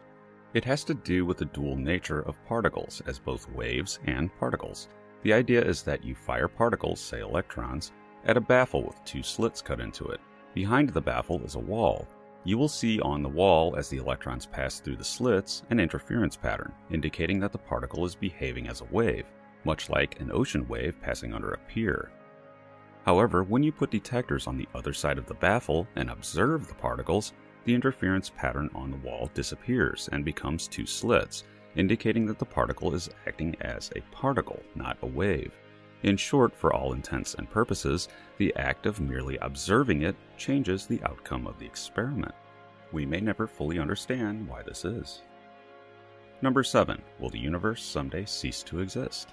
[0.54, 4.88] It has to do with the dual nature of particles as both waves and particles.
[5.22, 7.92] The idea is that you fire particles, say electrons,
[8.24, 10.20] at a baffle with two slits cut into it.
[10.54, 12.06] Behind the baffle is a wall.
[12.44, 16.36] You will see on the wall as the electrons pass through the slits an interference
[16.36, 19.26] pattern, indicating that the particle is behaving as a wave,
[19.64, 22.10] much like an ocean wave passing under a pier.
[23.04, 26.74] However, when you put detectors on the other side of the baffle and observe the
[26.74, 27.32] particles,
[27.64, 31.44] the interference pattern on the wall disappears and becomes two slits,
[31.76, 35.52] indicating that the particle is acting as a particle, not a wave.
[36.04, 41.02] In short, for all intents and purposes, the act of merely observing it changes the
[41.02, 42.34] outcome of the experiment.
[42.92, 45.22] We may never fully understand why this is.
[46.40, 47.02] Number 7.
[47.18, 49.30] Will the universe someday cease to exist?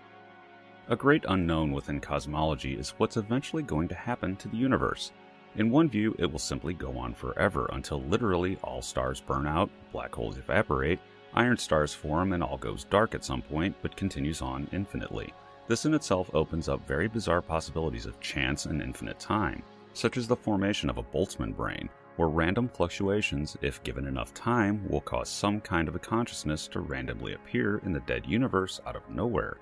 [0.90, 5.12] A great unknown within cosmology is what's eventually going to happen to the universe.
[5.56, 9.70] In one view, it will simply go on forever until literally all stars burn out,
[9.92, 11.00] black holes evaporate,
[11.36, 15.32] iron stars form, and all goes dark at some point, but continues on infinitely.
[15.68, 19.64] This in itself opens up very bizarre possibilities of chance and infinite time,
[19.94, 24.88] such as the formation of a Boltzmann brain, where random fluctuations, if given enough time,
[24.88, 28.96] will cause some kind of a consciousness to randomly appear in the dead universe out
[28.96, 29.58] of nowhere.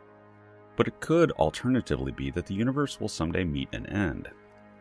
[0.75, 4.29] But it could alternatively be that the universe will someday meet an end,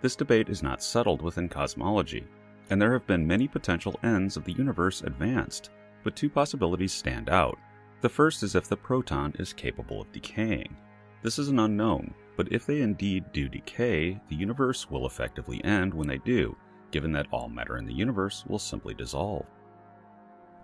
[0.03, 2.27] this debate is not settled within cosmology,
[2.70, 5.70] and there have been many potential ends of the universe advanced,
[6.03, 7.57] but two possibilities stand out.
[8.01, 10.77] The first is if the proton is capable of decaying.
[11.23, 15.94] This is an unknown, but if they indeed do decay, the universe will effectively end
[15.94, 16.57] when they do,
[16.90, 19.47] given that all matter in the universe will simply dissolve.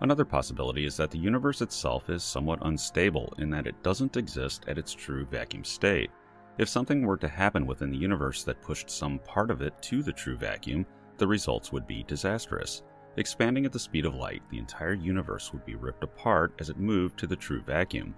[0.01, 4.65] Another possibility is that the universe itself is somewhat unstable in that it doesn't exist
[4.69, 6.11] at its true vacuum state,
[6.59, 10.03] if something were to happen within the universe that pushed some part of it to
[10.03, 10.85] the true vacuum,
[11.17, 12.83] the results would be disastrous.
[13.17, 16.77] Expanding at the speed of light, the entire universe would be ripped apart as it
[16.77, 18.13] moved to the true vacuum.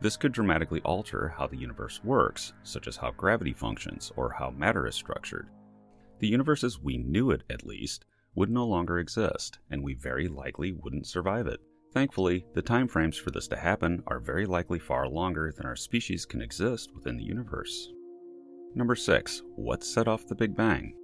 [0.00, 4.50] This could dramatically alter how the universe works, such as how gravity functions or how
[4.50, 5.48] matter is structured.
[6.18, 8.04] The universe as we knew it, at least,
[8.34, 11.60] would no longer exist, and we very likely wouldn't survive it.
[11.92, 15.76] Thankfully, the time frames for this to happen are very likely far longer than our
[15.76, 17.88] species can exist within the universe.
[18.74, 19.42] Number 6.
[19.54, 20.96] What set off the Big Bang?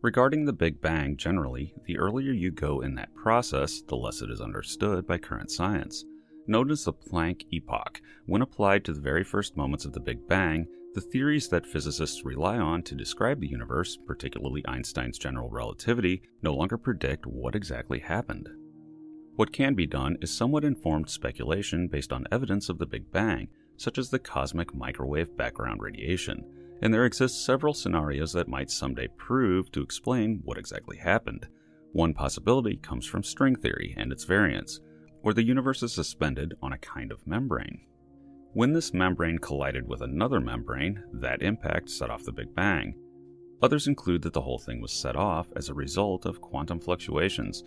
[0.00, 4.30] Regarding the Big Bang generally, the earlier you go in that process, the less it
[4.30, 6.04] is understood by current science.
[6.50, 10.26] Known as the Planck epoch, when applied to the very first moments of the Big
[10.26, 16.22] Bang, the theories that physicists rely on to describe the universe, particularly Einstein's general relativity,
[16.40, 18.48] no longer predict what exactly happened.
[19.36, 23.48] What can be done is somewhat informed speculation based on evidence of the Big Bang,
[23.76, 26.42] such as the cosmic microwave background radiation,
[26.80, 31.46] and there exist several scenarios that might someday prove to explain what exactly happened.
[31.92, 34.80] One possibility comes from string theory and its variants,
[35.28, 37.82] where the universe is suspended on a kind of membrane.
[38.54, 42.94] When this membrane collided with another membrane, that impact set off the Big Bang.
[43.60, 47.62] Others include that the whole thing was set off as a result of quantum fluctuations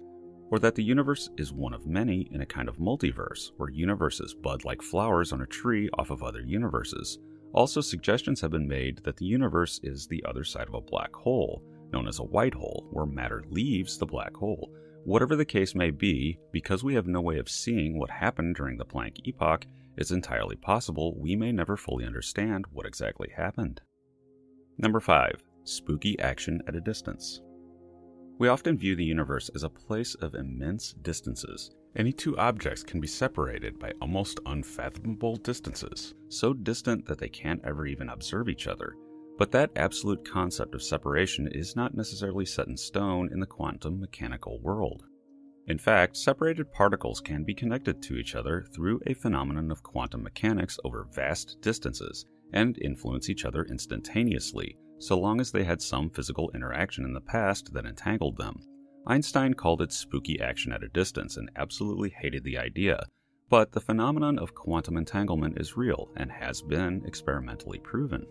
[0.49, 4.33] or that the universe is one of many in a kind of multiverse, where universes
[4.33, 7.19] bud like flowers on a tree off of other universes.
[7.53, 11.13] Also, suggestions have been made that the universe is the other side of a black
[11.13, 11.61] hole,
[11.93, 14.73] known as a white hole, where matter leaves the black hole.
[15.03, 18.77] Whatever the case may be, because we have no way of seeing what happened during
[18.77, 19.65] the Planck epoch,
[19.97, 23.81] it's entirely possible we may never fully understand what exactly happened.
[24.77, 25.43] Number 5.
[25.63, 27.41] Spooky action at a distance.
[28.37, 31.71] We often view the universe as a place of immense distances.
[31.95, 37.61] Any two objects can be separated by almost unfathomable distances, so distant that they can't
[37.65, 38.95] ever even observe each other.
[39.41, 43.99] But that absolute concept of separation is not necessarily set in stone in the quantum
[43.99, 45.01] mechanical world.
[45.65, 50.21] In fact, separated particles can be connected to each other through a phenomenon of quantum
[50.21, 52.23] mechanics over vast distances
[52.53, 57.19] and influence each other instantaneously, so long as they had some physical interaction in the
[57.19, 58.59] past that entangled them.
[59.07, 63.07] Einstein called it spooky action at a distance and absolutely hated the idea,
[63.49, 68.23] but the phenomenon of quantum entanglement is real and has been experimentally proven.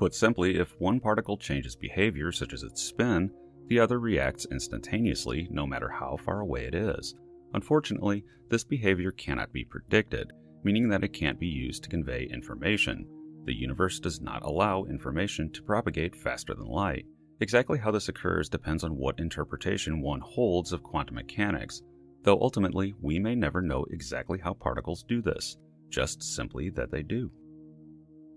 [0.00, 3.30] Put simply, if one particle changes behavior, such as its spin,
[3.66, 7.14] the other reacts instantaneously no matter how far away it is.
[7.52, 10.32] Unfortunately, this behavior cannot be predicted,
[10.64, 13.06] meaning that it can't be used to convey information.
[13.44, 17.04] The universe does not allow information to propagate faster than light.
[17.40, 21.82] Exactly how this occurs depends on what interpretation one holds of quantum mechanics,
[22.22, 25.58] though ultimately we may never know exactly how particles do this,
[25.90, 27.30] just simply that they do.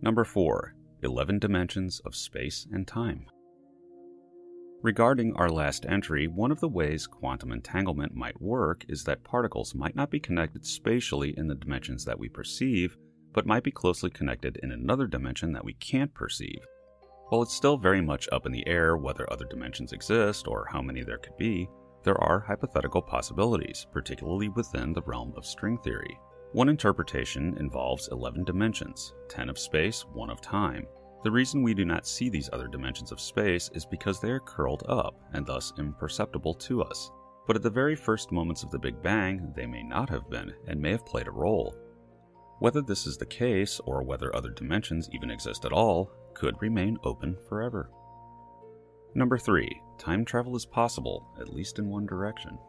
[0.01, 0.75] Number 4.
[1.03, 3.25] 11 Dimensions of Space and Time.
[4.81, 9.75] Regarding our last entry, one of the ways quantum entanglement might work is that particles
[9.75, 12.97] might not be connected spatially in the dimensions that we perceive,
[13.33, 16.59] but might be closely connected in another dimension that we can't perceive.
[17.29, 20.81] While it's still very much up in the air whether other dimensions exist or how
[20.81, 21.67] many there could be,
[22.03, 26.17] there are hypothetical possibilities, particularly within the realm of string theory.
[26.53, 30.85] One interpretation involves 11 dimensions 10 of space, 1 of time.
[31.23, 34.39] The reason we do not see these other dimensions of space is because they are
[34.39, 37.09] curled up and thus imperceptible to us.
[37.47, 40.53] But at the very first moments of the Big Bang, they may not have been
[40.67, 41.75] and may have played a role.
[42.59, 46.99] Whether this is the case or whether other dimensions even exist at all could remain
[47.03, 47.89] open forever.
[49.15, 49.81] Number 3.
[49.97, 52.59] Time travel is possible, at least in one direction.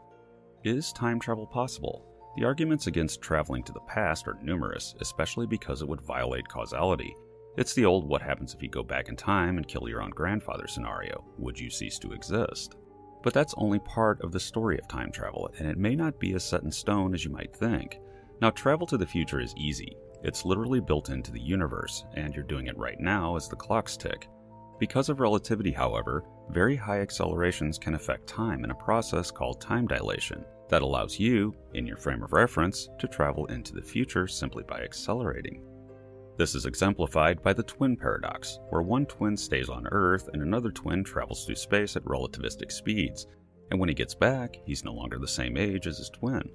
[0.65, 2.14] Is time travel possible?
[2.36, 7.15] The arguments against traveling to the past are numerous, especially because it would violate causality.
[7.56, 10.11] It's the old what happens if you go back in time and kill your own
[10.11, 12.74] grandfather scenario would you cease to exist?
[13.23, 16.35] But that's only part of the story of time travel, and it may not be
[16.35, 18.01] as set in stone as you might think.
[18.43, 19.97] Now, travel to the future is easy.
[20.24, 23.97] It's literally built into the universe, and you're doing it right now as the clocks
[23.97, 24.28] tick.
[24.81, 29.86] Because of relativity, however, very high accelerations can affect time in a process called time
[29.86, 34.62] dilation that allows you, in your frame of reference, to travel into the future simply
[34.65, 35.62] by accelerating.
[36.36, 40.70] This is exemplified by the twin paradox, where one twin stays on Earth and another
[40.70, 43.27] twin travels through space at relativistic speeds,
[43.70, 46.51] and when he gets back, he's no longer the same age as his twin.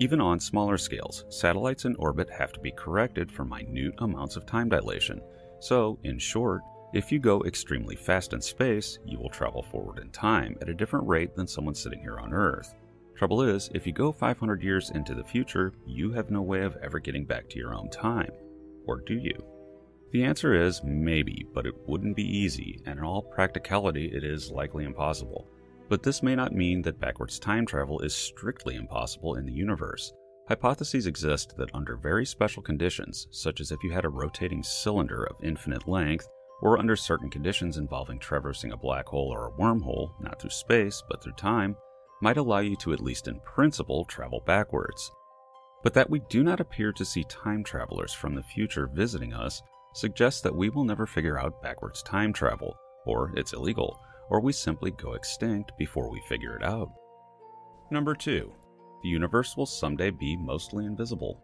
[0.00, 4.46] Even on smaller scales, satellites in orbit have to be corrected for minute amounts of
[4.46, 5.20] time dilation.
[5.58, 6.62] So, in short,
[6.92, 10.74] if you go extremely fast in space, you will travel forward in time at a
[10.74, 12.74] different rate than someone sitting here on Earth.
[13.18, 16.76] Trouble is, if you go 500 years into the future, you have no way of
[16.76, 18.30] ever getting back to your own time.
[18.86, 19.34] Or do you?
[20.12, 24.52] The answer is maybe, but it wouldn't be easy, and in all practicality, it is
[24.52, 25.48] likely impossible.
[25.88, 30.12] But this may not mean that backwards time travel is strictly impossible in the universe.
[30.46, 35.24] Hypotheses exist that under very special conditions, such as if you had a rotating cylinder
[35.24, 36.28] of infinite length,
[36.62, 41.02] or under certain conditions involving traversing a black hole or a wormhole, not through space,
[41.10, 41.74] but through time,
[42.20, 45.10] might allow you to at least in principle travel backwards.
[45.82, 49.62] But that we do not appear to see time travelers from the future visiting us
[49.94, 52.76] suggests that we will never figure out backwards time travel,
[53.06, 54.00] or it's illegal,
[54.30, 56.90] or we simply go extinct before we figure it out.
[57.90, 58.52] Number 2.
[59.02, 61.42] The universe will someday be mostly invisible.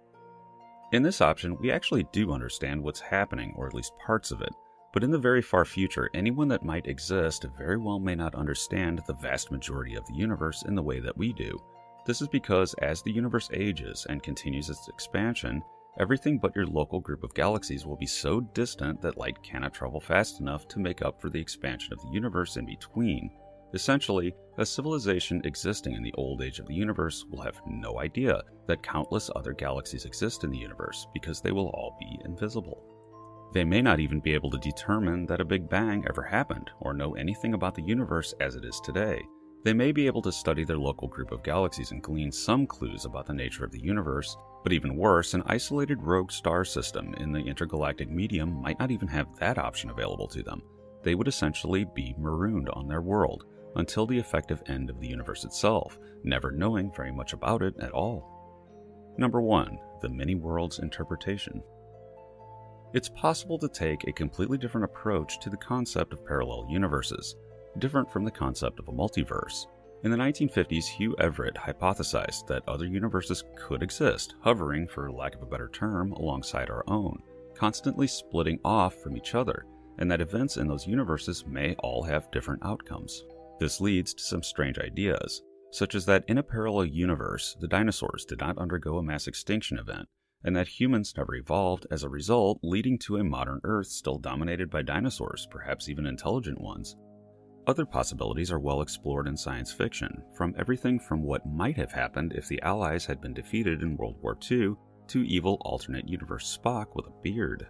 [0.93, 4.53] In this option, we actually do understand what's happening, or at least parts of it,
[4.95, 9.03] but in the very far future, anyone that might exist very well may not understand
[9.07, 11.61] the vast majority of the universe in the way that we do.
[12.07, 15.63] This is because as the universe ages and continues its expansion,
[15.97, 20.01] Everything but your local group of galaxies will be so distant that light cannot travel
[20.01, 23.31] fast enough to make up for the expansion of the universe in between.
[23.73, 28.43] Essentially, a civilization existing in the old age of the universe will have no idea
[28.67, 32.94] that countless other galaxies exist in the universe because they will all be invisible.
[33.55, 36.93] They may not even be able to determine that a Big Bang ever happened or
[36.93, 39.23] know anything about the universe as it is today.
[39.63, 43.05] They may be able to study their local group of galaxies and glean some clues
[43.05, 47.31] about the nature of the universe, but even worse, an isolated rogue star system in
[47.31, 50.61] the intergalactic medium might not even have that option available to them.
[51.05, 53.45] They would essentially be marooned on their world
[53.77, 57.93] until the effective end of the universe itself, never knowing very much about it at
[57.93, 59.15] all.
[59.17, 59.79] Number 1.
[60.03, 61.63] The Many Worlds Interpretation.
[62.95, 67.35] It's possible to take a completely different approach to the concept of parallel universes,
[67.79, 69.67] different from the concept of a multiverse.
[70.05, 75.43] In the 1950s, Hugh Everett hypothesized that other universes could exist, hovering, for lack of
[75.43, 77.21] a better term, alongside our own,
[77.57, 79.67] constantly splitting off from each other,
[79.99, 83.25] and that events in those universes may all have different outcomes.
[83.59, 85.43] This leads to some strange ideas,
[85.73, 89.81] such as that in a parallel universe, the dinosaurs did not undergo a mass extinction
[89.81, 90.09] event,
[90.45, 94.71] and that humans never evolved as a result, leading to a modern Earth still dominated
[94.71, 96.97] by dinosaurs, perhaps even intelligent ones.
[97.67, 102.35] Other possibilities are well explored in science fiction, from everything from what might have happened
[102.35, 104.75] if the Allies had been defeated in World War II
[105.09, 107.67] to evil alternate universe Spock with a beard.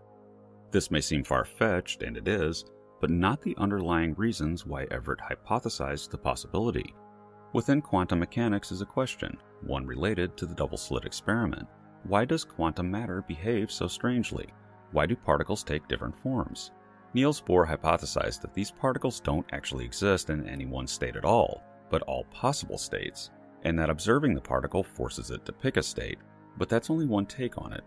[0.73, 2.65] This may seem far fetched, and it is,
[3.01, 6.93] but not the underlying reasons why Everett hypothesized the possibility.
[7.53, 11.69] Within quantum mechanics is a question, one related to the double slit experiment.
[12.07, 14.49] Why does quantum matter behave so strangely?
[14.93, 16.71] Why do particles take different forms?
[17.15, 21.63] Niels Bohr hypothesized that these particles don't actually exist in any one state at all,
[21.89, 23.31] but all possible states,
[23.63, 26.19] and that observing the particle forces it to pick a state,
[26.59, 27.85] but that's only one take on it.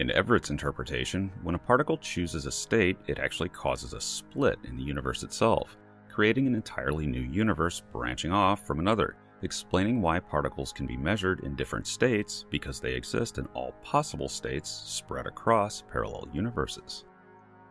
[0.00, 4.76] In Everett's interpretation, when a particle chooses a state, it actually causes a split in
[4.76, 5.76] the universe itself,
[6.10, 11.40] creating an entirely new universe branching off from another, explaining why particles can be measured
[11.40, 17.04] in different states because they exist in all possible states spread across parallel universes.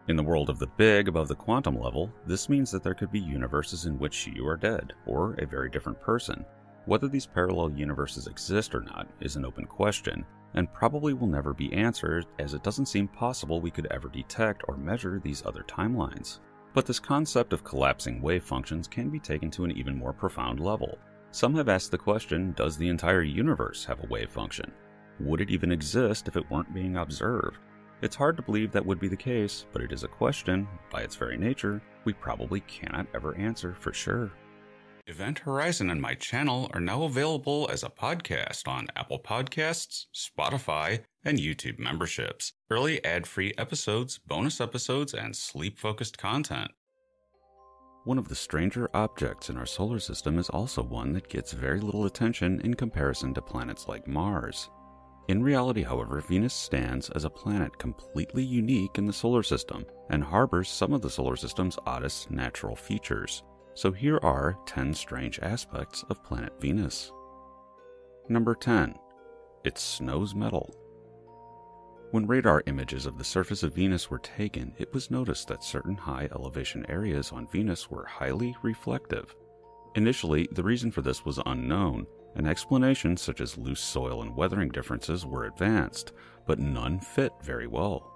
[0.08, 3.12] In the world of the big above the quantum level, this means that there could
[3.12, 6.46] be universes in which you are dead, or a very different person.
[6.86, 10.26] Whether these parallel universes exist or not is an open question,
[10.56, 14.64] and probably will never be answered as it doesn't seem possible we could ever detect
[14.68, 16.40] or measure these other timelines.
[16.74, 20.60] But this concept of collapsing wave functions can be taken to an even more profound
[20.60, 20.98] level.
[21.34, 24.72] Some have asked the question Does the entire universe have a wave function?
[25.20, 27.58] Would it even exist if it weren't being observed?
[28.04, 31.02] It's hard to believe that would be the case, but it is a question, by
[31.02, 34.32] its very nature, we probably cannot ever answer for sure.
[35.08, 41.00] Event Horizon and my channel are now available as a podcast on Apple Podcasts, Spotify,
[41.26, 42.54] and YouTube memberships.
[42.70, 46.70] Early ad free episodes, bonus episodes, and sleep focused content.
[48.06, 51.80] One of the stranger objects in our solar system is also one that gets very
[51.80, 54.70] little attention in comparison to planets like Mars.
[55.30, 60.22] In reality, however, Venus stands as a planet completely unique in the solar system and
[60.22, 63.42] harbors some of the solar system's oddest natural features.
[63.74, 67.10] So here are 10 strange aspects of planet Venus.
[68.28, 68.96] Number 10.
[69.64, 70.76] It snows metal.
[72.14, 75.96] When radar images of the surface of Venus were taken, it was noticed that certain
[75.96, 79.36] high elevation areas on Venus were highly reflective.
[79.96, 84.70] Initially, the reason for this was unknown, and explanations such as loose soil and weathering
[84.70, 86.14] differences were advanced,
[86.46, 88.14] but none fit very well.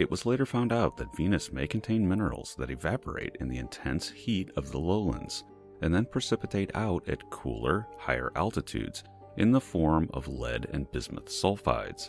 [0.00, 4.08] It was later found out that Venus may contain minerals that evaporate in the intense
[4.08, 5.44] heat of the lowlands
[5.82, 9.04] and then precipitate out at cooler, higher altitudes
[9.36, 12.08] in the form of lead and bismuth sulfides.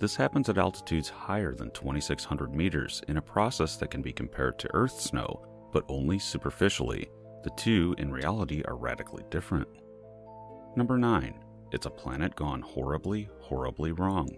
[0.00, 4.58] This happens at altitudes higher than 2,600 meters in a process that can be compared
[4.58, 7.06] to Earth snow, but only superficially.
[7.44, 9.68] The two, in reality, are radically different.
[10.74, 11.34] Number 9.
[11.72, 14.30] It's a planet gone horribly, horribly wrong.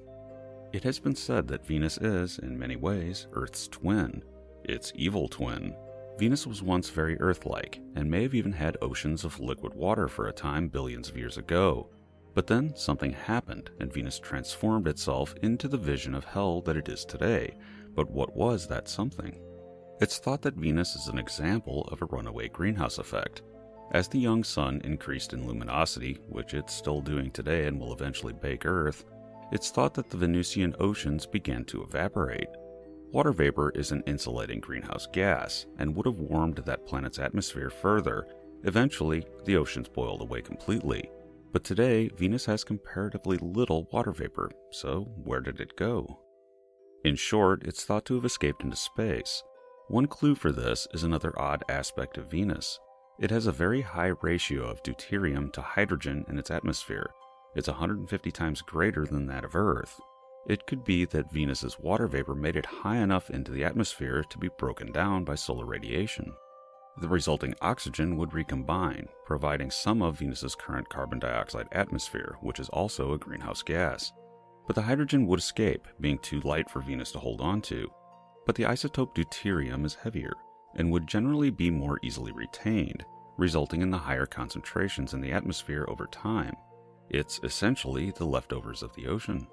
[0.72, 4.24] It has been said that Venus is, in many ways, Earth's twin,
[4.64, 5.76] its evil twin.
[6.18, 10.08] Venus was once very Earth like, and may have even had oceans of liquid water
[10.08, 11.88] for a time billions of years ago.
[12.34, 16.88] But then something happened, and Venus transformed itself into the vision of hell that it
[16.88, 17.54] is today.
[17.94, 19.38] But what was that something?
[20.00, 23.42] It's thought that Venus is an example of a runaway greenhouse effect,
[23.92, 28.32] as the young sun increased in luminosity, which it's still doing today and will eventually
[28.32, 29.04] bake Earth,
[29.52, 32.48] it's thought that the Venusian oceans began to evaporate.
[33.10, 38.26] Water vapor is an insulating greenhouse gas and would have warmed that planet's atmosphere further.
[38.64, 41.10] Eventually, the oceans boiled away completely.
[41.52, 46.18] But today, Venus has comparatively little water vapor, so where did it go?
[47.04, 49.42] In short, it's thought to have escaped into space.
[49.88, 52.78] One clue for this is another odd aspect of Venus.
[53.20, 57.10] It has a very high ratio of deuterium to hydrogen in its atmosphere.
[57.54, 60.00] It's 150 times greater than that of Earth.
[60.48, 64.38] It could be that Venus's water vapor made it high enough into the atmosphere to
[64.38, 66.32] be broken down by solar radiation.
[66.98, 72.68] The resulting oxygen would recombine, providing some of Venus's current carbon dioxide atmosphere, which is
[72.68, 74.12] also a greenhouse gas.
[74.66, 77.90] But the hydrogen would escape, being too light for Venus to hold on to.
[78.46, 80.34] But the isotope deuterium is heavier,
[80.74, 83.04] and would generally be more easily retained,
[83.38, 86.54] resulting in the higher concentrations in the atmosphere over time.
[87.08, 89.46] It's essentially the leftovers of the ocean.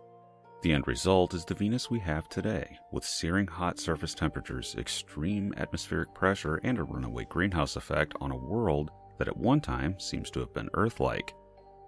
[0.61, 5.53] The end result is the Venus we have today, with searing hot surface temperatures, extreme
[5.57, 10.29] atmospheric pressure, and a runaway greenhouse effect on a world that at one time seems
[10.31, 11.33] to have been Earth like.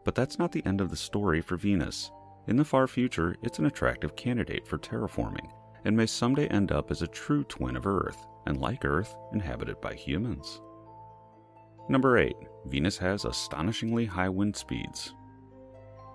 [0.05, 2.11] But that's not the end of the story for Venus.
[2.47, 5.49] In the far future, it's an attractive candidate for terraforming
[5.85, 9.79] and may someday end up as a true twin of Earth, and like Earth, inhabited
[9.81, 10.61] by humans.
[11.89, 12.35] Number 8.
[12.67, 15.15] Venus has astonishingly high wind speeds.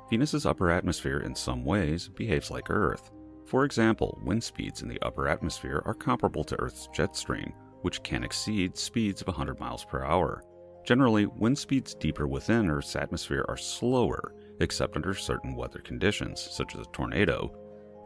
[0.08, 3.10] Venus's upper atmosphere in some ways behaves like Earth.
[3.44, 7.52] For example, wind speeds in the upper atmosphere are comparable to Earth's jet stream,
[7.82, 10.42] which can exceed speeds of 100 miles per hour.
[10.84, 16.74] Generally, wind speeds deeper within Earth's atmosphere are slower, except under certain weather conditions, such
[16.74, 17.52] as a tornado.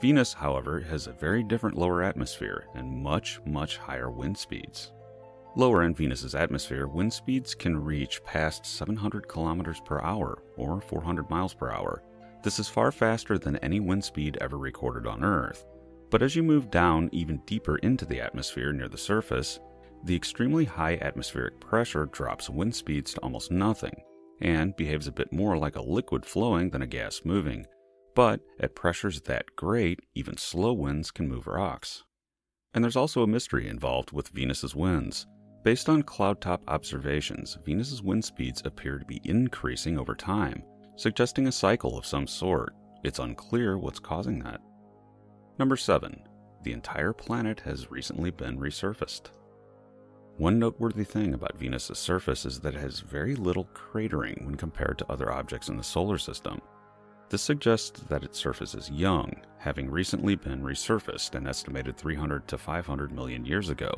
[0.01, 4.93] Venus, however, has a very different lower atmosphere and much, much higher wind speeds.
[5.57, 11.29] Lower in Venus's atmosphere, wind speeds can reach past 700 kilometers per hour or 400
[11.29, 12.05] miles per hour.
[12.45, 15.67] This is far faster than any wind speed ever recorded on Earth.
[16.09, 19.59] But as you move down even deeper into the atmosphere near the surface,
[20.05, 24.03] the extremely high atmospheric pressure drops wind speeds to almost nothing
[24.41, 27.67] and behaves a bit more like a liquid flowing than a gas moving.
[28.15, 32.05] But at pressures that great, even slow winds can move rocks.
[32.73, 35.27] And there's also a mystery involved with Venus's winds.
[35.63, 40.63] Based on cloud top observations, Venus's wind speeds appear to be increasing over time,
[40.97, 42.75] suggesting a cycle of some sort.
[43.05, 44.61] It's unclear what's causing that.
[45.59, 46.23] Number 7.
[46.63, 49.33] The entire planet has recently been resurfaced.
[50.39, 54.97] One noteworthy thing about Venus's surface is that it has very little cratering when compared
[54.99, 56.63] to other objects in the solar system.
[57.29, 62.57] This suggests that its surface is young, having recently been resurfaced an estimated 300 to
[62.57, 63.93] 500 million years ago.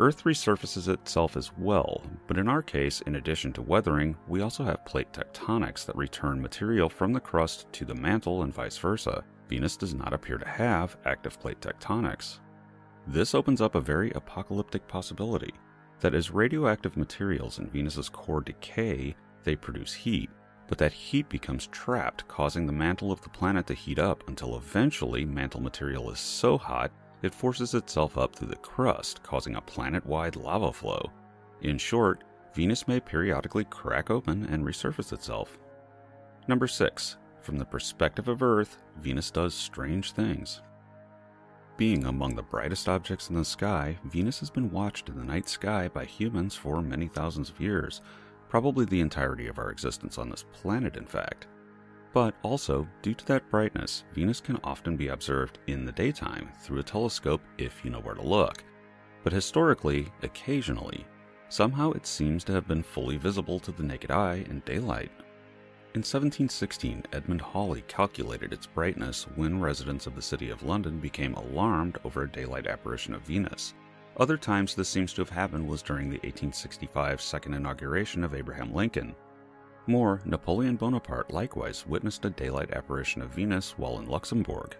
[0.00, 4.62] Earth resurfaces itself as well, but in our case, in addition to weathering, we also
[4.62, 9.24] have plate tectonics that return material from the crust to the mantle and vice versa.
[9.48, 12.38] Venus does not appear to have active plate tectonics.
[13.08, 15.52] This opens up a very apocalyptic possibility
[15.98, 20.30] that as radioactive materials in Venus's core decay, they produce heat,
[20.68, 24.58] but that heat becomes trapped, causing the mantle of the planet to heat up until
[24.58, 26.92] eventually mantle material is so hot
[27.22, 31.10] it forces itself up through the crust, causing a planet wide lava flow.
[31.62, 32.24] In short,
[32.54, 35.58] Venus may periodically crack open and resurface itself.
[36.46, 37.16] Number 6.
[37.42, 40.62] From the perspective of Earth, Venus does strange things.
[41.76, 45.48] Being among the brightest objects in the sky, Venus has been watched in the night
[45.48, 48.02] sky by humans for many thousands of years,
[48.48, 51.46] probably the entirety of our existence on this planet, in fact.
[52.12, 56.78] But also, due to that brightness, Venus can often be observed in the daytime through
[56.78, 58.64] a telescope if you know where to look.
[59.24, 61.06] But historically, occasionally,
[61.48, 65.10] somehow it seems to have been fully visible to the naked eye in daylight.
[65.94, 71.34] In 1716, Edmund Halley calculated its brightness when residents of the City of London became
[71.34, 73.74] alarmed over a daylight apparition of Venus.
[74.18, 78.72] Other times this seems to have happened was during the 1865 second inauguration of Abraham
[78.72, 79.14] Lincoln.
[79.88, 84.76] More, Napoleon Bonaparte likewise witnessed a daylight apparition of Venus while in Luxembourg.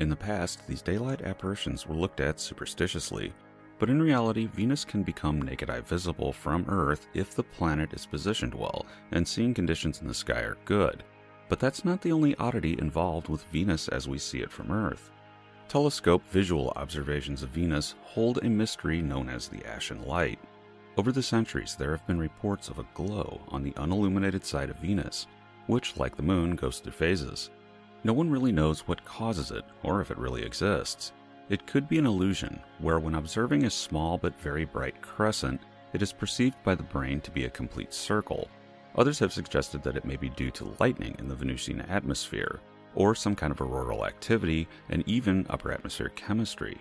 [0.00, 3.32] In the past, these daylight apparitions were looked at superstitiously,
[3.78, 8.06] but in reality, Venus can become naked eye visible from Earth if the planet is
[8.06, 11.04] positioned well and seeing conditions in the sky are good.
[11.48, 15.12] But that's not the only oddity involved with Venus as we see it from Earth.
[15.68, 20.40] Telescope visual observations of Venus hold a mystery known as the Ashen Light.
[20.98, 24.80] Over the centuries, there have been reports of a glow on the unilluminated side of
[24.80, 25.28] Venus,
[25.68, 27.50] which, like the moon, goes through phases.
[28.02, 31.12] No one really knows what causes it or if it really exists.
[31.50, 35.60] It could be an illusion, where when observing a small but very bright crescent,
[35.92, 38.48] it is perceived by the brain to be a complete circle.
[38.96, 42.58] Others have suggested that it may be due to lightning in the Venusian atmosphere,
[42.96, 46.76] or some kind of auroral activity, and even upper atmosphere chemistry.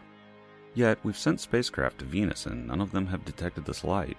[0.77, 4.15] Yet, we've sent spacecraft to Venus and none of them have detected this light.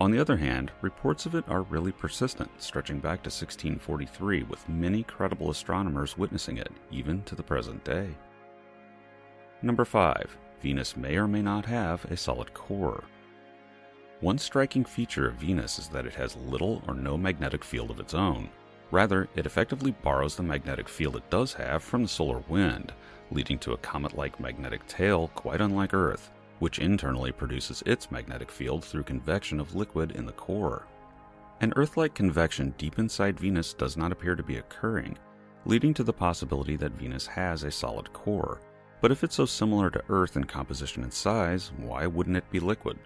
[0.00, 4.68] On the other hand, reports of it are really persistent, stretching back to 1643, with
[4.68, 8.08] many credible astronomers witnessing it, even to the present day.
[9.62, 10.36] Number 5.
[10.60, 13.04] Venus may or may not have a solid core.
[14.18, 18.00] One striking feature of Venus is that it has little or no magnetic field of
[18.00, 18.48] its own.
[18.90, 22.92] Rather, it effectively borrows the magnetic field it does have from the solar wind,
[23.32, 28.50] leading to a comet like magnetic tail quite unlike Earth, which internally produces its magnetic
[28.50, 30.86] field through convection of liquid in the core.
[31.60, 35.16] An Earth like convection deep inside Venus does not appear to be occurring,
[35.64, 38.60] leading to the possibility that Venus has a solid core,
[39.00, 42.60] but if it's so similar to Earth in composition and size, why wouldn't it be
[42.60, 42.98] liquid?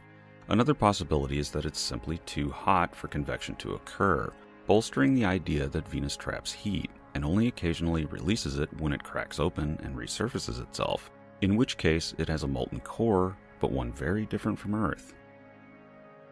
[0.49, 4.31] Another possibility is that it's simply too hot for convection to occur,
[4.67, 9.41] bolstering the idea that Venus traps heat and only occasionally releases it when it cracks
[9.41, 11.11] open and resurfaces itself,
[11.41, 15.15] in which case it has a molten core, but one very different from Earth.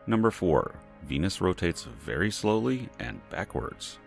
[0.07, 0.75] Number 4.
[1.05, 3.99] Venus rotates very slowly and backwards.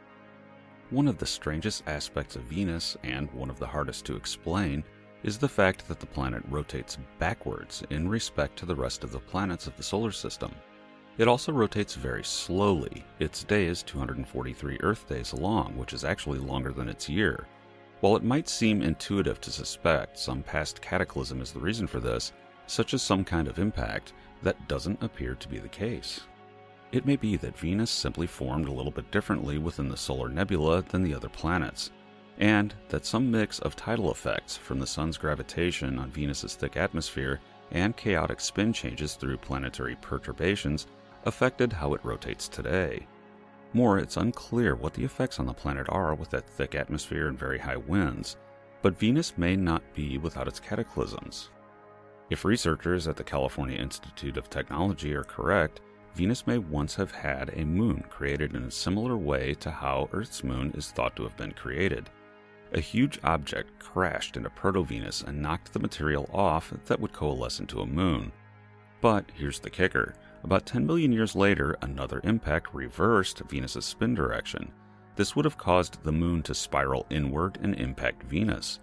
[0.91, 4.83] One of the strangest aspects of Venus, and one of the hardest to explain,
[5.23, 9.19] is the fact that the planet rotates backwards in respect to the rest of the
[9.19, 10.53] planets of the solar system.
[11.18, 13.03] It also rotates very slowly.
[13.19, 17.48] Its day is 243 Earth days long, which is actually longer than its year.
[18.02, 22.34] While it might seem intuitive to suspect some past cataclysm is the reason for this,
[22.68, 24.14] such as some kind of impact,
[24.44, 26.22] that doesn't appear to be the case.
[26.91, 30.84] It may be that Venus simply formed a little bit differently within the solar nebula
[30.84, 31.89] than the other planets,
[32.38, 37.39] and that some mix of tidal effects from the Sun's gravitation on Venus's thick atmosphere
[37.72, 40.85] and chaotic spin changes through planetary perturbations
[41.27, 43.05] affected how it rotates today.
[43.73, 47.37] More, it's unclear what the effects on the planet are with that thick atmosphere and
[47.37, 48.37] very high winds,
[48.81, 51.49] but Venus may not be without its cataclysms.
[52.29, 55.81] If researchers at the California Institute of Technology are correct,
[56.15, 60.43] Venus may once have had a moon created in a similar way to how Earth's
[60.43, 62.09] moon is thought to have been created.
[62.73, 67.59] A huge object crashed into Proto Venus and knocked the material off that would coalesce
[67.59, 68.31] into a moon.
[68.99, 70.15] But here's the kicker
[70.48, 74.72] about 10 million years later, another impact reversed Venus's spin direction.
[75.18, 78.80] This would have caused the moon to spiral inward and impact Venus.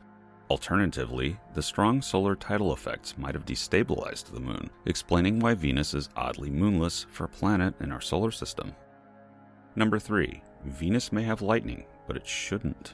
[0.51, 6.11] Alternatively, the strong solar tidal effects might have destabilized the moon, explaining why Venus is
[6.17, 8.75] oddly moonless for a planet in our solar system.
[9.75, 10.43] Number 3.
[10.67, 12.93] Venus may have lightning, but it shouldn't.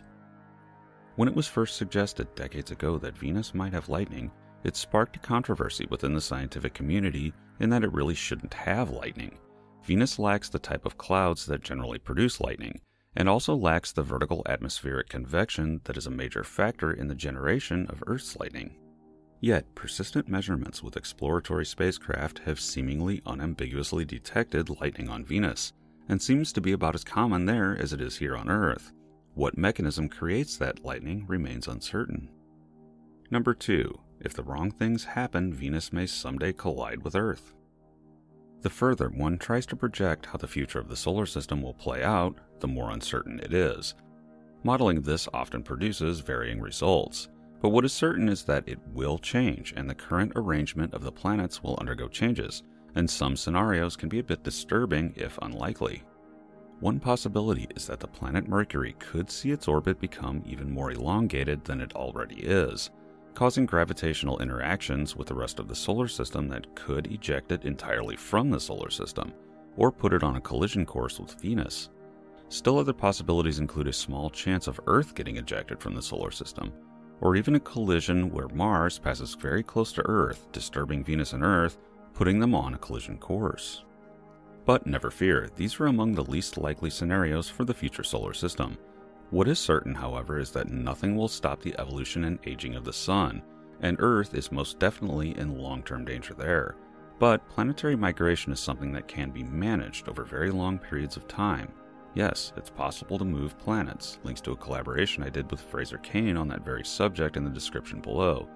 [1.16, 4.30] When it was first suggested decades ago that Venus might have lightning,
[4.62, 9.38] it sparked controversy within the scientific community in that it really shouldn't have lightning.
[9.84, 12.80] Venus lacks the type of clouds that generally produce lightning,
[13.16, 17.86] and also lacks the vertical atmospheric convection that is a major factor in the generation
[17.88, 18.76] of Earth's lightning.
[19.40, 25.72] Yet, persistent measurements with exploratory spacecraft have seemingly unambiguously detected lightning on Venus,
[26.08, 28.92] and seems to be about as common there as it is here on Earth.
[29.34, 32.28] What mechanism creates that lightning remains uncertain.
[33.30, 33.98] Number 2.
[34.20, 37.54] If the wrong things happen, Venus may someday collide with Earth.
[38.60, 42.04] The further one tries to project how the future of the solar system will play
[42.04, 43.94] out, the more uncertain it is.
[44.62, 47.30] Modeling this often produces varying results,
[47.62, 51.12] but what is certain is that it will change and the current arrangement of the
[51.12, 52.62] planets will undergo changes,
[52.94, 56.02] and some scenarios can be a bit disturbing if unlikely.
[56.80, 61.64] One possibility is that the planet Mercury could see its orbit become even more elongated
[61.64, 62.90] than it already is,
[63.34, 68.16] causing gravitational interactions with the rest of the solar system that could eject it entirely
[68.16, 69.32] from the solar system,
[69.76, 71.90] or put it on a collision course with Venus.
[72.48, 76.72] Still, other possibilities include a small chance of Earth getting ejected from the solar system,
[77.20, 81.78] or even a collision where Mars passes very close to Earth, disturbing Venus and Earth,
[82.14, 83.84] putting them on a collision course.
[84.64, 88.76] But never fear, these are among the least likely scenarios for the future solar system.
[89.30, 92.92] What is certain, however, is that nothing will stop the evolution and aging of the
[92.92, 93.42] Sun,
[93.80, 96.74] and Earth is most definitely in long term danger there.
[97.20, 101.72] But planetary migration is something that can be managed over very long periods of time.
[102.14, 104.18] Yes, it's possible to move planets.
[104.24, 107.50] Links to a collaboration I did with Fraser Cain on that very subject in the
[107.50, 108.48] description below.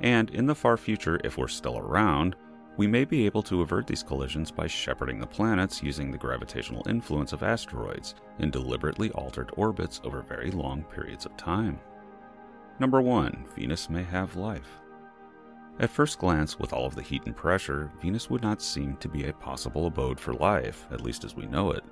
[0.00, 2.36] And in the far future, if we're still around,
[2.76, 6.86] we may be able to avert these collisions by shepherding the planets using the gravitational
[6.88, 11.78] influence of asteroids in deliberately altered orbits over very long periods of time.
[12.78, 13.46] Number 1.
[13.54, 14.80] Venus may have life.
[15.80, 19.08] At first glance, with all of the heat and pressure, Venus would not seem to
[19.08, 21.84] be a possible abode for life, at least as we know it.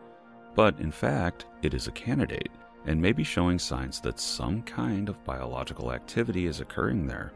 [0.55, 2.51] But in fact, it is a candidate
[2.87, 7.33] and may be showing signs that some kind of biological activity is occurring there.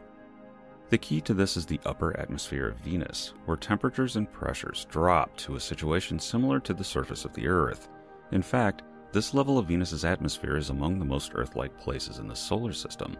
[0.93, 5.35] The key to this is the upper atmosphere of Venus, where temperatures and pressures drop
[5.37, 7.89] to a situation similar to the surface of the Earth.
[8.31, 12.27] In fact, this level of Venus's atmosphere is among the most Earth like places in
[12.27, 13.17] the solar system.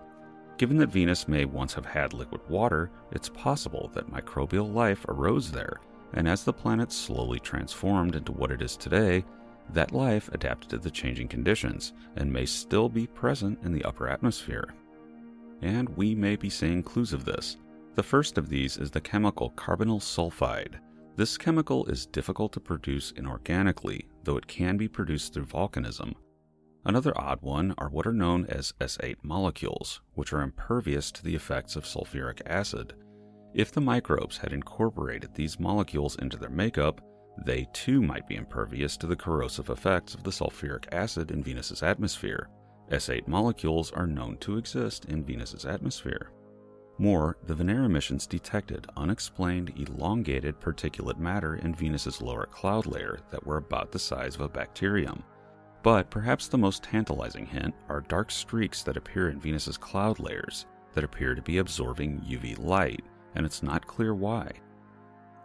[0.59, 5.51] Given that Venus may once have had liquid water, it's possible that microbial life arose
[5.51, 5.79] there,
[6.13, 9.25] and as the planet slowly transformed into what it is today,
[9.71, 14.07] that life adapted to the changing conditions and may still be present in the upper
[14.07, 14.75] atmosphere.
[15.63, 17.57] And we may be seeing clues of this.
[17.95, 20.79] The first of these is the chemical carbonyl sulfide.
[21.15, 26.15] This chemical is difficult to produce inorganically, though it can be produced through volcanism.
[26.85, 31.35] Another odd one are what are known as S8 molecules, which are impervious to the
[31.35, 32.95] effects of sulfuric acid.
[33.53, 36.99] If the microbes had incorporated these molecules into their makeup,
[37.45, 41.83] they too might be impervious to the corrosive effects of the sulfuric acid in Venus's
[41.83, 42.49] atmosphere.
[42.89, 46.31] S8 molecules are known to exist in Venus's atmosphere.
[46.99, 53.45] More, the Venera missions detected unexplained elongated particulate matter in Venus's lower cloud layer that
[53.45, 55.23] were about the size of a bacterium.
[55.81, 60.65] But perhaps the most tantalizing hint are dark streaks that appear in Venus's cloud layers
[60.93, 63.03] that appear to be absorbing UV light,
[63.35, 64.51] and it's not clear why.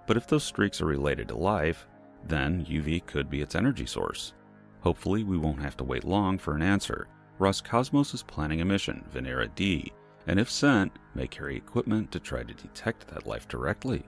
[0.06, 1.86] But if those streaks are related to life,
[2.26, 4.34] then UV could be its energy source.
[4.80, 7.08] Hopefully, we won't have to wait long for an answer.
[7.38, 9.92] Roscosmos is planning a mission, Venera D,
[10.28, 14.04] and if sent, may carry equipment to try to detect that life directly.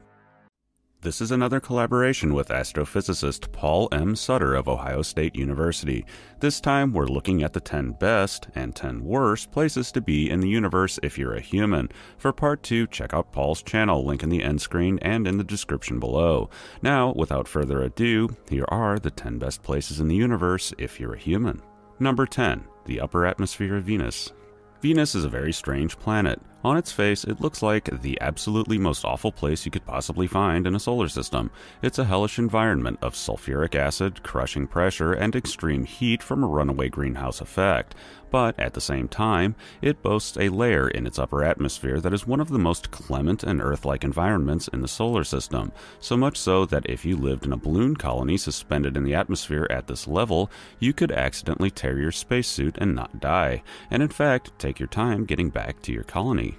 [1.02, 4.14] This is another collaboration with astrophysicist Paul M.
[4.14, 6.04] Sutter of Ohio State University.
[6.40, 10.40] This time we're looking at the 10 best and 10 worst places to be in
[10.40, 11.88] the universe if you're a human.
[12.18, 15.44] For part 2, check out Paul's channel, link in the end screen and in the
[15.44, 16.50] description below.
[16.82, 21.14] Now, without further ado, here are the 10 best places in the universe if you're
[21.14, 21.62] a human.
[21.98, 24.32] Number 10, the upper atmosphere of Venus.
[24.80, 26.40] Venus is a very strange planet.
[26.62, 30.66] On its face, it looks like the absolutely most awful place you could possibly find
[30.66, 31.50] in a solar system.
[31.80, 36.90] It's a hellish environment of sulfuric acid, crushing pressure, and extreme heat from a runaway
[36.90, 37.94] greenhouse effect
[38.30, 42.26] but at the same time, it boasts a layer in its upper atmosphere that is
[42.26, 46.36] one of the most clement and Earth like environments in the solar system, so much
[46.36, 50.06] so that if you lived in a balloon colony suspended in the atmosphere at this
[50.06, 54.88] level, you could accidentally tear your spacesuit and not die, and in fact, take your
[54.88, 56.49] time getting back to your colony.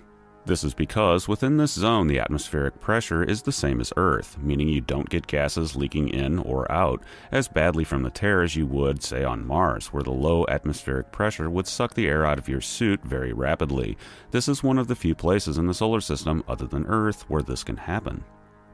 [0.44, 4.68] This is because within this zone the atmospheric pressure is the same as Earth, meaning
[4.68, 8.66] you don't get gases leaking in or out as badly from the tear as you
[8.66, 12.50] would, say, on Mars, where the low atmospheric pressure would suck the air out of
[12.50, 13.98] your suit very rapidly.
[14.32, 17.44] This is one of the few places in the solar system other than Earth where
[17.44, 18.24] this can happen.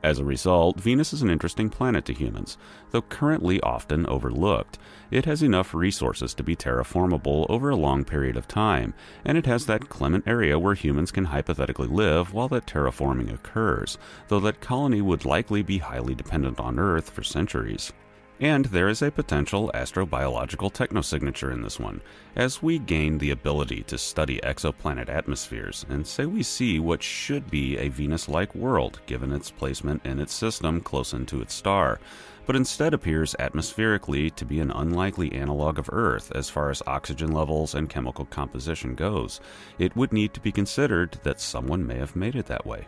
[0.03, 2.57] As a result, Venus is an interesting planet to humans,
[2.91, 4.80] though currently often overlooked.
[5.10, 8.94] It has enough resources to be terraformable over a long period of time,
[9.24, 13.98] and it has that clement area where humans can hypothetically live while that terraforming occurs,
[14.28, 17.94] though that colony would likely be highly dependent on Earth for centuries.
[18.40, 22.02] And there is a potential astrobiological technosignature in this one,
[22.36, 27.50] as we gain the ability to study exoplanet atmospheres and say we see what should
[27.50, 32.00] be a Venus like world given its placement in its system close into its star,
[32.48, 37.32] but instead appears atmospherically to be an unlikely analog of Earth as far as oxygen
[37.32, 39.40] levels and chemical composition goes.
[39.78, 42.88] It would need to be considered that someone may have made it that way.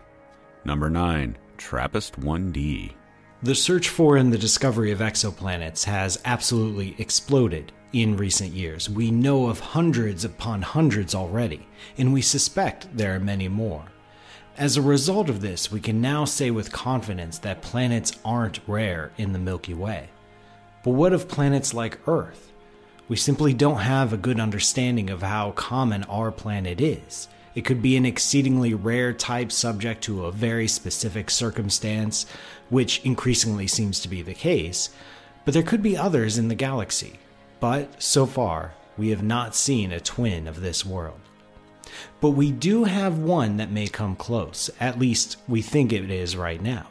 [0.66, 1.38] Number 9.
[1.58, 2.94] TRAPPIST 1D
[3.42, 8.90] the search for and the discovery of exoplanets has absolutely exploded in recent years.
[8.90, 11.66] We know of hundreds upon hundreds already,
[11.98, 13.86] and we suspect there are many more.
[14.60, 19.10] As a result of this, we can now say with confidence that planets aren't rare
[19.18, 20.10] in the Milky Way.
[20.84, 22.52] But what of planets like Earth?
[23.08, 27.30] We simply don't have a good understanding of how common our planet is.
[27.56, 32.26] It could be an exceedingly rare type subject to a very specific circumstance,
[32.68, 34.90] which increasingly seems to be the case,
[35.46, 37.20] but there could be others in the galaxy.
[37.62, 41.22] But so far, we have not seen a twin of this world.
[42.22, 46.36] But we do have one that may come close, at least we think it is
[46.36, 46.88] right now.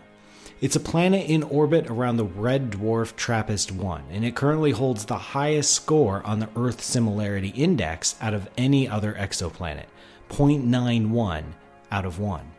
[0.60, 5.04] It's a planet in orbit around the red dwarf TRAPPIST 1, and it currently holds
[5.04, 9.86] the highest score on the Earth Similarity Index out of any other exoplanet
[10.30, 11.44] 0.91
[11.92, 12.50] out of 1.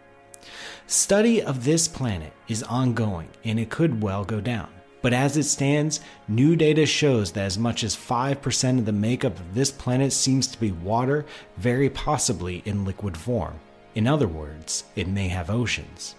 [0.88, 4.70] Study of this planet is ongoing and it could well go down.
[5.02, 9.40] But as it stands, new data shows that as much as 5% of the makeup
[9.40, 11.26] of this planet seems to be water,
[11.58, 13.60] very possibly in liquid form.
[13.96, 16.16] In other words, it may have oceans.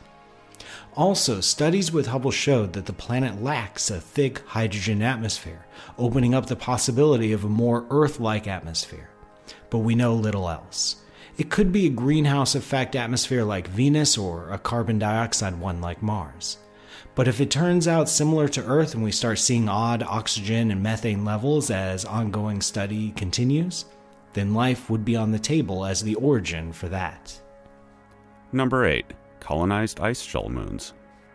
[0.95, 5.67] Also, studies with Hubble showed that the planet lacks a thick hydrogen atmosphere,
[5.99, 9.11] opening up the possibility of a more Earth like atmosphere.
[9.69, 10.97] But we know little else.
[11.39, 16.03] It could be a greenhouse effect atmosphere like Venus or a carbon dioxide one like
[16.03, 16.59] Mars.
[17.15, 20.83] But if it turns out similar to Earth and we start seeing odd oxygen and
[20.83, 23.85] methane levels as ongoing study continues,
[24.33, 27.39] then life would be on the table as the origin for that.
[28.53, 29.07] Number 8.
[29.41, 30.93] Colonized ice shell moons.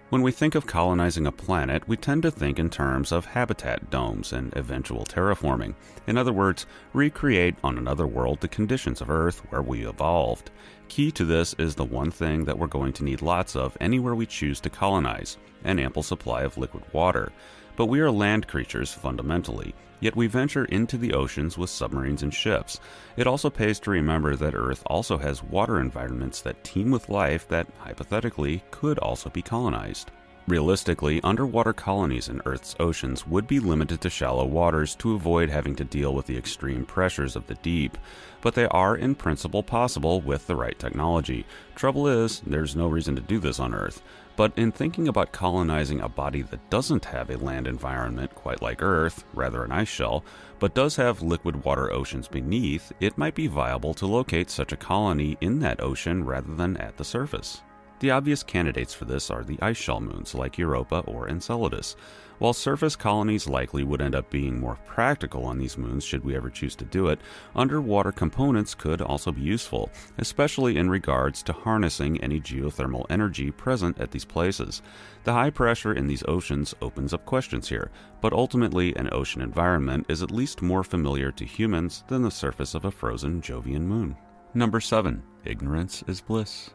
[0.10, 3.90] When we think of colonizing a planet, we tend to think in terms of habitat
[3.90, 5.74] domes and eventual terraforming.
[6.08, 10.52] In other words, recreate on another world the conditions of Earth where we evolved.
[10.88, 14.16] Key to this is the one thing that we're going to need lots of anywhere
[14.16, 17.32] we choose to colonize an ample supply of liquid water.
[17.76, 22.34] But we are land creatures fundamentally, yet we venture into the oceans with submarines and
[22.34, 22.80] ships.
[23.18, 27.48] It also pays to remember that Earth also has water environments that teem with life
[27.50, 30.12] that, hypothetically, could also be colonized.
[30.48, 35.76] Realistically, underwater colonies in Earth's oceans would be limited to shallow waters to avoid having
[35.78, 37.98] to deal with the extreme pressures of the deep,
[38.42, 41.48] but they are in principle possible with the right technology.
[41.74, 44.04] Trouble is, there's no reason to do this on Earth.
[44.36, 48.84] But in thinking about colonizing a body that doesn't have a land environment quite like
[48.84, 50.24] Earth, rather an ice shell,
[50.60, 54.78] but does have liquid water oceans beneath, it might be viable to locate such a
[54.78, 57.62] colony in that ocean rather than at the surface.
[58.00, 61.96] The obvious candidates for this are the ice shell moons like Europa or Enceladus.
[62.40, 66.36] While surface colonies likely would end up being more practical on these moons should we
[66.36, 67.22] ever choose to do it,
[67.56, 73.98] underwater components could also be useful, especially in regards to harnessing any geothermal energy present
[74.02, 74.82] at these places.
[75.24, 77.90] The high pressure in these oceans opens up questions here,
[78.20, 82.76] but ultimately, an ocean environment is at least more familiar to humans than the surface
[82.76, 84.18] of a frozen Jovian moon.
[84.54, 85.24] Number 7.
[85.46, 86.72] Ignorance is bliss.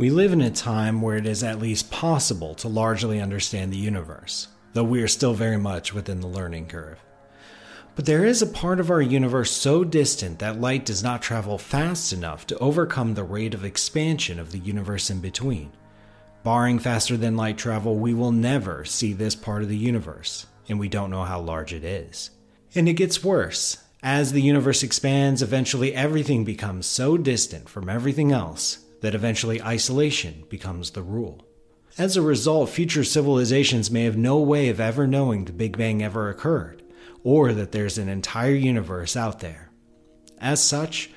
[0.00, 3.76] We live in a time where it is at least possible to largely understand the
[3.76, 6.98] universe, though we are still very much within the learning curve.
[7.96, 11.58] But there is a part of our universe so distant that light does not travel
[11.58, 15.70] fast enough to overcome the rate of expansion of the universe in between.
[16.44, 20.80] Barring faster than light travel, we will never see this part of the universe, and
[20.80, 22.30] we don't know how large it is.
[22.74, 23.76] And it gets worse.
[24.02, 30.44] As the universe expands, eventually everything becomes so distant from everything else that eventually isolation
[30.48, 31.46] becomes the rule.
[31.98, 36.02] As a result, future civilizations may have no way of ever knowing the Big Bang
[36.02, 36.82] ever occurred,
[37.24, 39.70] or that there's an entire universe out there.
[40.38, 41.10] As such,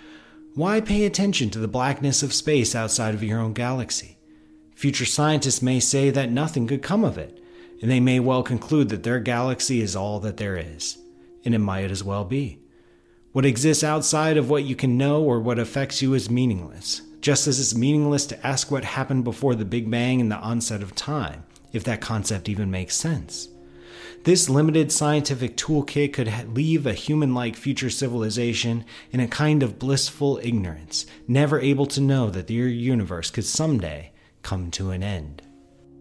[0.55, 4.17] why pay attention to the blackness of space outside of your own galaxy?
[4.75, 7.39] Future scientists may say that nothing could come of it,
[7.81, 10.97] and they may well conclude that their galaxy is all that there is,
[11.45, 12.59] and it might as well be.
[13.31, 17.47] What exists outside of what you can know or what affects you is meaningless, just
[17.47, 20.93] as it's meaningless to ask what happened before the Big Bang and the onset of
[20.93, 23.47] time, if that concept even makes sense.
[24.25, 29.79] This limited scientific toolkit could leave a human like future civilization in a kind of
[29.79, 35.43] blissful ignorance, never able to know that their universe could someday come to an end.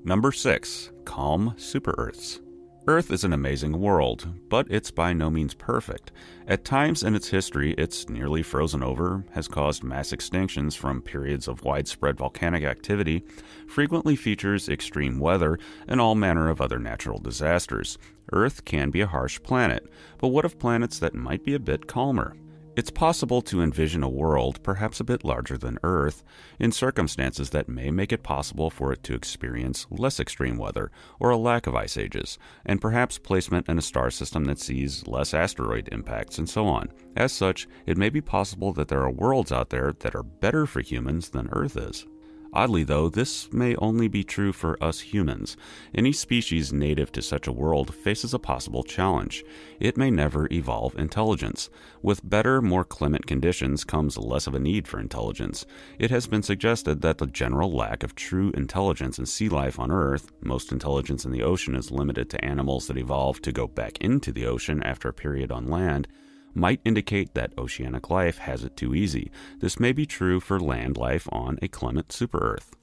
[0.04, 0.90] Number 6.
[1.04, 2.40] Calm Super Earths.
[2.88, 6.10] Earth is an amazing world, but it's by no means perfect.
[6.48, 11.46] At times in its history, it's nearly frozen over, has caused mass extinctions from periods
[11.46, 13.22] of widespread volcanic activity,
[13.68, 17.98] frequently features extreme weather, and all manner of other natural disasters.
[18.32, 19.86] Earth can be a harsh planet,
[20.18, 22.34] but what of planets that might be a bit calmer?
[22.74, 26.24] It's possible to envision a world perhaps a bit larger than Earth
[26.58, 30.90] in circumstances that may make it possible for it to experience less extreme weather
[31.20, 35.06] or a lack of ice ages, and perhaps placement in a star system that sees
[35.06, 36.88] less asteroid impacts and so on.
[37.14, 40.64] As such, it may be possible that there are worlds out there that are better
[40.64, 42.06] for humans than Earth is.
[42.54, 45.56] Oddly, though, this may only be true for us humans.
[45.94, 49.42] Any species native to such a world faces a possible challenge.
[49.80, 51.70] It may never evolve intelligence.
[52.02, 55.64] With better, more clement conditions comes less of a need for intelligence.
[55.98, 59.90] It has been suggested that the general lack of true intelligence in sea life on
[59.90, 63.96] Earth, most intelligence in the ocean is limited to animals that evolve to go back
[64.02, 66.06] into the ocean after a period on land,
[66.54, 69.30] might indicate that oceanic life has it too easy.
[69.60, 72.74] This may be true for land life on a clement super Earth.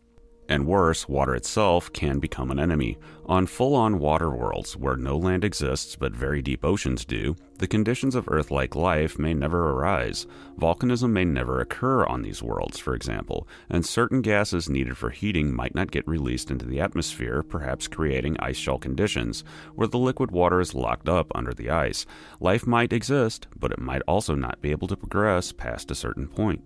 [0.49, 2.97] And worse, water itself can become an enemy.
[3.27, 7.67] On full on water worlds, where no land exists but very deep oceans do, the
[7.67, 10.25] conditions of Earth like life may never arise.
[10.59, 15.55] Volcanism may never occur on these worlds, for example, and certain gases needed for heating
[15.55, 19.43] might not get released into the atmosphere, perhaps creating ice shell conditions,
[19.75, 22.07] where the liquid water is locked up under the ice.
[22.39, 26.27] Life might exist, but it might also not be able to progress past a certain
[26.27, 26.63] point.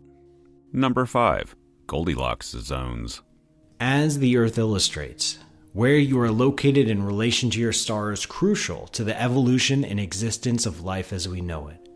[0.72, 1.53] Number 5.
[1.85, 3.22] Goldilocks Zones.
[3.85, 5.39] As the Earth illustrates,
[5.73, 9.99] where you are located in relation to your star is crucial to the evolution and
[9.99, 11.89] existence of life as we know it.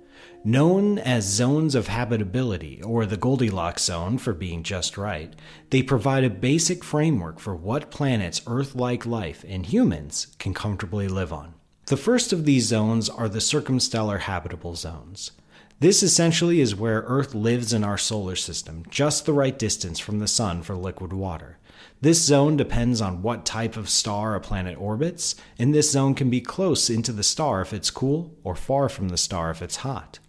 [0.44, 5.34] Known as zones of habitability, or the Goldilocks zone for being just right,
[5.70, 11.08] they provide a basic framework for what planets Earth like life and humans can comfortably
[11.08, 11.54] live on.
[11.86, 15.32] The first of these zones are the circumstellar habitable zones.
[15.80, 20.20] This essentially is where Earth lives in our solar system, just the right distance from
[20.20, 21.57] the Sun for liquid water.
[22.00, 26.30] This zone depends on what type of star a planet orbits, and this zone can
[26.30, 29.78] be close into the star if it's cool, or far from the star if it's
[29.78, 30.20] hot.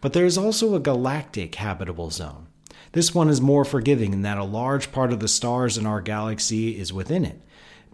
[0.00, 2.46] But there is also a galactic habitable zone.
[2.92, 6.00] This one is more forgiving in that a large part of the stars in our
[6.00, 7.42] galaxy is within it.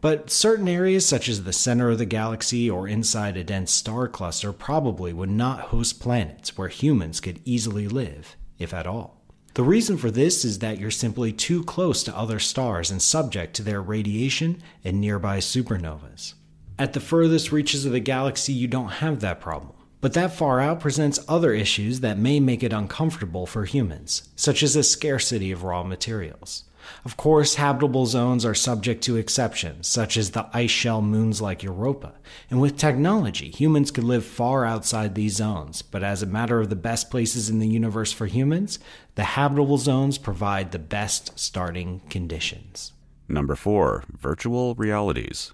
[0.01, 4.07] But certain areas, such as the center of the galaxy or inside a dense star
[4.07, 9.24] cluster, probably would not host planets where humans could easily live, if at all.
[9.55, 13.55] The reason for this is that you're simply too close to other stars and subject
[13.55, 16.35] to their radiation and nearby supernovas.
[16.77, 19.77] At the furthest reaches of the galaxy, you don't have that problem.
[20.01, 24.65] But that far out presents other issues that may make it uncomfortable for humans, such
[24.65, 26.65] as a scarcity of raw materials.
[27.05, 31.63] Of course, habitable zones are subject to exceptions, such as the ice shell moons like
[31.63, 32.13] Europa.
[32.51, 35.81] And with technology, humans could live far outside these zones.
[35.81, 38.79] But as a matter of the best places in the universe for humans,
[39.15, 42.93] the habitable zones provide the best starting conditions.
[43.27, 45.54] Number four, virtual realities.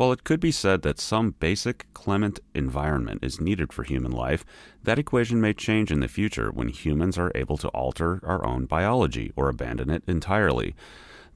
[0.00, 4.46] While it could be said that some basic clement environment is needed for human life,
[4.82, 8.64] that equation may change in the future when humans are able to alter our own
[8.64, 10.74] biology or abandon it entirely.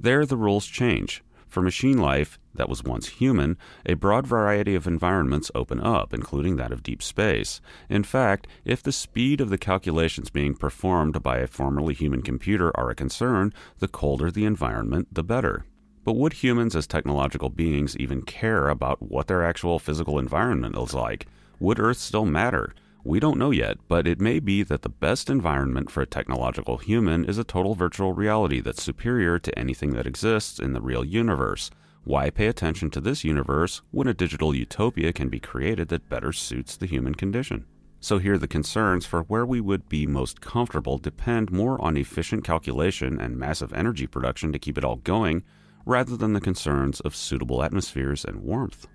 [0.01, 1.23] There, the rules change.
[1.47, 6.57] For machine life that was once human, a broad variety of environments open up, including
[6.57, 7.61] that of deep space.
[7.91, 12.73] In fact, if the speed of the calculations being performed by a formerly human computer
[12.79, 15.67] are a concern, the colder the environment, the better.
[16.05, 20.93] But would humans as technological beings even care about what their actual physical environment is
[20.93, 21.27] like?
[21.61, 22.75] Would Earth still matter?
[23.05, 26.77] We don't know yet, but it may be that the best environment for a technological
[26.77, 31.07] human is a total virtual reality that's superior to anything that exists in the real
[31.07, 31.71] universe.
[32.05, 36.33] Why pay attention to this universe when a digital utopia can be created that better
[36.35, 37.65] suits the human condition?
[38.01, 42.45] So, here the concerns for where we would be most comfortable depend more on efficient
[42.45, 45.45] calculation and massive energy production to keep it all going
[45.87, 48.87] rather than the concerns of suitable atmospheres and warmth.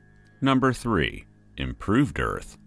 [0.41, 1.25] Number 3.
[1.57, 2.57] Improved Earth.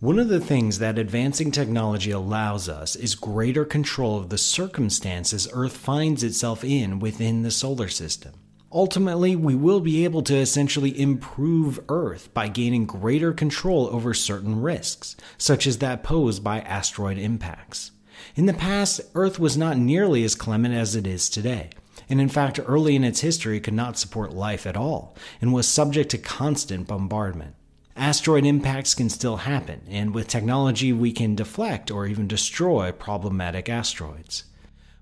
[0.00, 5.46] One of the things that advancing technology allows us is greater control of the circumstances
[5.52, 8.32] Earth finds itself in within the solar system.
[8.72, 14.62] Ultimately, we will be able to essentially improve Earth by gaining greater control over certain
[14.62, 17.90] risks, such as that posed by asteroid impacts.
[18.36, 21.70] In the past, Earth was not nearly as clement as it is today
[22.10, 25.66] and in fact, early in its history could not support life at all, and was
[25.66, 27.54] subject to constant bombardment.
[27.96, 33.68] Asteroid impacts can still happen, and with technology, we can deflect or even destroy problematic
[33.68, 34.44] asteroids.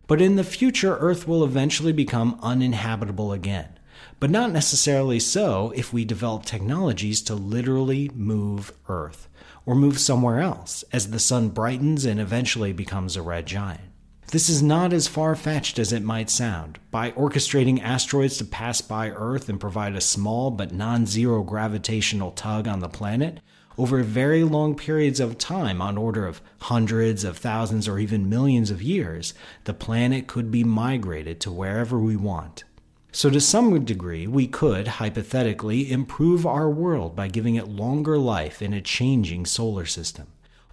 [0.07, 3.79] But in the future, Earth will eventually become uninhabitable again.
[4.21, 9.29] But not necessarily so if we develop technologies to literally move Earth,
[9.65, 13.88] or move somewhere else as the sun brightens and eventually becomes a red giant.
[14.31, 16.79] This is not as far fetched as it might sound.
[16.91, 22.33] By orchestrating asteroids to pass by Earth and provide a small but non zero gravitational
[22.33, 23.41] tug on the planet,
[23.79, 28.71] over very long periods of time, on order of hundreds of thousands or even millions
[28.71, 29.33] of years,
[29.65, 32.65] the planet could be migrated to wherever we want.
[33.13, 38.61] So, to some degree, we could, hypothetically, improve our world by giving it longer life
[38.61, 40.27] in a changing solar system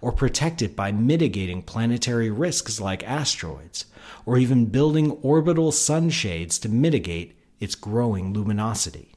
[0.06, 3.86] or protect it by mitigating planetary risks like asteroids,
[4.24, 9.10] or even building orbital sunshades to mitigate its growing luminosity.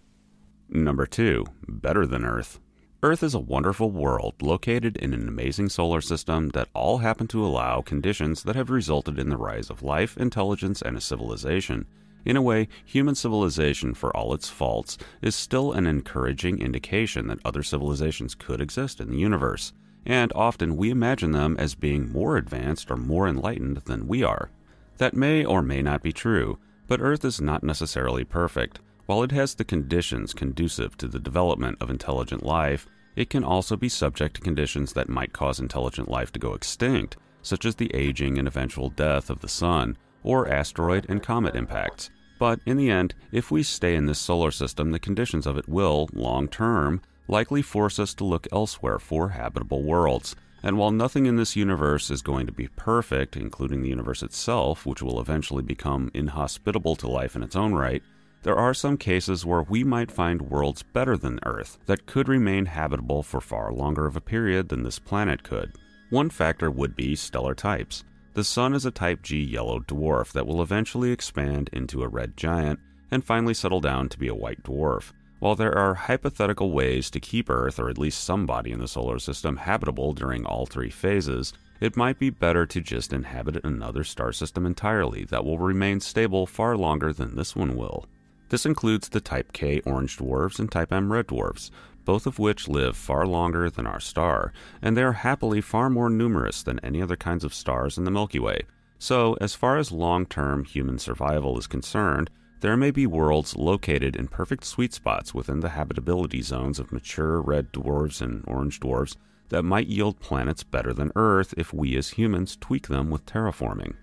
[0.68, 2.60] Number two, better than Earth.
[3.03, 7.45] Earth is a wonderful world located in an amazing solar system that all happen to
[7.45, 11.86] allow conditions that have resulted in the rise of life, intelligence, and a civilization.
[12.26, 17.45] In a way, human civilization, for all its faults, is still an encouraging indication that
[17.45, 19.72] other civilizations could exist in the universe
[20.06, 24.50] and often we imagine them as being more advanced or more enlightened than we are.
[24.98, 26.58] That may or may not be true,
[26.88, 28.80] but Earth is not necessarily perfect.
[29.06, 33.76] While it has the conditions conducive to the development of intelligent life, it can also
[33.76, 37.94] be subject to conditions that might cause intelligent life to go extinct, such as the
[37.94, 42.10] aging and eventual death of the Sun, or asteroid and comet impacts.
[42.40, 45.68] But in the end, if we stay in this solar system, the conditions of it
[45.68, 50.36] will, long term, likely force us to look elsewhere for habitable worlds.
[50.64, 54.86] And while nothing in this universe is going to be perfect, including the universe itself,
[54.86, 58.04] which will eventually become inhospitable to life in its own right,
[58.44, 62.66] there are some cases where we might find worlds better than Earth that could remain
[62.66, 65.74] habitable for far longer of a period than this planet could.
[66.10, 68.04] One factor would be stellar types.
[68.34, 72.36] The Sun is a Type G yellow dwarf that will eventually expand into a red
[72.38, 72.80] giant
[73.12, 75.12] and finally settle down to be a white dwarf.
[75.40, 78.90] While there are hypothetical ways to keep Earth, or at least some body in the
[78.90, 84.03] solar system, habitable during all three phases, it might be better to just inhabit another
[84.03, 88.06] star system entirely that will remain stable far longer than this one will.
[88.49, 91.72] This includes the Type K orange dwarfs and Type M red dwarfs,
[92.03, 94.52] both of which live far longer than our star,
[94.82, 98.11] and they are happily far more numerous than any other kinds of stars in the
[98.11, 98.64] Milky Way.
[98.98, 102.30] So, as far as long term human survival is concerned,
[102.61, 107.41] there may be worlds located in perfect sweet spots within the habitability zones of mature
[107.41, 109.15] red dwarfs and orange dwarfs
[109.49, 113.95] that might yield planets better than Earth if we as humans tweak them with terraforming.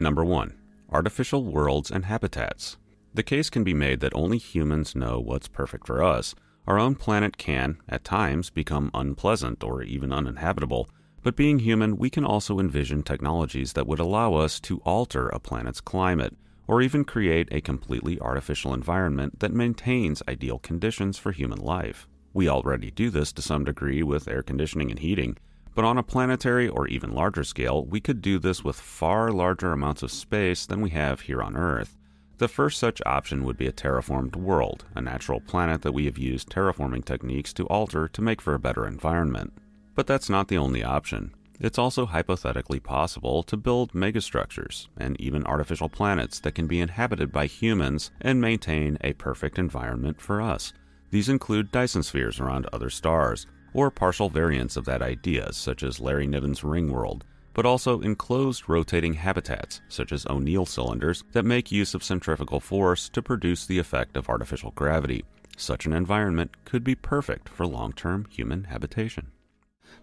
[0.00, 0.54] Number 1.
[0.90, 2.76] Artificial worlds and habitats.
[3.14, 6.34] The case can be made that only humans know what's perfect for us.
[6.66, 10.88] Our own planet can, at times, become unpleasant or even uninhabitable,
[11.22, 15.38] but being human, we can also envision technologies that would allow us to alter a
[15.38, 16.36] planet's climate,
[16.68, 22.06] or even create a completely artificial environment that maintains ideal conditions for human life.
[22.34, 25.38] We already do this to some degree with air conditioning and heating,
[25.74, 29.72] but on a planetary or even larger scale, we could do this with far larger
[29.72, 31.96] amounts of space than we have here on Earth.
[32.36, 36.18] The first such option would be a terraformed world, a natural planet that we have
[36.18, 39.52] used terraforming techniques to alter to make for a better environment.
[39.94, 41.34] But that's not the only option.
[41.60, 47.32] It's also hypothetically possible to build megastructures and even artificial planets that can be inhabited
[47.32, 50.72] by humans and maintain a perfect environment for us.
[51.10, 56.00] These include Dyson spheres around other stars, or partial variants of that idea, such as
[56.00, 57.24] Larry Niven's ring world,
[57.54, 63.08] but also enclosed rotating habitats, such as O'Neill cylinders, that make use of centrifugal force
[63.08, 65.24] to produce the effect of artificial gravity.
[65.56, 69.32] Such an environment could be perfect for long term human habitation.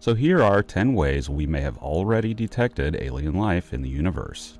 [0.06, 4.56] So, here are 10 ways we may have already detected alien life in the universe.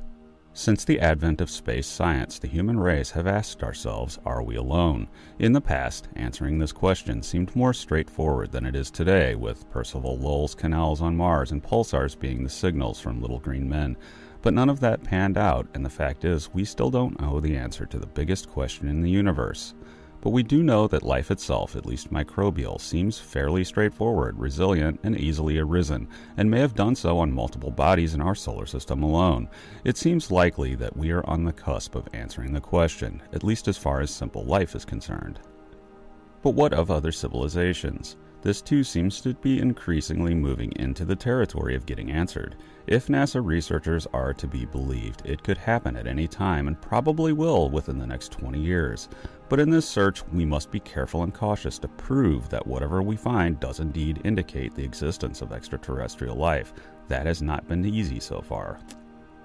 [0.54, 5.06] Since the advent of space science, the human race have asked ourselves, are we alone?
[5.38, 10.18] In the past, answering this question seemed more straightforward than it is today, with Percival
[10.18, 13.96] Lowell's canals on Mars and pulsars being the signals from little green men.
[14.42, 17.56] But none of that panned out, and the fact is, we still don't know the
[17.56, 19.74] answer to the biggest question in the universe.
[20.20, 25.16] But we do know that life itself, at least microbial, seems fairly straightforward, resilient, and
[25.18, 29.48] easily arisen, and may have done so on multiple bodies in our solar system alone.
[29.84, 33.68] It seems likely that we are on the cusp of answering the question, at least
[33.68, 35.38] as far as simple life is concerned.
[36.42, 38.16] But what of other civilizations?
[38.42, 42.54] This too seems to be increasingly moving into the territory of getting answered.
[42.86, 47.32] If NASA researchers are to be believed, it could happen at any time and probably
[47.32, 49.08] will within the next 20 years.
[49.48, 53.16] But in this search, we must be careful and cautious to prove that whatever we
[53.16, 56.72] find does indeed indicate the existence of extraterrestrial life.
[57.08, 58.80] That has not been easy so far.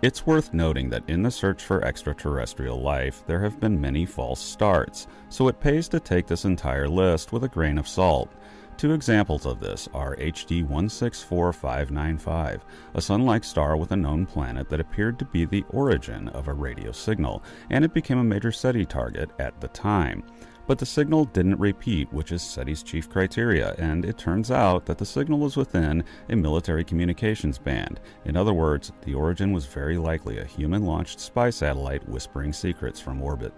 [0.02, 4.40] It's worth noting that in the search for extraterrestrial life, there have been many false
[4.40, 8.32] starts, so it pays to take this entire list with a grain of salt.
[8.78, 12.66] Two examples of this are HD 164595,
[12.96, 16.48] a sun like star with a known planet that appeared to be the origin of
[16.48, 20.24] a radio signal, and it became a major SETI target at the time.
[20.68, 24.98] But the signal didn't repeat, which is SETI's chief criteria, and it turns out that
[24.98, 28.00] the signal was within a military communications band.
[28.26, 33.00] In other words, the origin was very likely a human launched spy satellite whispering secrets
[33.00, 33.54] from orbit.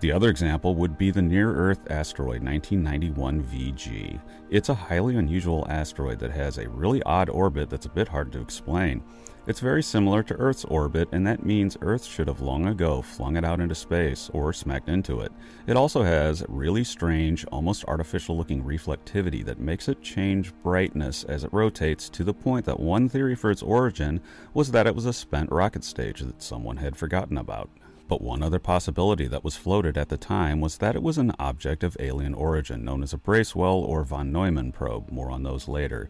[0.00, 4.20] The other example would be the near Earth asteroid 1991 VG.
[4.50, 8.30] It's a highly unusual asteroid that has a really odd orbit that's a bit hard
[8.32, 9.02] to explain.
[9.46, 13.36] It's very similar to Earth's orbit, and that means Earth should have long ago flung
[13.36, 15.32] it out into space or smacked into it.
[15.66, 21.42] It also has really strange, almost artificial looking reflectivity that makes it change brightness as
[21.42, 24.20] it rotates to the point that one theory for its origin
[24.52, 27.70] was that it was a spent rocket stage that someone had forgotten about.
[28.08, 31.32] But one other possibility that was floated at the time was that it was an
[31.38, 35.66] object of alien origin known as a Bracewell or von Neumann probe, more on those
[35.66, 36.08] later.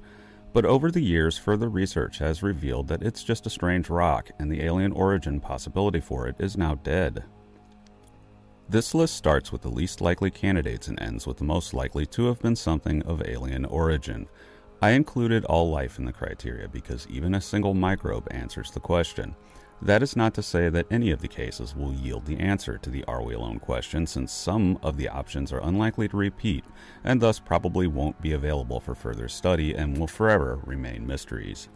[0.53, 4.51] But over the years, further research has revealed that it's just a strange rock, and
[4.51, 7.25] the alien origin possibility for it is now dead.
[8.69, 12.27] This list starts with the least likely candidates and ends with the most likely to
[12.27, 14.27] have been something of alien origin.
[14.83, 19.35] I included all life in the criteria because even a single microbe answers the question.
[19.83, 22.91] That is not to say that any of the cases will yield the answer to
[22.91, 26.65] the are we alone question, since some of the options are unlikely to repeat
[27.05, 31.69] and thus probably won't be available for further study and will forever remain mysteries.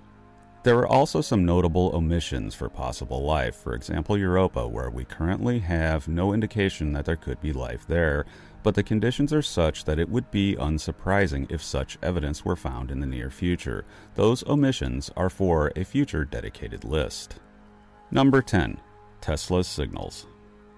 [0.63, 5.59] There are also some notable omissions for possible life, for example, Europa, where we currently
[5.61, 8.27] have no indication that there could be life there,
[8.63, 12.91] but the conditions are such that it would be unsurprising if such evidence were found
[12.91, 13.87] in the near future.
[14.17, 17.37] Those omissions are for a future dedicated list.
[18.13, 18.81] Number 10.
[19.21, 20.27] Tesla's signals.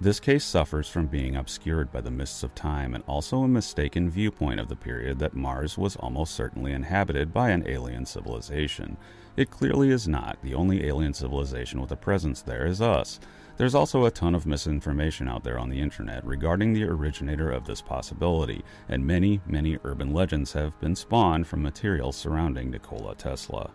[0.03, 4.11] This case suffers from being obscured by the mists of time and also a mistaken
[4.11, 8.99] viewpoint of the period that Mars was almost certainly inhabited by an alien civilization.
[9.39, 10.43] It clearly is not.
[10.43, 13.19] The only alien civilization with a presence there is us.
[13.57, 17.65] There's also a ton of misinformation out there on the internet regarding the originator of
[17.65, 23.71] this possibility, and many, many urban legends have been spawned from material surrounding Nikola Tesla.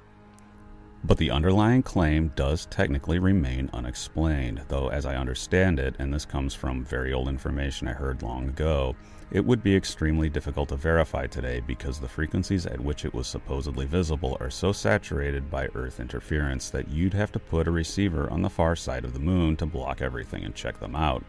[1.03, 6.25] But the underlying claim does technically remain unexplained, though, as I understand it, and this
[6.25, 8.95] comes from very old information I heard long ago,
[9.29, 13.27] it would be extremely difficult to verify today because the frequencies at which it was
[13.27, 18.29] supposedly visible are so saturated by Earth interference that you'd have to put a receiver
[18.31, 21.23] on the far side of the moon to block everything and check them out.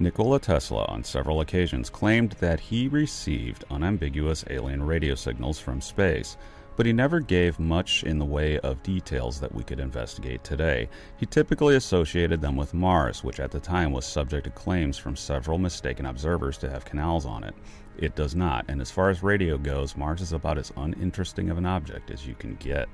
[0.00, 6.36] Nikola Tesla, on several occasions, claimed that he received unambiguous alien radio signals from space,
[6.76, 10.88] but he never gave much in the way of details that we could investigate today.
[11.16, 15.16] He typically associated them with Mars, which at the time was subject to claims from
[15.16, 17.54] several mistaken observers to have canals on it.
[17.96, 21.58] It does not, and as far as radio goes, Mars is about as uninteresting of
[21.58, 22.88] an object as you can get.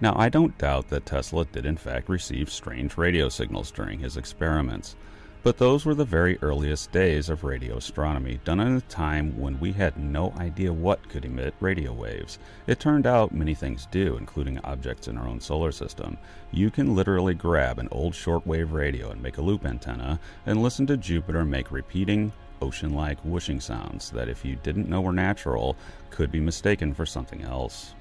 [0.00, 4.16] Now, I don't doubt that Tesla did in fact receive strange radio signals during his
[4.16, 4.96] experiments.
[5.44, 9.60] But those were the very earliest days of radio astronomy, done at a time when
[9.60, 12.38] we had no idea what could emit radio waves.
[12.66, 16.16] It turned out many things do, including objects in our own solar system.
[16.50, 20.86] You can literally grab an old shortwave radio and make a loop antenna, and listen
[20.86, 25.76] to Jupiter make repeating, ocean like whooshing sounds that, if you didn't know were natural,
[26.08, 27.94] could be mistaken for something else.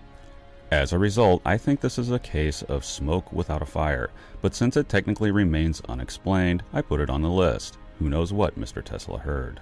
[0.73, 4.09] As a result, I think this is a case of smoke without a fire,
[4.41, 7.77] but since it technically remains unexplained, I put it on the list.
[7.99, 8.83] Who knows what Mr.
[8.83, 9.61] Tesla heard?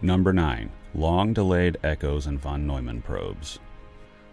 [0.00, 0.70] Number 9.
[0.94, 3.58] Long delayed echoes and von Neumann probes.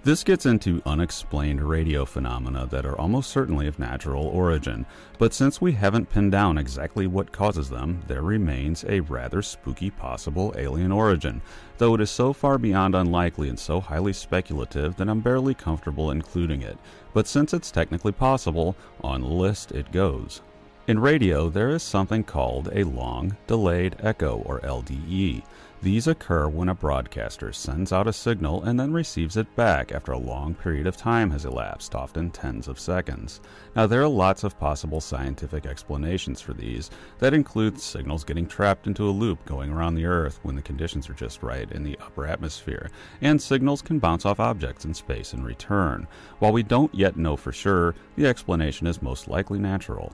[0.05, 4.85] This gets into unexplained radio phenomena that are almost certainly of natural origin,
[5.17, 9.89] but since we haven't pinned down exactly what causes them, there remains a rather spooky
[9.89, 11.41] possible alien origin,
[11.83, 16.11] though it is so far beyond unlikely and so highly speculative that I'm barely comfortable
[16.11, 16.77] including it.
[17.13, 20.41] But since it's technically possible, on the list it goes.
[20.87, 25.43] In radio, there is something called a long delayed echo, or LDE.
[25.83, 30.13] These occur when a broadcaster sends out a signal and then receives it back after
[30.13, 33.41] a long period of time has elapsed, often tens of seconds.
[33.75, 36.89] Now, there are lots of possible scientific explanations for these
[37.19, 41.09] that include signals getting trapped into a loop going around the Earth when the conditions
[41.09, 42.89] are just right in the upper atmosphere,
[43.19, 46.07] and signals can bounce off objects in space and return.
[46.39, 50.13] While we don't yet know for sure, the explanation is most likely natural.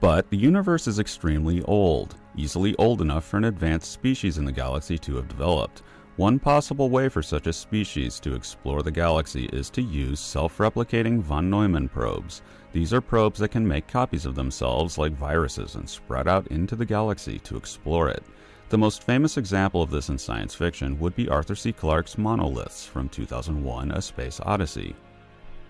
[0.00, 4.52] But the universe is extremely old, easily old enough for an advanced species in the
[4.52, 5.82] galaxy to have developed.
[6.16, 10.58] One possible way for such a species to explore the galaxy is to use self
[10.58, 12.42] replicating von Neumann probes.
[12.72, 16.76] These are probes that can make copies of themselves like viruses and spread out into
[16.76, 18.22] the galaxy to explore it.
[18.68, 21.72] The most famous example of this in science fiction would be Arthur C.
[21.72, 24.94] Clarke's Monoliths from 2001 A Space Odyssey.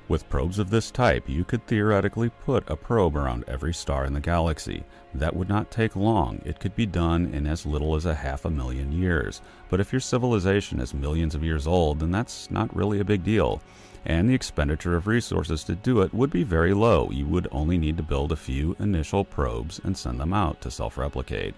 [0.09, 4.13] With probes of this type, you could theoretically put a probe around every star in
[4.13, 4.85] the galaxy.
[5.15, 6.41] That would not take long.
[6.45, 9.41] It could be done in as little as a half a million years.
[9.69, 13.25] But if your civilization is millions of years old, then that's not really a big
[13.25, 13.61] deal.
[14.07, 17.11] And the expenditure of resources to do it would be very low.
[17.11, 20.71] You would only need to build a few initial probes and send them out to
[20.71, 21.55] self replicate.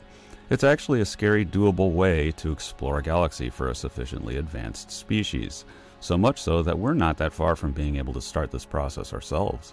[0.50, 5.64] It's actually a scary, doable way to explore a galaxy for a sufficiently advanced species
[6.02, 9.12] so much so that we're not that far from being able to start this process
[9.12, 9.72] ourselves.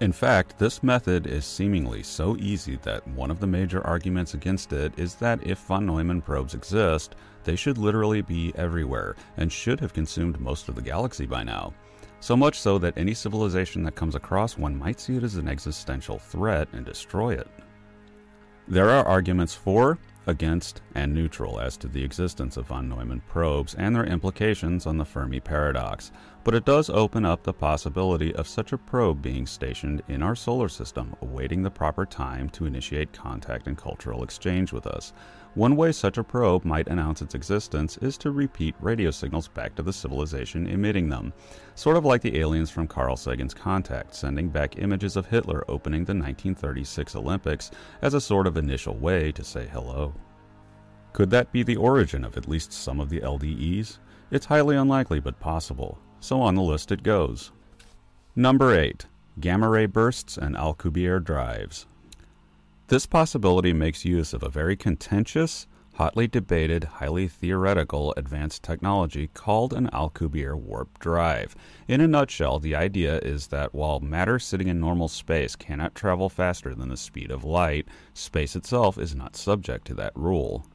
[0.00, 4.72] In fact, this method is seemingly so easy that one of the major arguments against
[4.72, 9.78] it is that if von Neumann probes exist, they should literally be everywhere and should
[9.80, 11.74] have consumed most of the galaxy by now.
[12.20, 15.48] So much so that any civilization that comes across one might see it as an
[15.48, 17.48] existential threat and destroy it.
[18.68, 23.74] There are arguments for against, and neutral as to the existence of von Neumann probes
[23.74, 28.48] and their implications on the Fermi paradox, but it does open up the possibility of
[28.48, 33.12] such a probe being stationed in our solar system, awaiting the proper time to initiate
[33.12, 35.12] contact and cultural exchange with us.
[35.54, 39.74] One way such a probe might announce its existence is to repeat radio signals back
[39.74, 41.32] to the civilization emitting them,
[41.74, 46.04] sort of like the aliens from Carl Sagan's Contact, sending back images of Hitler opening
[46.04, 50.14] the 1936 Olympics as a sort of initial way to say hello.
[51.12, 53.98] Could that be the origin of at least some of the LDEs?
[54.30, 57.50] It's highly unlikely but possible, so on the list it goes.
[58.36, 59.06] Number 8.
[59.40, 61.86] Gamma ray bursts and Alcubierre drives.
[62.88, 69.72] This possibility makes use of a very contentious, hotly debated, highly theoretical advanced technology called
[69.72, 71.54] an Alcubierre warp drive.
[71.88, 76.28] In a nutshell, the idea is that while matter sitting in normal space cannot travel
[76.28, 80.66] faster than the speed of light, space itself is not subject to that rule.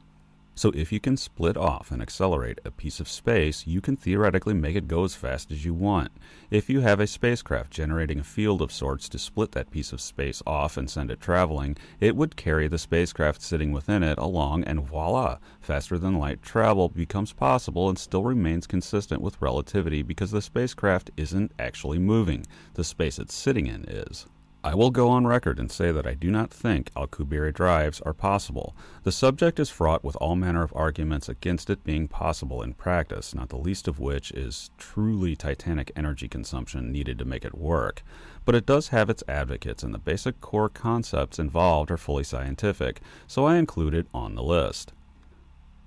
[0.58, 4.54] So if you can split off and accelerate a piece of space, you can theoretically
[4.54, 6.10] make it go as fast as you want.
[6.50, 10.00] If you have a spacecraft generating a field of sorts to split that piece of
[10.00, 14.64] space off and send it traveling, it would carry the spacecraft sitting within it along
[14.64, 20.30] and voila, faster than light travel becomes possible and still remains consistent with relativity because
[20.30, 22.46] the spacecraft isn't actually moving.
[22.72, 24.24] The space it's sitting in is.
[24.66, 28.00] I will go on record and say that I do not think Al Alcubierre drives
[28.00, 28.74] are possible.
[29.04, 33.32] The subject is fraught with all manner of arguments against it being possible in practice,
[33.32, 38.02] not the least of which is truly titanic energy consumption needed to make it work.
[38.44, 43.00] But it does have its advocates, and the basic core concepts involved are fully scientific,
[43.28, 44.92] so I include it on the list.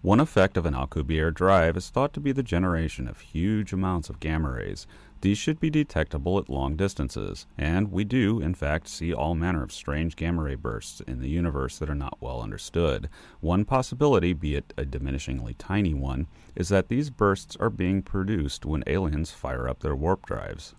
[0.02, 4.10] One effect of an Alcubierre drive is thought to be the generation of huge amounts
[4.10, 4.88] of gamma rays.
[5.22, 9.64] These should be detectable at long distances, and we do, in fact, see all manner
[9.64, 13.10] of strange gamma ray bursts in the universe that are not well understood.
[13.42, 18.66] One possibility, be it a diminishingly tiny one, is that these bursts are being produced
[18.66, 20.74] when aliens fire up their warp drives.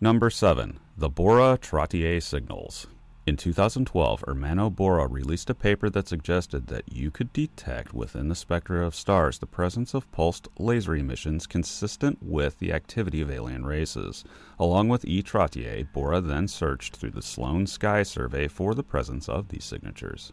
[0.00, 0.80] Number 7.
[0.96, 2.86] The Borra Trottier Signals.
[3.26, 8.36] In 2012, Ermanno Borra released a paper that suggested that you could detect within the
[8.36, 13.66] spectra of stars the presence of pulsed laser emissions consistent with the activity of alien
[13.66, 14.22] races.
[14.60, 15.24] Along with E.
[15.24, 20.32] Trottier, Borra then searched through the Sloan Sky Survey for the presence of these signatures.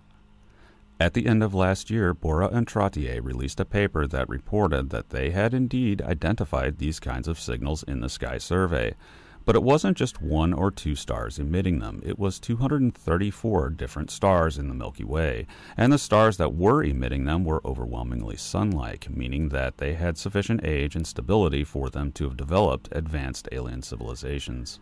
[0.99, 5.09] At the end of last year, Borra and Trottier released a paper that reported that
[5.09, 8.93] they had indeed identified these kinds of signals in the Sky Survey.
[9.45, 14.57] But it wasn't just one or two stars emitting them, it was 234 different stars
[14.57, 19.09] in the Milky Way, and the stars that were emitting them were overwhelmingly sun like,
[19.09, 23.81] meaning that they had sufficient age and stability for them to have developed advanced alien
[23.81, 24.79] civilizations.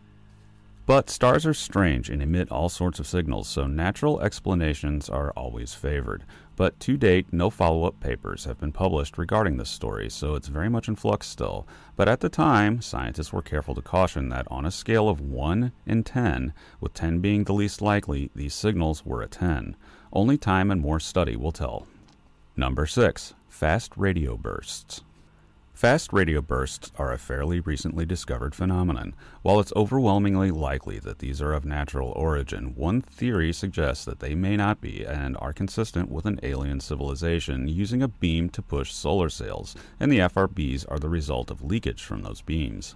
[0.86, 5.74] But stars are strange and emit all sorts of signals, so natural explanations are always
[5.74, 6.24] favored.
[6.62, 10.48] But to date, no follow up papers have been published regarding this story, so it's
[10.48, 11.68] very much in flux still.
[11.96, 15.72] But at the time, scientists were careful to caution that on a scale of 1
[15.88, 19.76] in 10, with 10 being the least likely, these signals were a 10.
[20.14, 21.88] Only time and more study will tell.
[22.56, 23.34] Number 6.
[23.50, 25.02] Fast radio bursts.
[25.82, 29.16] Fast radio bursts are a fairly recently discovered phenomenon.
[29.41, 34.36] While it's overwhelmingly likely that these are of natural origin, one theory suggests that they
[34.36, 38.94] may not be and are consistent with an alien civilization using a beam to push
[38.94, 42.94] solar sails, and the FRBs are the result of leakage from those beams.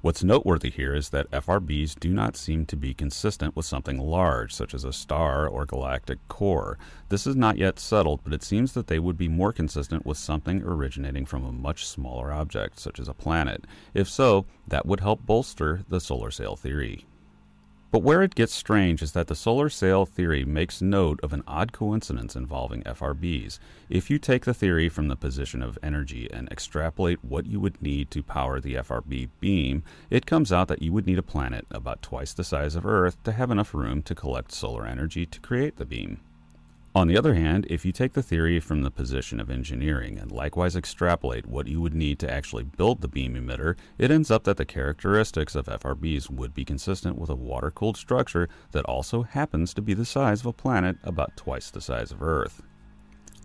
[0.00, 4.54] What's noteworthy here is that FRBs do not seem to be consistent with something large,
[4.54, 6.78] such as a star or galactic core.
[7.08, 10.16] This is not yet settled, but it seems that they would be more consistent with
[10.16, 13.64] something originating from a much smaller object, such as a planet.
[13.92, 17.04] If so, that would help bolster the solar sail theory.
[17.90, 21.42] But where it gets strange is that the solar sail theory makes note of an
[21.46, 23.58] odd coincidence involving FRBs.
[23.88, 27.80] If you take the theory from the position of energy and extrapolate what you would
[27.80, 31.66] need to power the FRB beam, it comes out that you would need a planet
[31.70, 35.40] about twice the size of Earth to have enough room to collect solar energy to
[35.40, 36.20] create the beam.
[36.98, 40.32] On the other hand, if you take the theory from the position of engineering and
[40.32, 44.42] likewise extrapolate what you would need to actually build the beam emitter, it ends up
[44.42, 49.22] that the characteristics of FRBs would be consistent with a water cooled structure that also
[49.22, 52.62] happens to be the size of a planet about twice the size of Earth.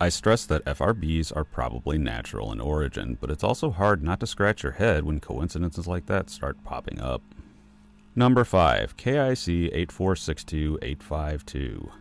[0.01, 4.25] I stress that FRBs are probably natural in origin, but it's also hard not to
[4.25, 7.21] scratch your head when coincidences like that start popping up.
[8.15, 11.91] Number 5, KIC 8462852.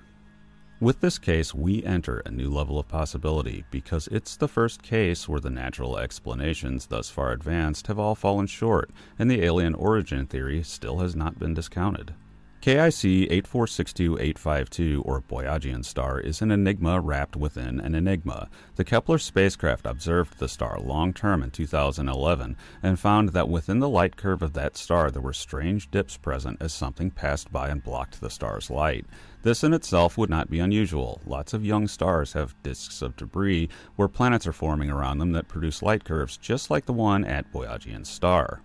[0.82, 5.28] With this case, we enter a new level of possibility because it's the first case
[5.28, 10.26] where the natural explanations thus far advanced have all fallen short, and the alien origin
[10.26, 12.14] theory still has not been discounted.
[12.62, 18.48] KIC 8462852, or Boyajian star, is an enigma wrapped within an enigma.
[18.76, 23.88] The Kepler spacecraft observed the star long term in 2011 and found that within the
[23.88, 27.82] light curve of that star there were strange dips present as something passed by and
[27.82, 29.06] blocked the star's light.
[29.42, 31.20] This in itself would not be unusual.
[31.26, 35.48] Lots of young stars have disks of debris where planets are forming around them that
[35.48, 38.60] produce light curves just like the one at Boyajian star.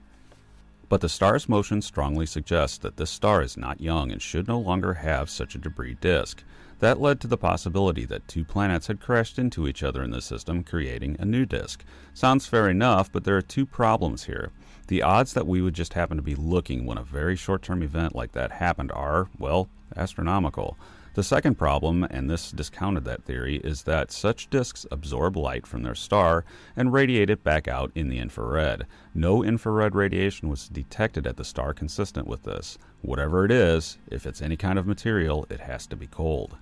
[0.88, 4.60] But the star's motion strongly suggests that this star is not young and should no
[4.60, 6.44] longer have such a debris disk.
[6.80, 10.22] That led to the possibility that two planets had crashed into each other in the
[10.22, 11.84] system, creating a new disk.
[12.14, 14.52] Sounds fair enough, but there are two problems here.
[14.88, 17.82] The odds that we would just happen to be looking when a very short term
[17.82, 20.78] event like that happened are, well, astronomical.
[21.18, 25.82] The second problem, and this discounted that theory, is that such disks absorb light from
[25.82, 28.86] their star and radiate it back out in the infrared.
[29.16, 32.78] No infrared radiation was detected at the star consistent with this.
[33.02, 36.56] Whatever it is, if it's any kind of material, it has to be cold.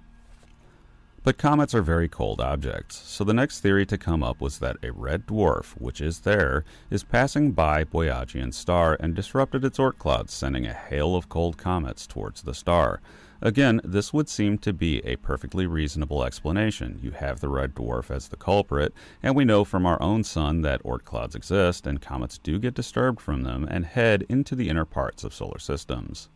[1.26, 4.78] But comets are very cold objects, so the next theory to come up was that
[4.84, 9.98] a red dwarf, which is there, is passing by Boyajian star and disrupted its Oort
[9.98, 13.02] clouds, sending a hail of cold comets towards the star.
[13.42, 17.00] Again, this would seem to be a perfectly reasonable explanation.
[17.02, 20.62] You have the red dwarf as the culprit, and we know from our own sun
[20.62, 24.70] that Oort clouds exist, and comets do get disturbed from them and head into the
[24.70, 26.30] inner parts of solar systems.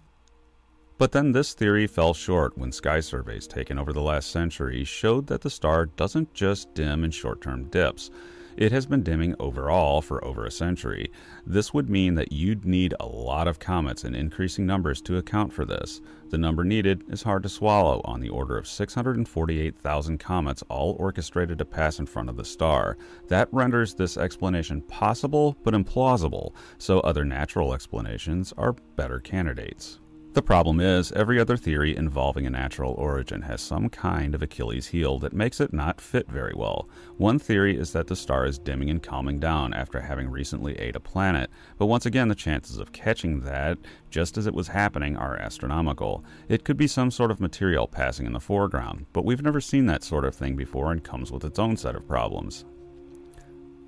[0.99, 5.27] But then this theory fell short when sky surveys taken over the last century showed
[5.27, 8.11] that the star doesn't just dim in short term dips.
[8.57, 11.09] It has been dimming overall for over a century.
[11.45, 15.53] This would mean that you'd need a lot of comets in increasing numbers to account
[15.53, 16.01] for this.
[16.31, 21.59] The number needed is hard to swallow, on the order of 648,000 comets all orchestrated
[21.59, 22.97] to pass in front of the star.
[23.29, 29.98] That renders this explanation possible but implausible, so other natural explanations are better candidates.
[30.33, 34.85] The problem is, every other theory involving a natural origin has some kind of Achilles
[34.85, 36.87] heel that makes it not fit very well.
[37.17, 40.95] One theory is that the star is dimming and calming down after having recently ate
[40.95, 41.49] a planet,
[41.79, 43.79] but once again, the chances of catching that
[44.11, 46.23] just as it was happening are astronomical.
[46.47, 49.87] It could be some sort of material passing in the foreground, but we've never seen
[49.87, 52.65] that sort of thing before and comes with its own set of problems.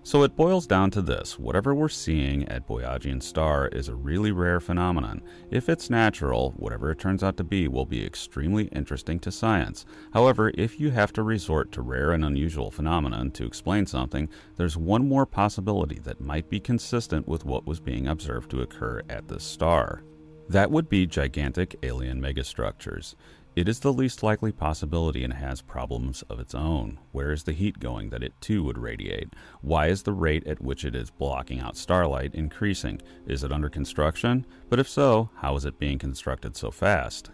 [0.04, 4.32] So it boils down to this whatever we're seeing at Boyajian Star is a really
[4.32, 5.22] rare phenomenon.
[5.52, 9.86] If it's natural, whatever it turns out to be will be extremely interesting to science.
[10.12, 14.76] However, if you have to resort to rare and unusual phenomenon to explain something, there's
[14.76, 19.28] one more possibility that might be consistent with what was being observed to occur at
[19.28, 20.02] this star.
[20.50, 23.14] That would be gigantic alien megastructures.
[23.54, 27.00] It is the least likely possibility and has problems of its own.
[27.12, 29.34] Where is the heat going that it too would radiate?
[29.62, 33.02] Why is the rate at which it is blocking out starlight increasing?
[33.28, 34.46] Is it under construction?
[34.70, 37.30] But if so, how is it being constructed so fast?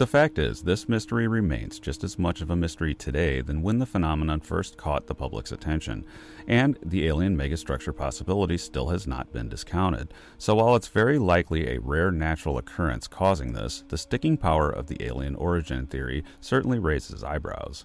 [0.00, 3.78] The fact is, this mystery remains just as much of a mystery today than when
[3.78, 6.06] the phenomenon first caught the public's attention,
[6.48, 10.14] and the alien megastructure possibility still has not been discounted.
[10.38, 14.86] So, while it's very likely a rare natural occurrence causing this, the sticking power of
[14.86, 17.84] the alien origin theory certainly raises eyebrows.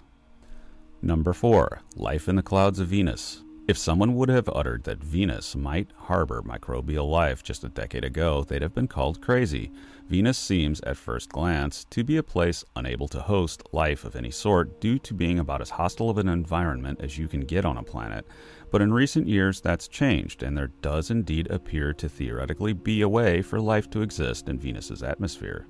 [1.02, 3.42] Number 4 Life in the Clouds of Venus.
[3.68, 8.44] If someone would have uttered that Venus might harbor microbial life just a decade ago,
[8.44, 9.72] they'd have been called crazy.
[10.08, 14.30] Venus seems, at first glance, to be a place unable to host life of any
[14.30, 17.76] sort due to being about as hostile of an environment as you can get on
[17.76, 18.24] a planet.
[18.70, 23.08] But in recent years, that's changed, and there does indeed appear to theoretically be a
[23.08, 25.66] way for life to exist in Venus's atmosphere.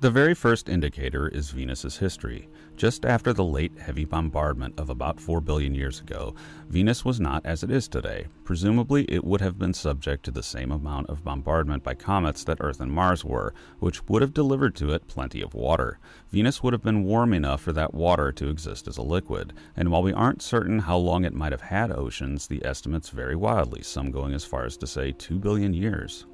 [0.00, 2.50] The very first indicator is Venus's history.
[2.76, 6.34] Just after the late heavy bombardment of about 4 billion years ago,
[6.68, 8.26] Venus was not as it is today.
[8.44, 12.58] Presumably, it would have been subject to the same amount of bombardment by comets that
[12.60, 15.98] Earth and Mars were, which would have delivered to it plenty of water.
[16.30, 19.90] Venus would have been warm enough for that water to exist as a liquid, and
[19.90, 23.82] while we aren't certain how long it might have had oceans, the estimates vary wildly,
[23.82, 26.26] some going as far as to say 2 billion years.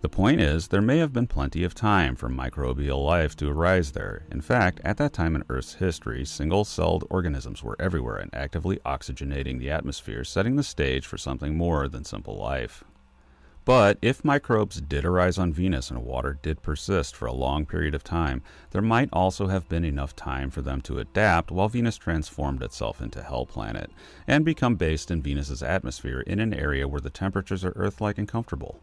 [0.00, 3.90] The point is, there may have been plenty of time for microbial life to arise
[3.90, 4.22] there.
[4.30, 8.76] In fact, at that time in Earth's history, single celled organisms were everywhere and actively
[8.86, 12.84] oxygenating the atmosphere, setting the stage for something more than simple life.
[13.64, 17.94] But if microbes did arise on Venus and water did persist for a long period
[17.94, 21.96] of time, there might also have been enough time for them to adapt while Venus
[21.96, 23.90] transformed itself into Hell Planet
[24.28, 28.16] and become based in Venus's atmosphere in an area where the temperatures are Earth like
[28.16, 28.80] and comfortable.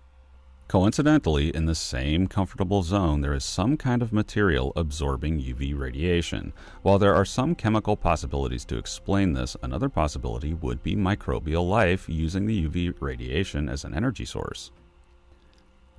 [0.67, 6.53] Coincidentally, in the same comfortable zone, there is some kind of material absorbing UV radiation.
[6.81, 12.09] While there are some chemical possibilities to explain this, another possibility would be microbial life
[12.09, 14.71] using the UV radiation as an energy source.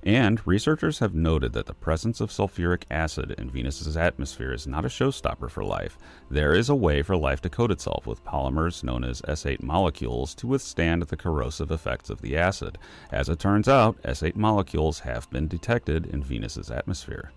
[0.07, 4.85] And researchers have noted that the presence of sulfuric acid in Venus's atmosphere is not
[4.85, 5.97] a showstopper for life.
[6.31, 10.33] There is a way for life to coat itself with polymers known as S8 molecules
[10.35, 12.77] to withstand the corrosive effects of the acid.
[13.11, 17.33] As it turns out, S8 molecules have been detected in Venus's atmosphere.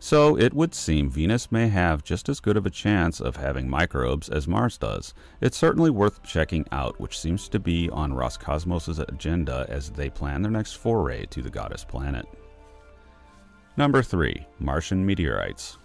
[0.00, 3.68] So it would seem Venus may have just as good of a chance of having
[3.68, 5.12] microbes as Mars does.
[5.40, 10.42] It's certainly worth checking out, which seems to be on Roscosmos' agenda as they plan
[10.42, 12.26] their next foray to the goddess planet.
[13.76, 15.78] Number 3 Martian Meteorites.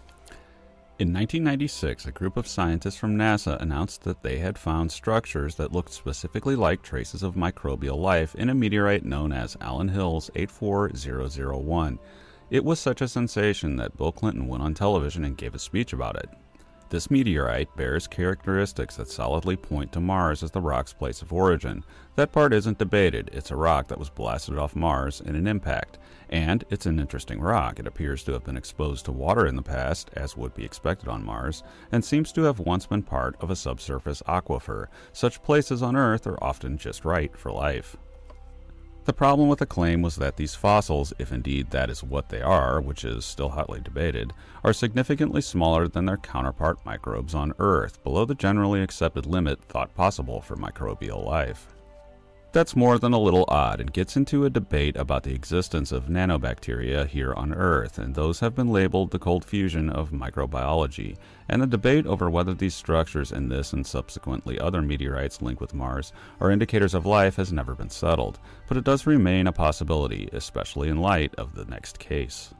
[1.00, 5.72] In 1996, a group of scientists from NASA announced that they had found structures that
[5.72, 11.98] looked specifically like traces of microbial life in a meteorite known as Allan Hills 84001.
[12.49, 15.93] It was such a sensation that Bill Clinton went on television and gave a speech
[15.93, 16.30] about it.
[16.89, 21.83] This meteorite bears characteristics that solidly point to Mars as the rock's place of origin.
[22.15, 23.31] That part isn't debated.
[23.33, 25.97] It's a rock that was blasted off Mars in an impact.
[26.30, 27.80] And it's an interesting rock.
[27.80, 31.09] It appears to have been exposed to water in the past, as would be expected
[31.09, 34.85] on Mars, and seems to have once been part of a subsurface aquifer.
[35.13, 37.97] Such places on Earth are often just right for life.
[39.06, 42.41] The problem with the claim was that these fossils, if indeed that is what they
[42.41, 44.32] are, which is still hotly debated,
[44.64, 49.93] are significantly smaller than their counterpart microbes on Earth, below the generally accepted limit thought
[49.93, 51.73] possible for microbial life.
[52.53, 56.06] That's more than a little odd and gets into a debate about the existence of
[56.06, 61.17] nanobacteria here on Earth, and those have been labeled the cold fusion of microbiology.
[61.49, 65.73] And the debate over whether these structures in this and subsequently other meteorites linked with
[65.73, 70.30] Mars are indicators of life has never been settled, but it does remain a possibility,
[70.32, 72.53] especially in light of the next case.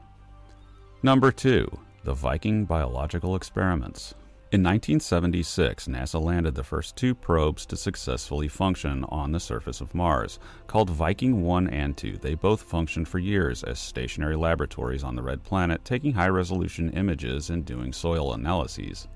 [1.04, 1.70] Number 2.
[2.02, 4.12] The Viking Biological Experiments.
[4.54, 9.96] In 1976, NASA landed the first two probes to successfully function on the surface of
[9.96, 10.38] Mars.
[10.68, 15.24] Called Viking 1 and 2, they both functioned for years as stationary laboratories on the
[15.24, 19.08] Red Planet, taking high resolution images and doing soil analyses.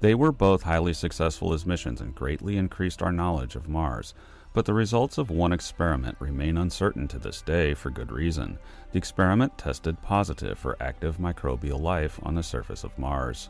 [0.00, 4.12] They were both highly successful as missions and greatly increased our knowledge of Mars.
[4.52, 8.58] But the results of one experiment remain uncertain to this day for good reason.
[8.90, 13.48] The experiment tested positive for active microbial life on the surface of Mars.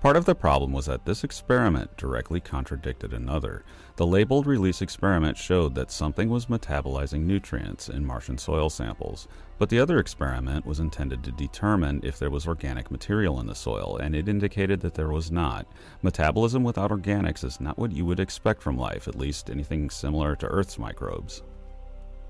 [0.00, 3.64] Part of the problem was that this experiment directly contradicted another.
[3.96, 9.26] The labeled release experiment showed that something was metabolizing nutrients in Martian soil samples,
[9.58, 13.56] but the other experiment was intended to determine if there was organic material in the
[13.56, 15.66] soil, and it indicated that there was not.
[16.00, 20.36] Metabolism without organics is not what you would expect from life, at least anything similar
[20.36, 21.42] to Earth's microbes.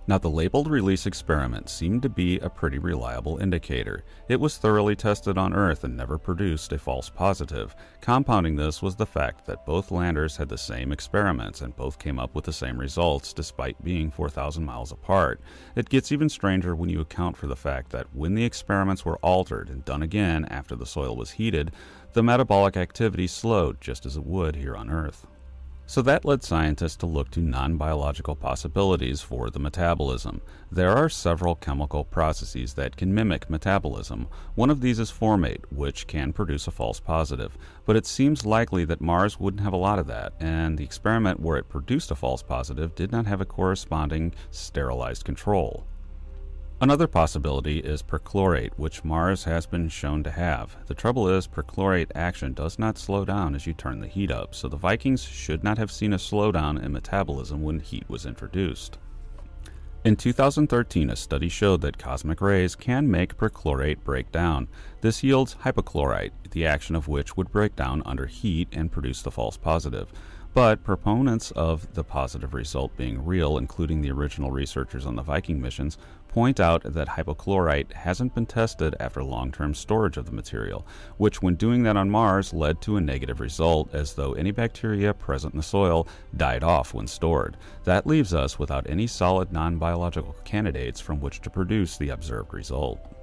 [0.08, 4.04] Now, the labeled release experiment seemed to be a pretty reliable indicator.
[4.26, 7.76] It was thoroughly tested on Earth and never produced a false positive.
[8.00, 12.18] Compounding this was the fact that both landers had the same experiments and both came
[12.18, 15.42] up with the same results despite being 4,000 miles apart.
[15.76, 19.18] It gets even stranger when you account for the fact that when the experiments were
[19.18, 21.70] altered and done again after the soil was heated,
[22.14, 25.26] the metabolic activity slowed just as it would here on Earth.
[25.90, 30.42] So that led scientists to look to non biological possibilities for the metabolism.
[30.70, 34.28] There are several chemical processes that can mimic metabolism.
[34.54, 37.56] One of these is formate, which can produce a false positive.
[37.86, 41.40] But it seems likely that Mars wouldn't have a lot of that, and the experiment
[41.40, 45.86] where it produced a false positive did not have a corresponding sterilized control.
[46.80, 50.76] Another possibility is perchlorate, which Mars has been shown to have.
[50.86, 54.54] The trouble is, perchlorate action does not slow down as you turn the heat up,
[54.54, 58.96] so the Vikings should not have seen a slowdown in metabolism when heat was introduced.
[60.04, 64.68] In 2013, a study showed that cosmic rays can make perchlorate break down.
[65.00, 69.32] This yields hypochlorite, the action of which would break down under heat and produce the
[69.32, 70.12] false positive.
[70.54, 75.60] But proponents of the positive result being real, including the original researchers on the Viking
[75.60, 75.98] missions,
[76.38, 80.86] point out that hypochlorite hasn't been tested after long term storage of the material,
[81.16, 85.12] which, when doing that on Mars, led to a negative result as though any bacteria
[85.12, 87.56] present in the soil died off when stored.
[87.82, 92.54] That leaves us without any solid non biological candidates from which to produce the observed
[92.54, 93.17] result.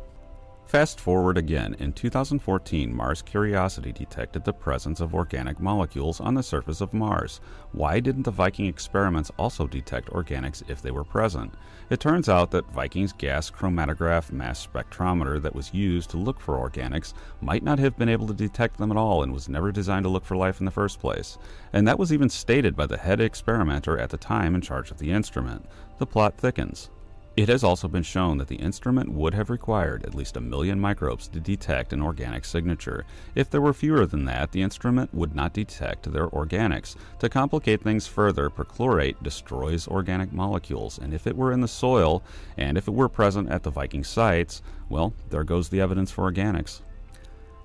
[0.66, 6.42] Fast forward again, in 2014, Mars Curiosity detected the presence of organic molecules on the
[6.42, 7.40] surface of Mars.
[7.72, 11.54] Why didn't the Viking experiments also detect organics if they were present?
[11.92, 16.58] It turns out that Viking's gas chromatograph mass spectrometer that was used to look for
[16.58, 20.04] organics might not have been able to detect them at all and was never designed
[20.04, 21.38] to look for life in the first place.
[21.74, 24.98] And that was even stated by the head experimenter at the time in charge of
[24.98, 25.68] the instrument.
[26.00, 26.90] The plot thickens.
[27.38, 30.80] It has also been shown that the instrument would have required at least a million
[30.80, 33.06] microbes to detect an organic signature.
[33.36, 36.96] If there were fewer than that, the instrument would not detect their organics.
[37.20, 42.24] To complicate things further, perchlorate destroys organic molecules, and if it were in the soil,
[42.56, 46.32] and if it were present at the Viking sites, well, there goes the evidence for
[46.32, 46.80] organics.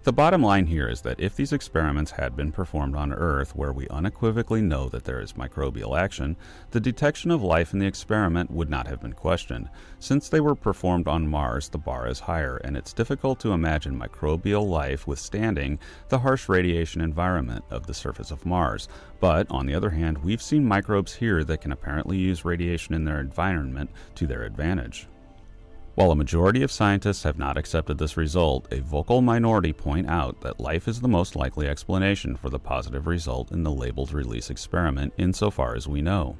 [0.02, 3.70] The bottom line here is that if these experiments had been performed on Earth, where
[3.70, 6.38] we unequivocally know that there is microbial action,
[6.70, 9.68] the detection of life in the experiment would not have been questioned.
[9.98, 14.00] Since they were performed on Mars, the bar is higher, and it's difficult to imagine
[14.00, 18.88] microbial life withstanding the harsh radiation environment of the surface of Mars.
[19.20, 23.04] But, on the other hand, we've seen microbes here that can apparently use radiation in
[23.04, 25.08] their environment to their advantage.
[26.00, 30.40] While a majority of scientists have not accepted this result, a vocal minority point out
[30.40, 34.48] that life is the most likely explanation for the positive result in the labeled release
[34.48, 36.38] experiment insofar as we know.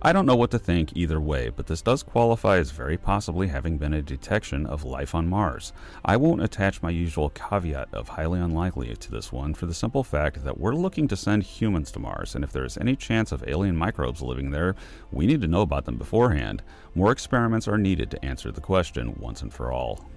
[0.00, 3.48] I don't know what to think either way, but this does qualify as very possibly
[3.48, 5.72] having been a detection of life on Mars.
[6.04, 10.04] I won't attach my usual caveat of highly unlikely to this one for the simple
[10.04, 13.32] fact that we're looking to send humans to Mars, and if there is any chance
[13.32, 14.76] of alien microbes living there,
[15.10, 16.62] we need to know about them beforehand.
[16.94, 20.08] More experiments are needed to answer the question once and for all.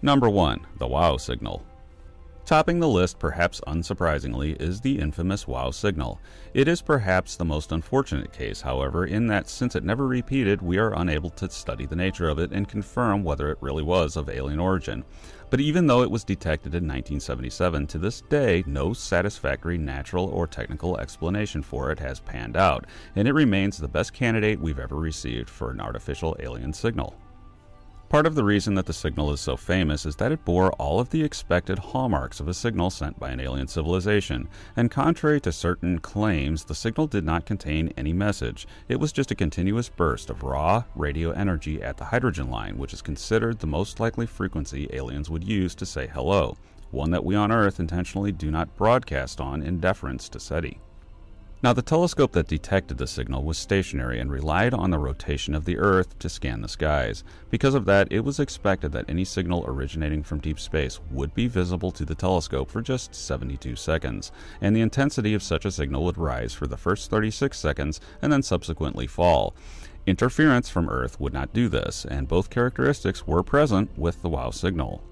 [0.00, 0.66] Number 1.
[0.78, 1.66] The WOW signal.
[2.48, 6.18] Topping the list, perhaps unsurprisingly, is the infamous WOW signal.
[6.54, 10.78] It is perhaps the most unfortunate case, however, in that since it never repeated, we
[10.78, 14.30] are unable to study the nature of it and confirm whether it really was of
[14.30, 15.04] alien origin.
[15.50, 20.46] But even though it was detected in 1977, to this day, no satisfactory natural or
[20.46, 24.96] technical explanation for it has panned out, and it remains the best candidate we've ever
[24.96, 27.14] received for an artificial alien signal.
[28.08, 30.98] Part of the reason that the signal is so famous is that it bore all
[30.98, 35.52] of the expected hallmarks of a signal sent by an alien civilization, and contrary to
[35.52, 38.66] certain claims, the signal did not contain any message.
[38.88, 42.94] It was just a continuous burst of raw radio energy at the hydrogen line, which
[42.94, 46.56] is considered the most likely frequency aliens would use to say hello,
[46.90, 50.80] one that we on Earth intentionally do not broadcast on in deference to SETI.
[51.60, 55.64] Now, the telescope that detected the signal was stationary and relied on the rotation of
[55.64, 57.24] the Earth to scan the skies.
[57.50, 61.48] Because of that, it was expected that any signal originating from deep space would be
[61.48, 64.30] visible to the telescope for just 72 seconds,
[64.60, 68.32] and the intensity of such a signal would rise for the first 36 seconds and
[68.32, 69.52] then subsequently fall.
[70.06, 74.50] Interference from Earth would not do this, and both characteristics were present with the WOW
[74.50, 75.02] signal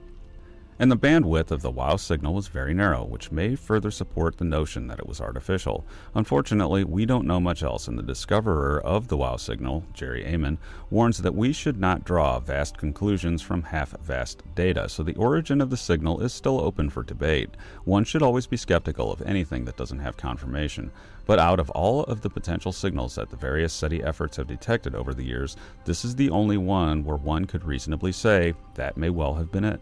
[0.78, 4.44] and the bandwidth of the WOW signal was very narrow, which may further support the
[4.44, 5.86] notion that it was artificial.
[6.14, 10.58] Unfortunately, we don't know much else, and the discoverer of the WOW signal, Jerry Ehman,
[10.90, 15.60] warns that we should not draw vast conclusions from half vast data, so the origin
[15.60, 17.50] of the signal is still open for debate.
[17.84, 20.90] One should always be skeptical of anything that doesn't have confirmation.
[21.26, 24.94] But out of all of the potential signals that the various SETI efforts have detected
[24.94, 29.10] over the years, this is the only one where one could reasonably say that may
[29.10, 29.80] well have been it.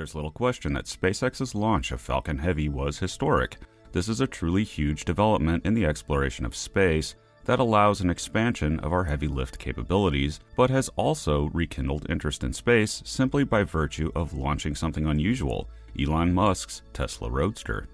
[0.00, 3.58] There's little question that SpaceX's launch of Falcon Heavy was historic.
[3.92, 8.80] This is a truly huge development in the exploration of space that allows an expansion
[8.80, 14.10] of our heavy lift capabilities, but has also rekindled interest in space simply by virtue
[14.14, 15.68] of launching something unusual
[16.00, 17.86] Elon Musk's Tesla Roadster.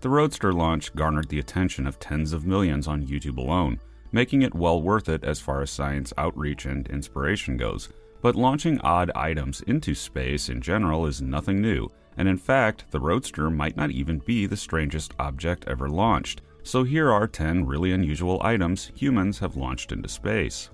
[0.00, 3.78] The Roadster launch garnered the attention of tens of millions on YouTube alone,
[4.10, 7.88] making it well worth it as far as science outreach and inspiration goes.
[8.26, 12.98] But launching odd items into space in general is nothing new, and in fact, the
[12.98, 16.40] Roadster might not even be the strangest object ever launched.
[16.64, 20.70] So here are 10 really unusual items humans have launched into space.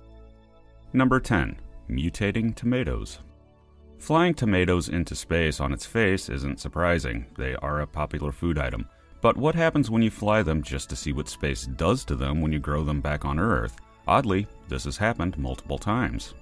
[0.94, 3.18] Number 10 Mutating Tomatoes.
[3.98, 8.88] Flying tomatoes into space on its face isn't surprising, they are a popular food item.
[9.20, 12.40] But what happens when you fly them just to see what space does to them
[12.40, 13.76] when you grow them back on Earth?
[14.08, 16.32] Oddly, this has happened multiple times.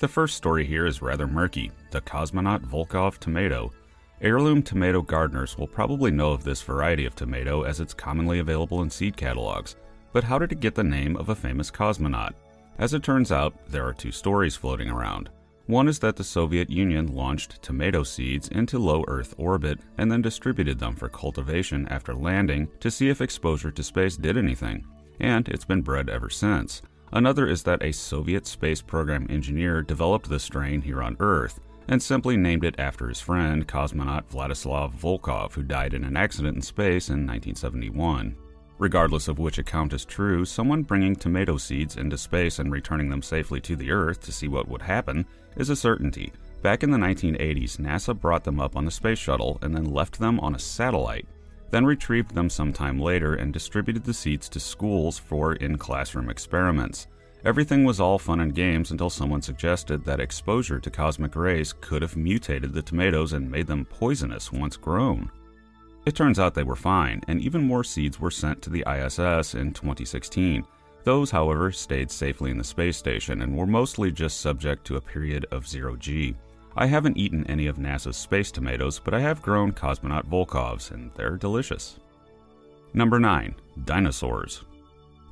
[0.00, 3.72] The first story here is rather murky the Cosmonaut Volkov tomato.
[4.20, 8.82] Heirloom tomato gardeners will probably know of this variety of tomato as it's commonly available
[8.82, 9.74] in seed catalogs.
[10.12, 12.34] But how did it get the name of a famous cosmonaut?
[12.78, 15.30] As it turns out, there are two stories floating around.
[15.66, 20.22] One is that the Soviet Union launched tomato seeds into low Earth orbit and then
[20.22, 24.86] distributed them for cultivation after landing to see if exposure to space did anything,
[25.18, 26.82] and it's been bred ever since.
[27.12, 32.02] Another is that a Soviet space program engineer developed the strain here on Earth and
[32.02, 36.62] simply named it after his friend, cosmonaut Vladislav Volkov, who died in an accident in
[36.62, 38.36] space in 1971.
[38.78, 43.22] Regardless of which account is true, someone bringing tomato seeds into space and returning them
[43.22, 45.24] safely to the Earth to see what would happen
[45.56, 46.30] is a certainty.
[46.62, 50.18] Back in the 1980s, NASA brought them up on the space shuttle and then left
[50.18, 51.26] them on a satellite
[51.70, 57.06] then retrieved them sometime later and distributed the seeds to schools for in classroom experiments.
[57.44, 62.02] Everything was all fun and games until someone suggested that exposure to cosmic rays could
[62.02, 65.30] have mutated the tomatoes and made them poisonous once grown.
[66.04, 69.54] It turns out they were fine, and even more seeds were sent to the ISS
[69.54, 70.64] in 2016.
[71.04, 75.00] Those, however, stayed safely in the space station and were mostly just subject to a
[75.00, 76.34] period of zero G.
[76.80, 81.10] I haven't eaten any of NASA's space tomatoes, but I have grown cosmonaut Volkovs, and
[81.16, 81.98] they're delicious.
[82.94, 83.52] Number 9.
[83.84, 84.62] Dinosaurs.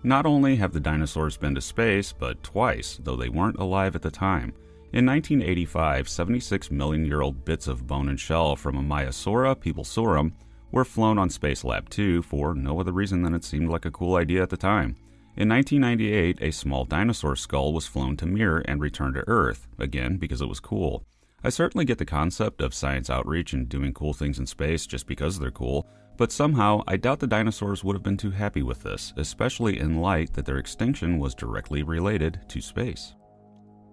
[0.02, 4.02] Not only have the dinosaurs been to space, but twice, though they weren't alive at
[4.02, 4.54] the time.
[4.92, 10.32] In 1985, 76 million year old bits of bone and shell from a Maiasaura peeblesorum
[10.72, 13.92] were flown on Space Lab 2 for no other reason than it seemed like a
[13.92, 14.96] cool idea at the time.
[15.36, 20.16] In 1998, a small dinosaur skull was flown to Mir and returned to Earth, again
[20.16, 21.04] because it was cool.
[21.46, 25.06] I certainly get the concept of science outreach and doing cool things in space just
[25.06, 28.82] because they're cool, But somehow, I doubt the dinosaurs would have been too happy with
[28.82, 33.14] this, especially in light that their extinction was directly related to space.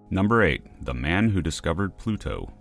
[0.10, 0.86] Number 8.
[0.86, 2.52] The Man Who Discovered Pluto.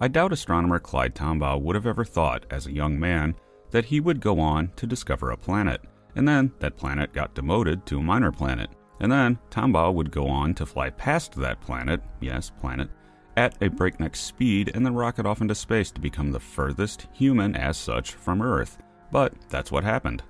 [0.00, 3.34] I doubt astronomer Clyde Tombaugh would have ever thought, as a young man,
[3.70, 5.80] that he would go on to discover a planet,
[6.14, 8.68] and then that planet got demoted to a minor planet,
[9.00, 12.90] and then Tombaugh would go on to fly past that planet, yes, planet,
[13.36, 17.56] at a breakneck speed and then rocket off into space to become the furthest human
[17.56, 18.78] as such from Earth.
[19.10, 20.22] But that's what happened.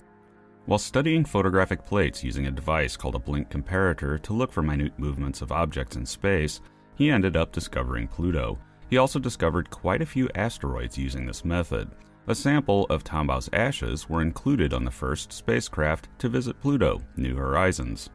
[0.67, 4.97] While studying photographic plates using a device called a blink comparator to look for minute
[4.97, 6.61] movements of objects in space,
[6.95, 8.59] he ended up discovering Pluto.
[8.89, 11.91] He also discovered quite a few asteroids using this method.
[12.29, 17.35] A sample of Tombaugh's ashes were included on the first spacecraft to visit Pluto, New
[17.35, 18.11] Horizons.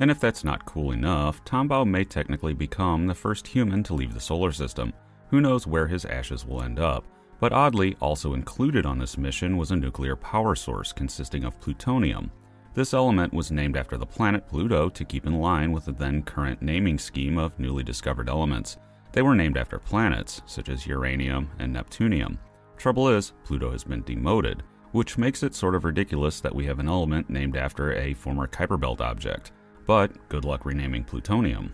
[0.00, 4.12] And if that's not cool enough, Tombaugh may technically become the first human to leave
[4.14, 4.92] the solar system.
[5.28, 7.04] Who knows where his ashes will end up?
[7.40, 12.30] But oddly, also included on this mission was a nuclear power source consisting of plutonium.
[12.74, 16.22] This element was named after the planet Pluto to keep in line with the then
[16.22, 18.78] current naming scheme of newly discovered elements.
[19.12, 22.36] They were named after planets, such as uranium and neptunium.
[22.76, 26.80] Trouble is, Pluto has been demoted, which makes it sort of ridiculous that we have
[26.80, 29.52] an element named after a former Kuiper Belt object.
[29.86, 31.72] But good luck renaming plutonium.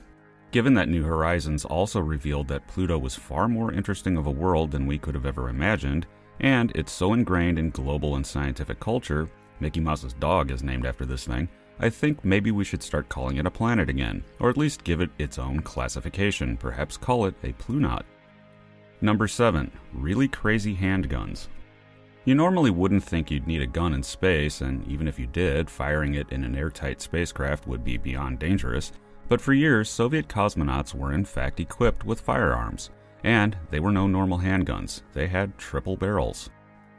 [0.51, 4.73] Given that New Horizons also revealed that Pluto was far more interesting of a world
[4.73, 6.07] than we could have ever imagined,
[6.41, 9.31] and it's so ingrained in global and scientific culture,
[9.61, 11.49] Mickey Mouse's dog is named after this thing,
[11.79, 15.01] I think maybe we should start calling it a planet again, or at least give
[15.01, 18.05] it its own classification, perhaps call it a plunot.
[19.01, 19.71] Number 7.
[19.95, 21.49] Really crazy handguns.
[22.27, 25.71] You normally wouldn't think you'd need a gun in space, and even if you did,
[25.71, 28.93] firing it in an airtight spacecraft would be beyond dangerous.
[29.29, 32.91] But for years, Soviet cosmonauts were in fact equipped with firearms,
[33.25, 36.51] and they were no normal handguns, they had triple barrels.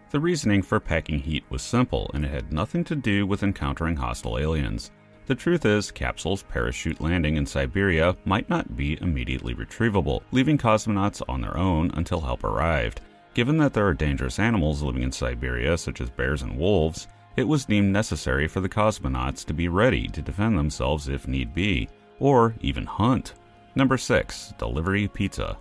[0.09, 3.97] The reasoning for packing heat was simple, and it had nothing to do with encountering
[3.97, 4.91] hostile aliens.
[5.27, 11.21] The truth is, capsules parachute landing in Siberia might not be immediately retrievable, leaving cosmonauts
[11.29, 13.01] on their own until help arrived.
[13.33, 17.47] Given that there are dangerous animals living in Siberia, such as bears and wolves, it
[17.47, 21.87] was deemed necessary for the cosmonauts to be ready to defend themselves if need be,
[22.19, 23.35] or even hunt.
[23.73, 24.53] Number 6.
[24.57, 25.57] Delivery Pizza.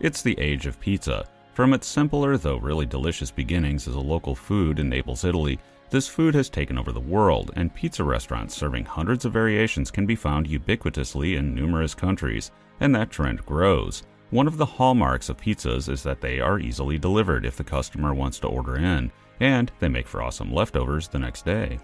[0.00, 1.26] It's the age of pizza.
[1.52, 5.58] From its simpler though really delicious beginnings as a local food in Naples, Italy,
[5.90, 10.06] this food has taken over the world, and pizza restaurants serving hundreds of variations can
[10.06, 12.50] be found ubiquitously in numerous countries,
[12.80, 14.02] and that trend grows.
[14.30, 18.12] One of the hallmarks of pizzas is that they are easily delivered if the customer
[18.12, 21.78] wants to order in, and they make for awesome leftovers the next day.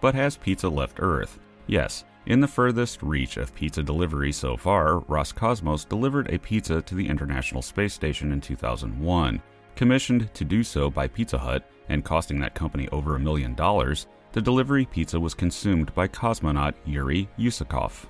[0.00, 1.38] But has pizza left Earth?
[1.66, 2.04] Yes.
[2.24, 7.06] In the furthest reach of pizza delivery so far, Roscosmos delivered a pizza to the
[7.06, 9.42] International Space Station in 2001.
[9.76, 14.06] Commissioned to do so by Pizza Hut and costing that company over a million dollars,
[14.32, 18.06] the delivery pizza was consumed by cosmonaut Yuri Usachov.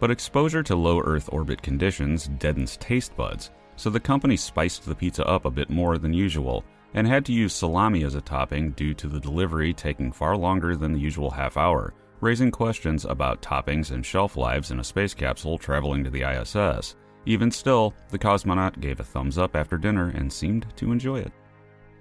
[0.00, 4.94] But exposure to low Earth orbit conditions deadens taste buds, so the company spiced the
[4.94, 6.64] pizza up a bit more than usual
[6.94, 10.76] and had to use salami as a topping due to the delivery taking far longer
[10.76, 15.12] than the usual half hour, raising questions about toppings and shelf lives in a space
[15.12, 16.96] capsule traveling to the ISS.
[17.26, 21.32] Even still, the cosmonaut gave a thumbs up after dinner and seemed to enjoy it.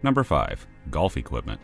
[0.04, 0.68] Number 5.
[0.92, 1.60] Golf Equipment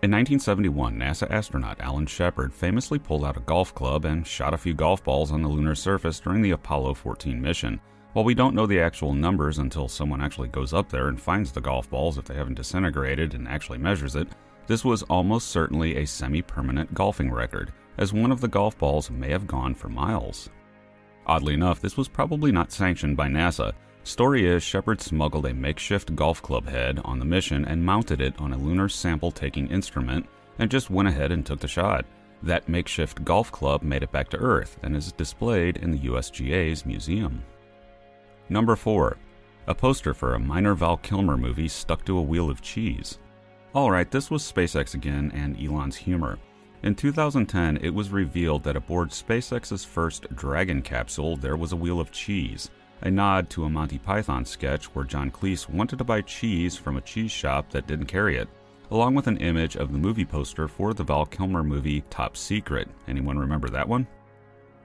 [0.00, 4.58] in 1971, NASA astronaut Alan Shepard famously pulled out a golf club and shot a
[4.58, 7.80] few golf balls on the lunar surface during the Apollo 14 mission.
[8.12, 11.50] While we don't know the actual numbers until someone actually goes up there and finds
[11.50, 14.28] the golf balls if they haven't disintegrated and actually measures it,
[14.68, 19.10] this was almost certainly a semi permanent golfing record, as one of the golf balls
[19.10, 20.48] may have gone for miles.
[21.26, 23.72] Oddly enough, this was probably not sanctioned by NASA,
[24.04, 28.34] Story is Shepard smuggled a makeshift golf club head on the mission and mounted it
[28.38, 30.26] on a lunar sample taking instrument
[30.58, 32.06] and just went ahead and took the shot.
[32.42, 36.86] That makeshift golf club made it back to Earth and is displayed in the USGA's
[36.86, 37.44] museum.
[38.48, 39.16] Number 4.
[39.66, 43.18] A poster for a minor Val Kilmer movie stuck to a wheel of cheese.
[43.74, 46.38] Alright, this was SpaceX again and Elon's humor.
[46.82, 52.00] In 2010, it was revealed that aboard SpaceX's first Dragon capsule, there was a wheel
[52.00, 52.70] of cheese
[53.02, 56.96] a nod to a Monty Python sketch where John Cleese wanted to buy cheese from
[56.96, 58.48] a cheese shop that didn't carry it,
[58.90, 62.88] along with an image of the movie poster for the Val Kilmer movie Top Secret.
[63.06, 64.06] Anyone remember that one?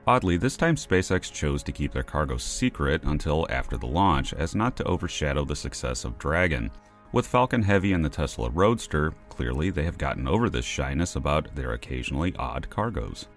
[0.06, 4.54] Oddly, this time SpaceX chose to keep their cargo secret until after the launch, as
[4.54, 6.70] not to overshadow the success of Dragon.
[7.14, 11.56] With Falcon Heavy and the Tesla Roadster, clearly they have gotten over this shyness about
[11.56, 13.28] their occasionally odd cargoes.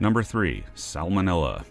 [0.00, 0.64] Number 3.
[0.74, 1.64] Salmonella.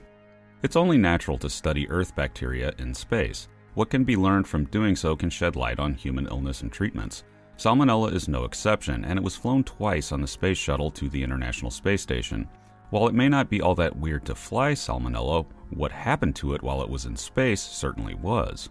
[0.64, 3.50] It's only natural to study Earth bacteria in space.
[3.74, 7.26] What can be learned from doing so can shed light on human illness and treatments.
[7.58, 11.22] Salmonella is no exception, and it was flown twice on the space shuttle to the
[11.22, 12.48] International Space Station.
[12.92, 16.64] While it may not be all that weird to fly salmonella, what happened to it
[16.64, 18.70] while it was in space certainly was.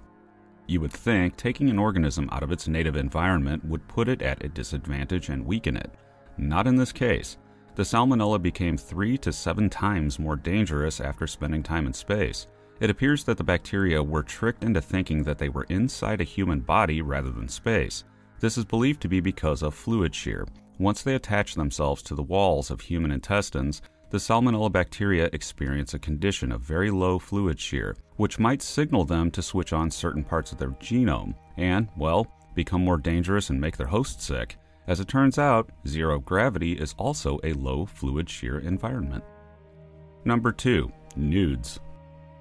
[0.67, 4.43] You would think taking an organism out of its native environment would put it at
[4.43, 5.91] a disadvantage and weaken it.
[6.39, 7.37] Not in this case.
[7.75, 12.47] The salmonella became three to seven times more dangerous after spending time in space.
[12.81, 16.61] It appears that the bacteria were tricked into thinking that they were inside a human
[16.61, 18.05] body rather than space.
[18.41, 20.47] This is believed to be because of fluid shear.
[20.79, 25.99] Once they attach themselves to the walls of human intestines, the salmonella bacteria experience a
[25.99, 30.53] condition of very low fluid shear, which might signal them to switch on certain parts
[30.53, 34.59] of their genome and, well, become more dangerous and make their host sick.
[34.87, 39.23] As it turns out, zero gravity is also a low fluid shear environment.
[40.25, 40.91] Number 2.
[41.17, 41.79] Nudes.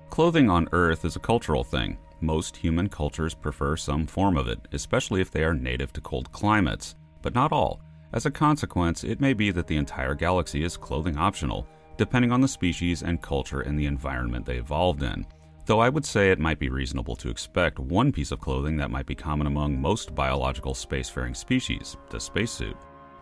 [0.10, 1.98] Clothing on Earth is a cultural thing.
[2.20, 6.32] Most human cultures prefer some form of it, especially if they are native to cold
[6.32, 7.82] climates, but not all.
[8.14, 12.42] As a consequence, it may be that the entire galaxy is clothing optional, depending on
[12.42, 15.26] the species and culture and the environment they evolved in.
[15.72, 18.92] Though I would say it might be reasonable to expect one piece of clothing that
[18.92, 22.76] might be common among most biological spacefaring species the spacesuit.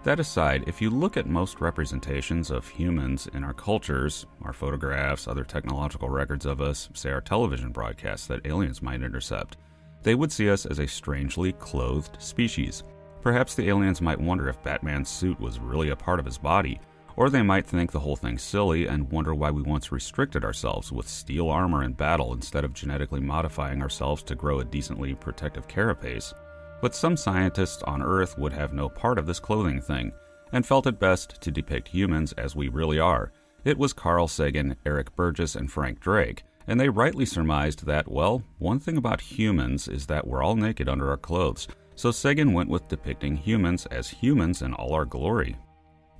[0.03, 5.27] That aside, if you look at most representations of humans in our cultures, our photographs,
[5.27, 9.57] other technological records of us, say our television broadcasts that aliens might intercept,
[10.01, 12.81] they would see us as a strangely clothed species.
[13.21, 16.79] Perhaps the aliens might wonder if Batman's suit was really a part of his body,
[17.19, 20.89] or they might think the whole thing silly and wonder why we once restricted ourselves
[20.89, 25.67] with steel armor in battle instead of genetically modifying ourselves to grow a decently protective
[25.67, 26.33] carapace.
[26.81, 30.13] But some scientists on Earth would have no part of this clothing thing,
[30.53, 33.33] and felt it best to depict humans as we really are.
[33.65, 38.43] It was Carl Sagan, Eric Burgess, and Frank Drake, and they rightly surmised that, well,
[38.59, 42.69] one thing about humans is that we're all naked under our clothes, so Sagan went
[42.69, 45.57] with depicting humans as humans in all our glory.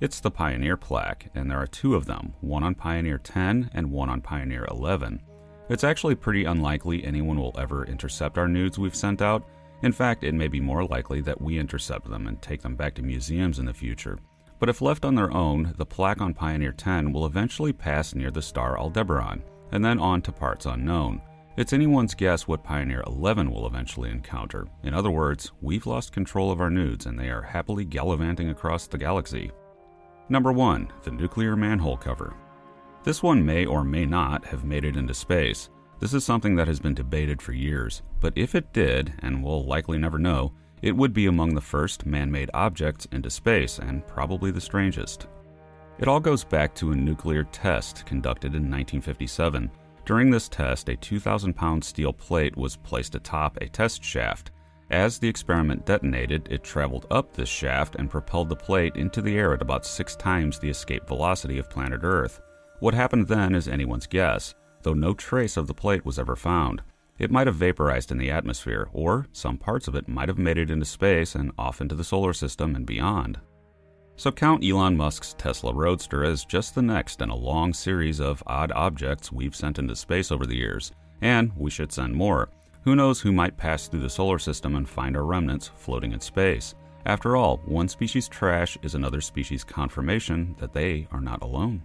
[0.00, 3.92] It's the Pioneer plaque, and there are two of them, one on Pioneer 10 and
[3.92, 5.20] one on Pioneer 11.
[5.68, 9.46] It's actually pretty unlikely anyone will ever intercept our nudes we've sent out.
[9.82, 12.94] In fact, it may be more likely that we intercept them and take them back
[12.94, 14.18] to museums in the future.
[14.58, 18.30] But if left on their own, the plaque on Pioneer 10 will eventually pass near
[18.30, 21.20] the star Aldebaran, and then on to parts unknown.
[21.58, 24.66] It's anyone's guess what Pioneer 11 will eventually encounter.
[24.82, 28.86] In other words, we've lost control of our nudes and they are happily gallivanting across
[28.86, 29.50] the galaxy.
[30.30, 30.92] Number 1.
[31.02, 32.34] The Nuclear Manhole Cover.
[33.02, 35.70] This one may or may not have made it into space.
[35.98, 39.64] This is something that has been debated for years, but if it did, and we'll
[39.64, 40.52] likely never know,
[40.82, 45.26] it would be among the first man made objects into space and probably the strangest.
[45.98, 49.68] It all goes back to a nuclear test conducted in 1957
[50.06, 54.50] during this test, a 2,000 pound steel plate was placed atop a test shaft.
[54.90, 59.36] As the experiment detonated, it traveled up this shaft and propelled the plate into the
[59.36, 62.40] air at about six times the escape velocity of planet Earth.
[62.80, 66.82] What happened then is anyone's guess, though no trace of the plate was ever found.
[67.20, 70.58] It might have vaporized in the atmosphere, or some parts of it might have made
[70.58, 73.38] it into space and off into the solar system and beyond.
[74.16, 78.42] So count Elon Musk's Tesla Roadster as just the next in a long series of
[78.46, 82.50] odd objects we've sent into space over the years, and we should send more.
[82.84, 86.20] Who knows who might pass through the solar system and find our remnants floating in
[86.20, 86.74] space?
[87.04, 91.82] After all, one species' trash is another species' confirmation that they are not alone.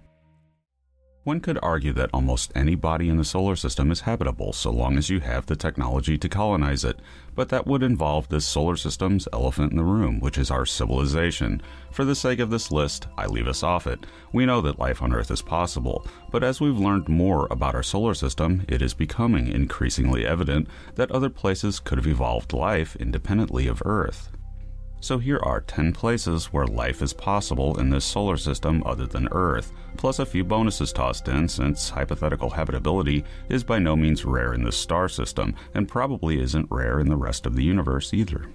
[1.25, 4.95] One could argue that almost any body in the solar system is habitable so long
[4.95, 6.99] as you have the technology to colonize it,
[7.33, 11.63] but that would involve this solar system's elephant in the room, which is our civilization.
[11.89, 14.05] For the sake of this list, I leave us off it.
[14.33, 17.81] We know that life on Earth is possible, but as we've learned more about our
[17.81, 23.65] solar system, it is becoming increasingly evident that other places could have evolved life independently
[23.65, 24.29] of Earth.
[25.01, 29.27] So here are 10 places where life is possible in this solar system other than
[29.31, 34.53] Earth, plus a few bonuses tossed in since hypothetical habitability is by no means rare
[34.53, 38.49] in this star system and probably isn't rare in the rest of the universe either.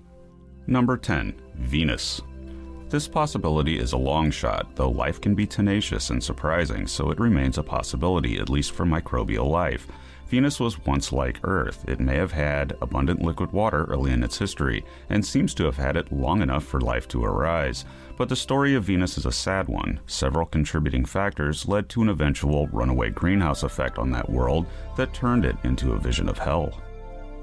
[0.66, 1.40] Number 10.
[1.54, 2.20] Venus.
[2.88, 7.20] This possibility is a long shot, though life can be tenacious and surprising, so it
[7.20, 9.86] remains a possibility, at least for microbial life.
[10.30, 11.84] Venus was once like Earth.
[11.88, 15.76] It may have had abundant liquid water early in its history, and seems to have
[15.76, 17.84] had it long enough for life to arise.
[18.16, 19.98] But the story of Venus is a sad one.
[20.06, 25.44] Several contributing factors led to an eventual runaway greenhouse effect on that world that turned
[25.44, 26.80] it into a vision of hell.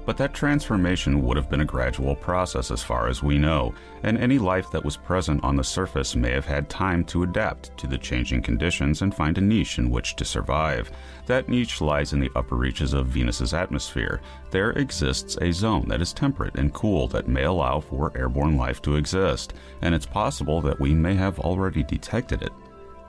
[0.08, 4.16] But that transformation would have been a gradual process as far as we know, and
[4.16, 7.86] any life that was present on the surface may have had time to adapt to
[7.86, 10.90] the changing conditions and find a niche in which to survive.
[11.26, 14.22] That niche lies in the upper reaches of Venus's atmosphere.
[14.50, 18.80] There exists a zone that is temperate and cool that may allow for airborne life
[18.82, 22.52] to exist, and it's possible that we may have already detected it.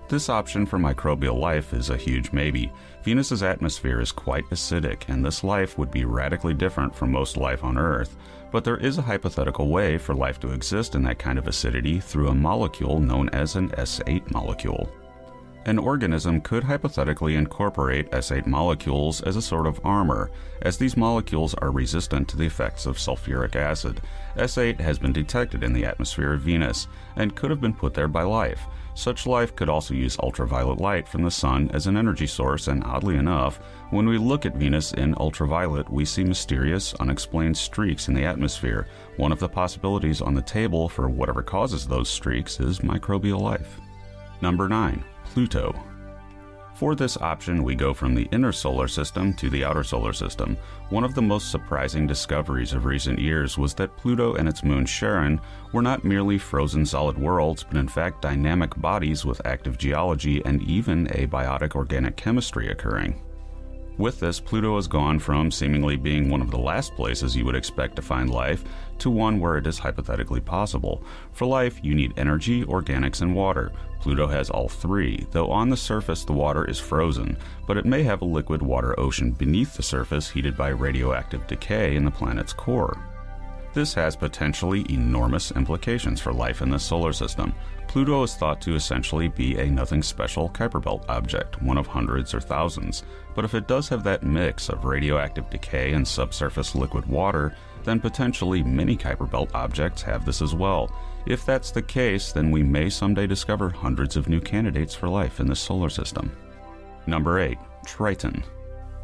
[0.09, 2.71] This option for microbial life is a huge maybe.
[3.03, 7.63] Venus's atmosphere is quite acidic, and this life would be radically different from most life
[7.63, 8.17] on Earth.
[8.51, 11.99] But there is a hypothetical way for life to exist in that kind of acidity
[11.99, 14.91] through a molecule known as an S8 molecule.
[15.65, 20.31] An organism could hypothetically incorporate S8 molecules as a sort of armor,
[20.63, 24.01] as these molecules are resistant to the effects of sulfuric acid.
[24.37, 28.07] S8 has been detected in the atmosphere of Venus and could have been put there
[28.07, 28.61] by life.
[28.99, 32.83] Such life could also use ultraviolet light from the sun as an energy source, and
[32.83, 33.61] oddly enough,
[33.91, 38.87] when we look at Venus in ultraviolet, we see mysterious, unexplained streaks in the atmosphere.
[39.15, 43.79] One of the possibilities on the table for whatever causes those streaks is microbial life.
[44.41, 45.01] Number 9.
[45.23, 45.73] Pluto.
[46.79, 50.55] For this option, we go from the inner solar system to the outer solar system.
[50.91, 54.85] One of the most surprising discoveries of recent years was that Pluto and its moon
[54.85, 55.41] Charon
[55.73, 60.61] were not merely frozen solid worlds, but in fact dynamic bodies with active geology and
[60.61, 63.21] even abiotic organic chemistry occurring.
[63.97, 67.57] With this, Pluto has gone from seemingly being one of the last places you would
[67.57, 68.63] expect to find life
[68.99, 71.03] to one where it is hypothetically possible.
[71.33, 73.73] For life, you need energy, organics, and water.
[73.99, 77.37] Pluto has all three, though on the surface the water is frozen,
[77.67, 81.95] but it may have a liquid water ocean beneath the surface heated by radioactive decay
[81.95, 82.97] in the planet's core.
[83.73, 87.53] This has potentially enormous implications for life in the solar system.
[87.87, 92.33] Pluto is thought to essentially be a nothing special Kuiper Belt object, one of hundreds
[92.33, 93.03] or thousands.
[93.35, 97.99] But if it does have that mix of radioactive decay and subsurface liquid water, then
[97.99, 100.91] potentially many Kuiper Belt objects have this as well.
[101.29, 105.39] If that's the case, then we may someday discover hundreds of new candidates for life
[105.39, 106.35] in the solar system.
[107.05, 107.55] Number 8.
[107.85, 108.43] Triton.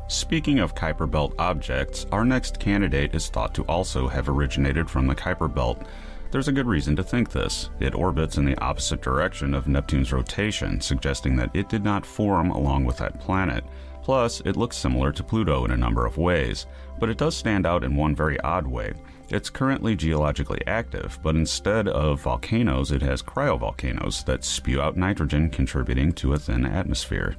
[0.08, 5.06] Speaking of Kuiper Belt objects, our next candidate is thought to also have originated from
[5.06, 5.84] the Kuiper Belt.
[6.32, 7.70] There's a good reason to think this.
[7.80, 12.50] It orbits in the opposite direction of Neptune's rotation, suggesting that it did not form
[12.50, 13.64] along with that planet.
[14.02, 16.66] Plus, it looks similar to Pluto in a number of ways,
[17.00, 18.94] but it does stand out in one very odd way.
[19.30, 25.50] It's currently geologically active, but instead of volcanoes, it has cryovolcanoes that spew out nitrogen,
[25.50, 27.36] contributing to a thin atmosphere.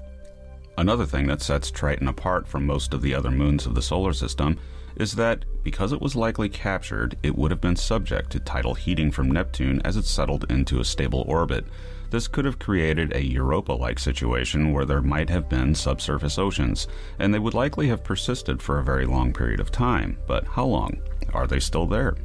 [0.78, 4.12] Another thing that sets Triton apart from most of the other moons of the solar
[4.12, 4.58] system
[4.96, 9.10] is that because it was likely captured, it would have been subject to tidal heating
[9.10, 11.66] from Neptune as it settled into a stable orbit.
[12.10, 16.88] This could have created a Europa like situation where there might have been subsurface oceans,
[17.18, 20.16] and they would likely have persisted for a very long period of time.
[20.26, 20.98] But how long?
[21.36, 22.16] Are they still there?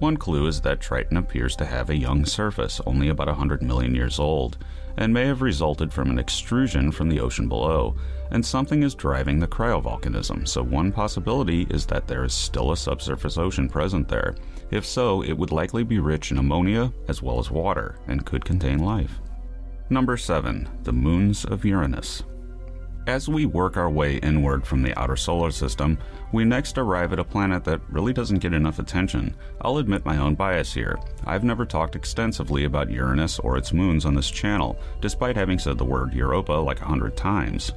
[0.00, 3.94] One clue is that Triton appears to have a young surface, only about 100 million
[3.94, 4.58] years old
[4.96, 7.94] and may have resulted from an extrusion from the ocean below,
[8.30, 12.76] and something is driving the cryovolcanism, so one possibility is that there is still a
[12.76, 14.34] subsurface ocean present there.
[14.70, 18.44] If so, it would likely be rich in ammonia as well as water and could
[18.44, 19.20] contain life.
[19.88, 20.68] Number 7.
[20.82, 22.22] The Moons of Uranus.
[23.06, 25.98] As we work our way inward from the outer solar system,
[26.32, 29.34] we next arrive at a planet that really doesn't get enough attention.
[29.62, 30.98] I'll admit my own bias here.
[31.24, 35.78] I've never talked extensively about Uranus or its moons on this channel, despite having said
[35.78, 37.72] the word Europa like a hundred times.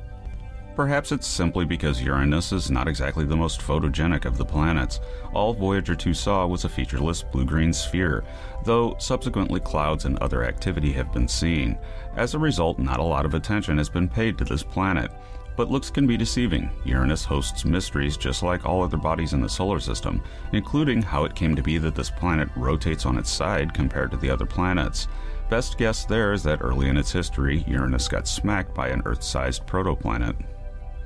[0.76, 5.00] Perhaps it's simply because Uranus is not exactly the most photogenic of the planets.
[5.32, 8.24] All Voyager 2 saw was a featureless blue green sphere,
[8.64, 11.77] though subsequently clouds and other activity have been seen.
[12.16, 15.11] As a result, not a lot of attention has been paid to this planet.
[15.56, 16.69] But looks can be deceiving.
[16.83, 21.35] Uranus hosts mysteries just like all other bodies in the solar system, including how it
[21.35, 25.08] came to be that this planet rotates on its side compared to the other planets.
[25.50, 29.24] Best guess there is that early in its history, Uranus got smacked by an Earth
[29.24, 30.35] sized protoplanet.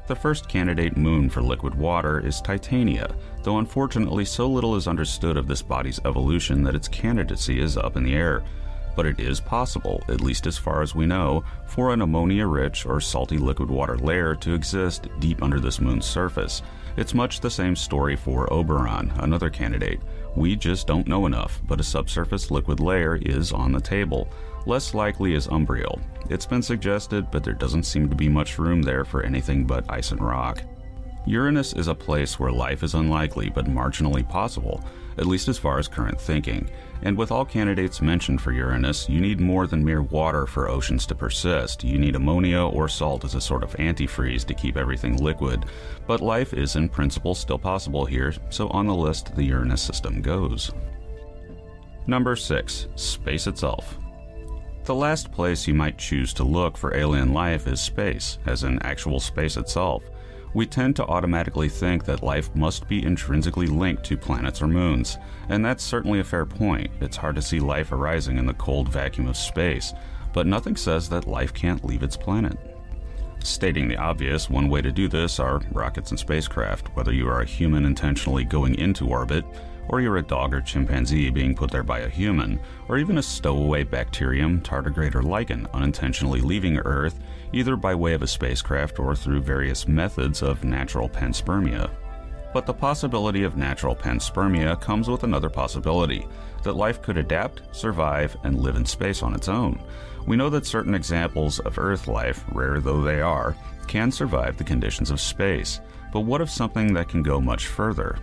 [0.07, 3.13] The first candidate moon for liquid water is Titania,
[3.43, 7.97] though unfortunately so little is understood of this body's evolution that its candidacy is up
[7.97, 8.43] in the air
[8.97, 12.83] but it is possible, at least as far as we know, for an ammonia rich
[12.83, 16.63] or salty liquid water layer to exist deep under this moon's surface.
[16.97, 20.01] It's much the same story for Oberon, another candidate.
[20.35, 24.29] We just don't know enough, but a subsurface liquid layer is on the table.
[24.67, 26.01] Less likely is Umbriel.
[26.29, 29.89] It's been suggested, but there doesn't seem to be much room there for anything but
[29.89, 30.61] ice and rock.
[31.25, 34.83] Uranus is a place where life is unlikely but marginally possible,
[35.17, 36.69] at least as far as current thinking.
[37.03, 41.05] And with all candidates mentioned for Uranus, you need more than mere water for oceans
[41.05, 41.85] to persist.
[41.85, 45.63] You need ammonia or salt as a sort of antifreeze to keep everything liquid.
[46.07, 50.21] But life is, in principle, still possible here, so on the list, the Uranus system
[50.21, 50.73] goes.
[52.05, 52.87] Number 6.
[52.95, 53.97] Space itself.
[54.87, 58.81] The last place you might choose to look for alien life is space, as in
[58.83, 60.01] actual space itself.
[60.53, 65.17] We tend to automatically think that life must be intrinsically linked to planets or moons,
[65.49, 66.89] and that's certainly a fair point.
[67.01, 69.93] It's hard to see life arising in the cold vacuum of space,
[70.31, 72.57] but nothing says that life can't leave its planet.
[73.43, 77.41] Stating the obvious, one way to do this are rockets and spacecraft, whether you are
[77.41, 79.43] a human intentionally going into orbit,
[79.89, 83.23] or you're a dog or chimpanzee being put there by a human, or even a
[83.23, 87.19] stowaway bacterium, tardigrade, or lichen unintentionally leaving Earth,
[87.53, 91.89] either by way of a spacecraft or through various methods of natural panspermia.
[92.53, 96.25] But the possibility of natural panspermia comes with another possibility
[96.63, 99.79] that life could adapt, survive, and live in space on its own.
[100.25, 103.55] We know that certain examples of Earth life, rare though they are,
[103.87, 105.79] can survive the conditions of space.
[106.11, 108.17] But what if something that can go much further?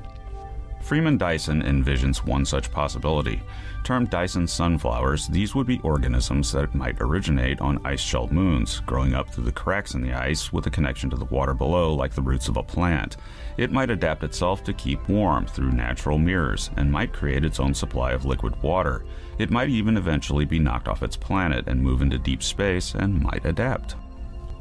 [0.85, 3.43] Freeman Dyson envisions one such possibility.
[3.85, 9.15] Termed Dyson sunflowers, these would be organisms that might originate on ice shelled moons, growing
[9.15, 12.13] up through the cracks in the ice with a connection to the water below like
[12.13, 13.17] the roots of a plant.
[13.57, 17.73] It might adapt itself to keep warm through natural mirrors and might create its own
[17.73, 19.07] supply of liquid water.
[19.39, 23.23] It might even eventually be knocked off its planet and move into deep space and
[23.23, 23.97] might adapt.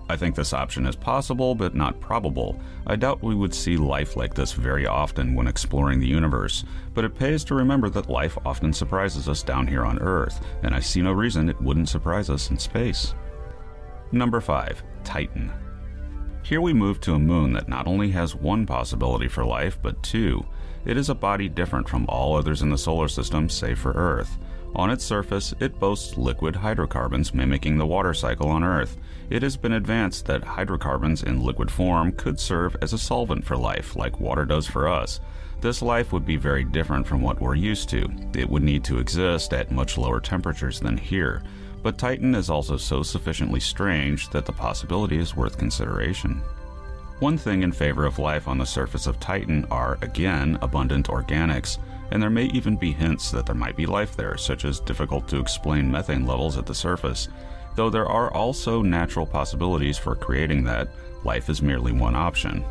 [0.09, 2.59] I think this option is possible, but not probable.
[2.85, 7.05] I doubt we would see life like this very often when exploring the universe, but
[7.05, 10.79] it pays to remember that life often surprises us down here on Earth, and I
[10.81, 13.13] see no reason it wouldn't surprise us in space.
[14.11, 14.83] Number 5.
[15.03, 15.51] Titan.
[16.43, 20.03] Here we move to a moon that not only has one possibility for life, but
[20.03, 20.45] two.
[20.85, 24.37] It is a body different from all others in the solar system, save for Earth.
[24.75, 28.97] On its surface, it boasts liquid hydrocarbons mimicking the water cycle on Earth.
[29.29, 33.57] It has been advanced that hydrocarbons in liquid form could serve as a solvent for
[33.57, 35.19] life, like water does for us.
[35.61, 38.09] This life would be very different from what we're used to.
[38.35, 41.41] It would need to exist at much lower temperatures than here.
[41.81, 46.41] But Titan is also so sufficiently strange that the possibility is worth consideration.
[47.19, 51.77] One thing in favor of life on the surface of Titan are, again, abundant organics
[52.13, 55.27] and there may even be hints that there might be life there, such as difficult
[55.27, 57.27] to explain methane levels at the surface.
[57.75, 60.89] Though there are also natural possibilities for creating that,
[61.23, 62.63] life is merely one option.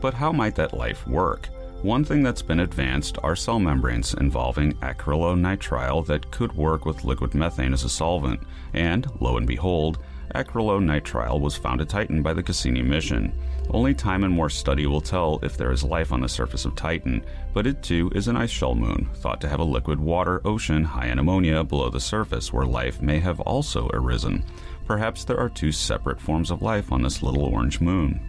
[0.00, 1.48] But how might that life work?
[1.82, 7.34] One thing that's been advanced are cell membranes involving acrylonitrile that could work with liquid
[7.34, 8.40] methane as a solvent,
[8.72, 9.98] and, lo and behold,
[10.34, 13.32] acrylonitrile was found at Titan by the Cassini mission.
[13.70, 16.76] Only time and more study will tell if there is life on the surface of
[16.76, 20.40] Titan, but it too is an ice shell moon, thought to have a liquid water
[20.44, 24.44] ocean high in ammonia below the surface where life may have also arisen.
[24.86, 28.20] Perhaps there are two separate forms of life on this little orange moon.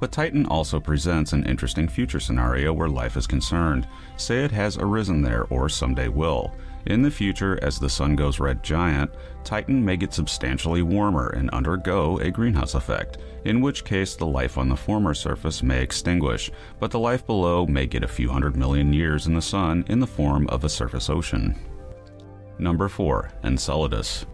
[0.00, 3.86] But Titan also presents an interesting future scenario where life is concerned.
[4.16, 6.52] Say it has arisen there or someday will.
[6.86, 9.12] In the future, as the sun goes red giant,
[9.44, 14.58] Titan may get substantially warmer and undergo a greenhouse effect, in which case the life
[14.58, 18.56] on the former surface may extinguish, but the life below may get a few hundred
[18.56, 21.54] million years in the sun in the form of a surface ocean.
[22.58, 23.30] Number 4.
[23.44, 24.26] Enceladus.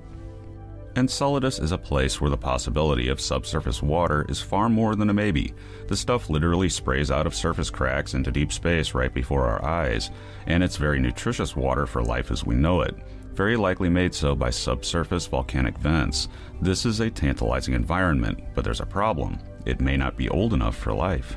[0.96, 5.14] Enceladus is a place where the possibility of subsurface water is far more than a
[5.14, 5.54] maybe.
[5.86, 10.10] The stuff literally sprays out of surface cracks into deep space right before our eyes,
[10.46, 12.96] and it's very nutritious water for life as we know it,
[13.38, 16.26] very likely made so by subsurface volcanic vents.
[16.60, 19.38] This is a tantalizing environment, but there's a problem.
[19.64, 21.36] It may not be old enough for life.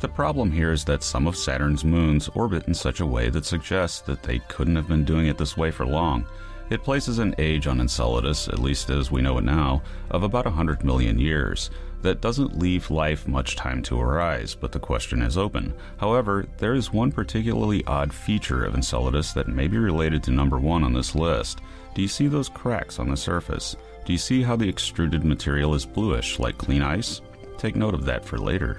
[0.00, 3.44] The problem here is that some of Saturn's moons orbit in such a way that
[3.44, 6.26] suggests that they couldn't have been doing it this way for long.
[6.70, 10.46] It places an age on Enceladus, at least as we know it now, of about
[10.46, 11.70] 100 million years.
[12.02, 15.74] That doesn't leave life much time to arise, but the question is open.
[15.96, 20.58] However, there is one particularly odd feature of Enceladus that may be related to number
[20.58, 21.60] one on this list.
[21.94, 23.76] Do you see those cracks on the surface?
[24.04, 27.22] Do you see how the extruded material is bluish, like clean ice?
[27.58, 28.78] Take note of that for later.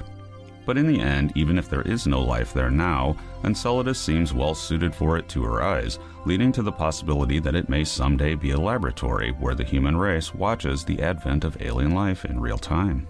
[0.68, 3.16] But in the end, even if there is no life there now,
[3.46, 7.86] Enceladus seems well suited for it to arise, leading to the possibility that it may
[7.86, 12.38] someday be a laboratory where the human race watches the advent of alien life in
[12.38, 13.08] real time.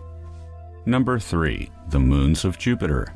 [0.86, 1.72] Number 3.
[1.90, 3.16] The Moons of Jupiter.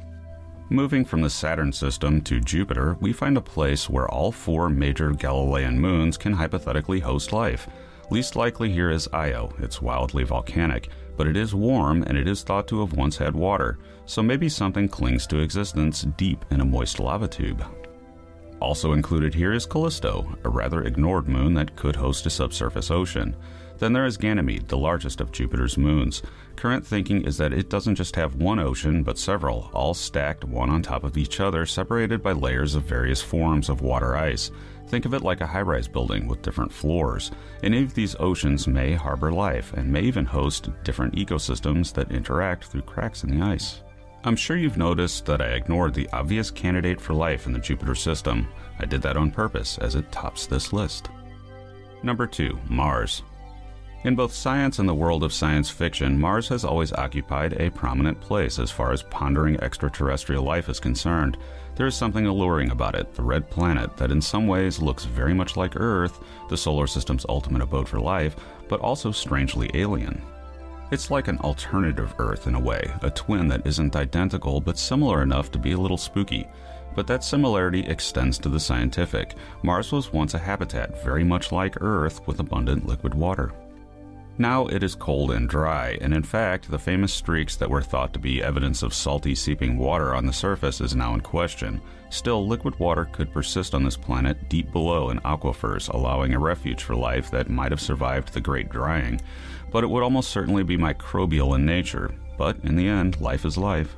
[0.71, 5.11] Moving from the Saturn system to Jupiter, we find a place where all four major
[5.11, 7.67] Galilean moons can hypothetically host life.
[8.09, 10.89] Least likely here is Io, it's wildly volcanic,
[11.21, 13.77] but it is warm and it is thought to have once had water,
[14.07, 17.63] so maybe something clings to existence deep in a moist lava tube.
[18.59, 23.35] Also included here is Callisto, a rather ignored moon that could host a subsurface ocean.
[23.77, 26.23] Then there is Ganymede, the largest of Jupiter's moons.
[26.55, 30.71] Current thinking is that it doesn't just have one ocean, but several, all stacked one
[30.71, 34.49] on top of each other, separated by layers of various forms of water ice.
[34.91, 37.31] Think of it like a high rise building with different floors.
[37.63, 42.65] Any of these oceans may harbor life and may even host different ecosystems that interact
[42.65, 43.83] through cracks in the ice.
[44.25, 47.95] I'm sure you've noticed that I ignored the obvious candidate for life in the Jupiter
[47.95, 48.49] system.
[48.79, 51.07] I did that on purpose as it tops this list.
[52.03, 52.59] Number 2.
[52.67, 53.23] Mars.
[54.03, 58.19] In both science and the world of science fiction, Mars has always occupied a prominent
[58.19, 61.37] place as far as pondering extraterrestrial life is concerned.
[61.81, 65.33] There is something alluring about it, the red planet, that in some ways looks very
[65.33, 68.35] much like Earth, the solar system's ultimate abode for life,
[68.69, 70.21] but also strangely alien.
[70.91, 75.23] It's like an alternative Earth in a way, a twin that isn't identical but similar
[75.23, 76.47] enough to be a little spooky.
[76.93, 79.33] But that similarity extends to the scientific.
[79.63, 83.53] Mars was once a habitat very much like Earth with abundant liquid water.
[84.37, 88.13] Now it is cold and dry, and in fact, the famous streaks that were thought
[88.13, 91.81] to be evidence of salty seeping water on the surface is now in question.
[92.09, 96.83] Still, liquid water could persist on this planet deep below in aquifers, allowing a refuge
[96.83, 99.21] for life that might have survived the Great Drying,
[99.69, 102.11] but it would almost certainly be microbial in nature.
[102.37, 103.95] But in the end, life is life.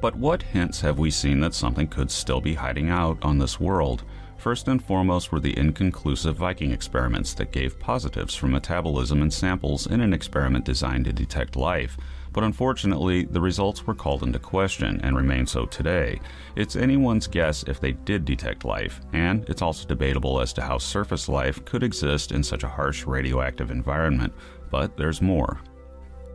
[0.00, 3.58] But what hints have we seen that something could still be hiding out on this
[3.58, 4.04] world?
[4.46, 9.88] First and foremost were the inconclusive Viking experiments that gave positives for metabolism in samples
[9.88, 11.96] in an experiment designed to detect life.
[12.32, 16.20] But unfortunately, the results were called into question and remain so today.
[16.54, 20.78] It's anyone's guess if they did detect life, and it's also debatable as to how
[20.78, 24.32] surface life could exist in such a harsh radioactive environment.
[24.70, 25.60] But there's more.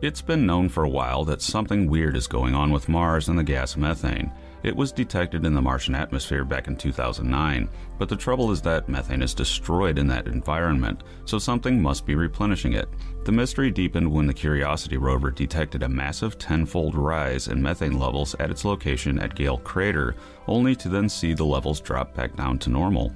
[0.02, 3.38] It's been known for a while that something weird is going on with Mars and
[3.38, 4.30] the gas methane.
[4.62, 7.68] It was detected in the Martian atmosphere back in 2009,
[7.98, 12.14] but the trouble is that methane is destroyed in that environment, so something must be
[12.14, 12.88] replenishing it.
[13.24, 18.36] The mystery deepened when the Curiosity rover detected a massive tenfold rise in methane levels
[18.36, 20.14] at its location at Gale Crater,
[20.46, 23.12] only to then see the levels drop back down to normal.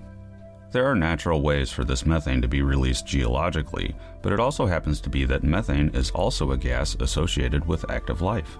[0.72, 5.00] There are natural ways for this methane to be released geologically, but it also happens
[5.02, 8.58] to be that methane is also a gas associated with active life.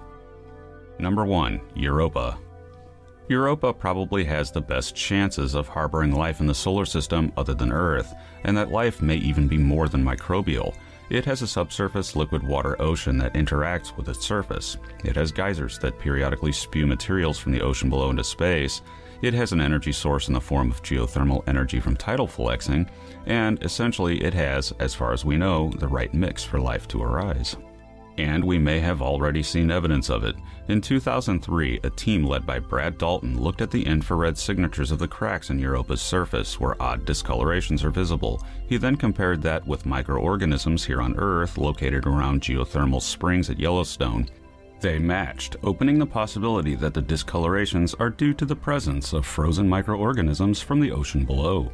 [0.99, 1.59] Number 1.
[1.75, 2.39] Europa.
[3.29, 7.73] Europa probably has the best chances of harboring life in the solar system other than
[7.73, 8.13] Earth,
[8.45, 10.73] and that life may even be more than microbial.
[11.09, 14.77] It has a subsurface liquid water ocean that interacts with its surface.
[15.03, 18.81] It has geysers that periodically spew materials from the ocean below into space.
[19.21, 22.89] It has an energy source in the form of geothermal energy from tidal flexing,
[23.25, 27.03] and essentially it has, as far as we know, the right mix for life to
[27.03, 27.57] arise
[28.17, 30.35] and we may have already seen evidence of it.
[30.67, 35.07] In 2003, a team led by Brad Dalton looked at the infrared signatures of the
[35.07, 38.43] cracks in Europa's surface where odd discolorations are visible.
[38.67, 44.27] He then compared that with microorganisms here on Earth located around geothermal springs at Yellowstone.
[44.79, 49.67] They matched, opening the possibility that the discolorations are due to the presence of frozen
[49.67, 51.71] microorganisms from the ocean below.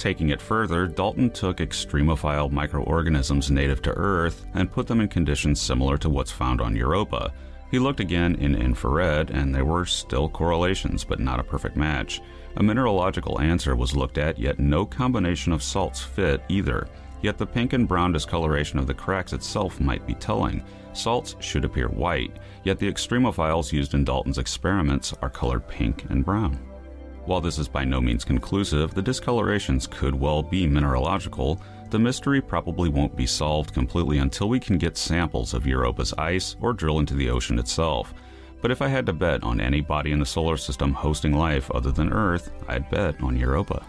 [0.00, 5.60] Taking it further, Dalton took extremophile microorganisms native to Earth and put them in conditions
[5.60, 7.34] similar to what's found on Europa.
[7.70, 12.22] He looked again in infrared, and there were still correlations, but not a perfect match.
[12.56, 16.88] A mineralogical answer was looked at, yet no combination of salts fit either.
[17.20, 20.64] Yet the pink and brown discoloration of the cracks itself might be telling.
[20.94, 26.24] Salts should appear white, yet the extremophiles used in Dalton's experiments are colored pink and
[26.24, 26.58] brown.
[27.26, 31.60] While this is by no means conclusive, the discolorations could well be mineralogical.
[31.90, 36.56] The mystery probably won't be solved completely until we can get samples of Europa's ice
[36.60, 38.14] or drill into the ocean itself.
[38.62, 41.70] But if I had to bet on any body in the solar system hosting life
[41.70, 43.84] other than Earth, I'd bet on Europa.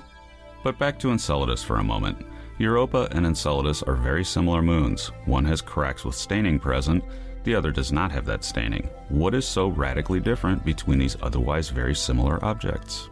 [0.64, 2.26] But back to Enceladus for a moment.
[2.58, 5.08] Europa and Enceladus are very similar moons.
[5.26, 7.04] One has cracks with staining present,
[7.44, 8.90] the other does not have that staining.
[9.10, 13.10] What is so radically different between these otherwise very similar objects?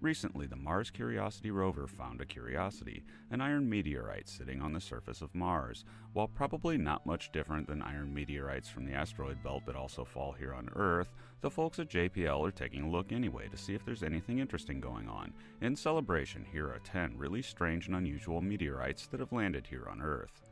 [0.00, 3.02] Recently, the Mars Curiosity rover found a curiosity,
[3.32, 5.84] an iron meteorite sitting on the surface of Mars.
[6.12, 10.30] While probably not much different than iron meteorites from the asteroid belt that also fall
[10.30, 13.84] here on Earth, the folks at JPL are taking a look anyway to see if
[13.84, 15.32] there's anything interesting going on.
[15.62, 20.00] In celebration, here are 10 really strange and unusual meteorites that have landed here on
[20.00, 20.44] Earth.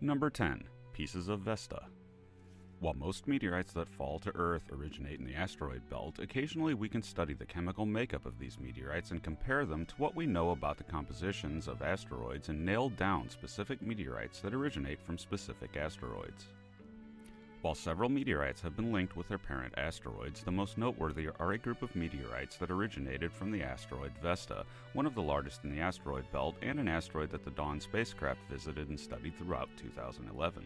[0.00, 1.82] Number 10 Pieces of Vesta.
[2.80, 7.02] While most meteorites that fall to Earth originate in the asteroid belt, occasionally we can
[7.02, 10.78] study the chemical makeup of these meteorites and compare them to what we know about
[10.78, 16.44] the compositions of asteroids and nail down specific meteorites that originate from specific asteroids.
[17.62, 21.58] While several meteorites have been linked with their parent asteroids, the most noteworthy are a
[21.58, 25.80] group of meteorites that originated from the asteroid Vesta, one of the largest in the
[25.80, 30.64] asteroid belt and an asteroid that the Dawn spacecraft visited and studied throughout 2011.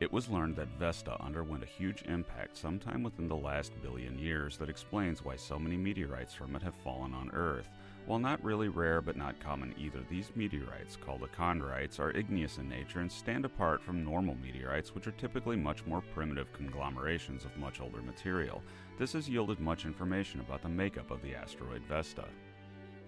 [0.00, 4.56] It was learned that Vesta underwent a huge impact sometime within the last billion years
[4.58, 7.68] that explains why so many meteorites from it have fallen on Earth.
[8.06, 12.68] While not really rare but not common either, these meteorites, called chondrites, are igneous in
[12.68, 17.56] nature and stand apart from normal meteorites, which are typically much more primitive conglomerations of
[17.56, 18.62] much older material.
[19.00, 22.26] This has yielded much information about the makeup of the asteroid Vesta.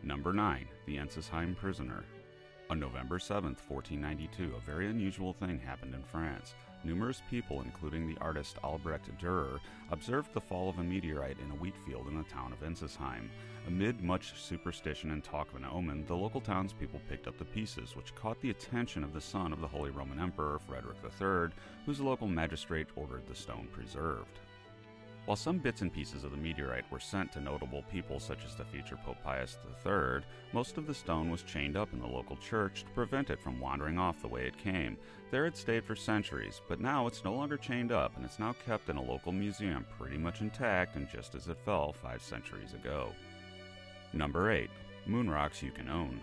[0.03, 0.67] Number 9.
[0.87, 2.05] The Ensisheim Prisoner.
[2.69, 6.55] On November 7, 1492, a very unusual thing happened in France.
[6.83, 9.61] Numerous people, including the artist Albrecht Dürer,
[9.91, 13.29] observed the fall of a meteorite in a wheat field in the town of Ensisheim.
[13.67, 17.95] Amid much superstition and talk of an omen, the local townspeople picked up the pieces,
[17.95, 22.01] which caught the attention of the son of the Holy Roman Emperor Frederick III, whose
[22.01, 24.41] local magistrate ordered the stone preserved.
[25.31, 28.57] While some bits and pieces of the meteorite were sent to notable people such as
[28.57, 32.37] the future Pope Pius III, most of the stone was chained up in the local
[32.39, 34.97] church to prevent it from wandering off the way it came.
[35.31, 38.57] There it stayed for centuries, but now it's no longer chained up and it's now
[38.67, 42.75] kept in a local museum pretty much intact and just as it fell five centuries
[42.75, 43.13] ago.
[44.13, 44.69] Number 8.
[45.07, 46.21] Moon rocks you can own.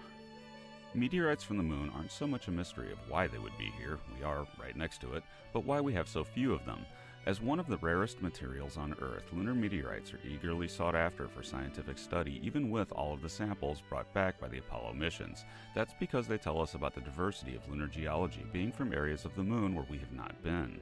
[0.93, 3.99] Meteorites from the moon aren't so much a mystery of why they would be here,
[4.17, 6.85] we are right next to it, but why we have so few of them.
[7.27, 11.43] As one of the rarest materials on Earth, lunar meteorites are eagerly sought after for
[11.43, 15.43] scientific study, even with all of the samples brought back by the Apollo missions.
[15.75, 19.35] That's because they tell us about the diversity of lunar geology being from areas of
[19.35, 20.79] the moon where we have not been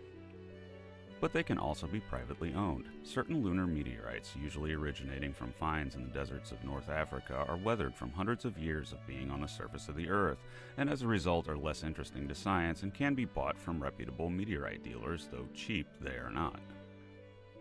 [1.21, 2.85] but they can also be privately owned.
[3.03, 7.95] Certain lunar meteorites, usually originating from finds in the deserts of North Africa, are weathered
[7.95, 10.39] from hundreds of years of being on the surface of the Earth,
[10.77, 14.29] and as a result are less interesting to science and can be bought from reputable
[14.29, 16.59] meteorite dealers, though cheap they are not.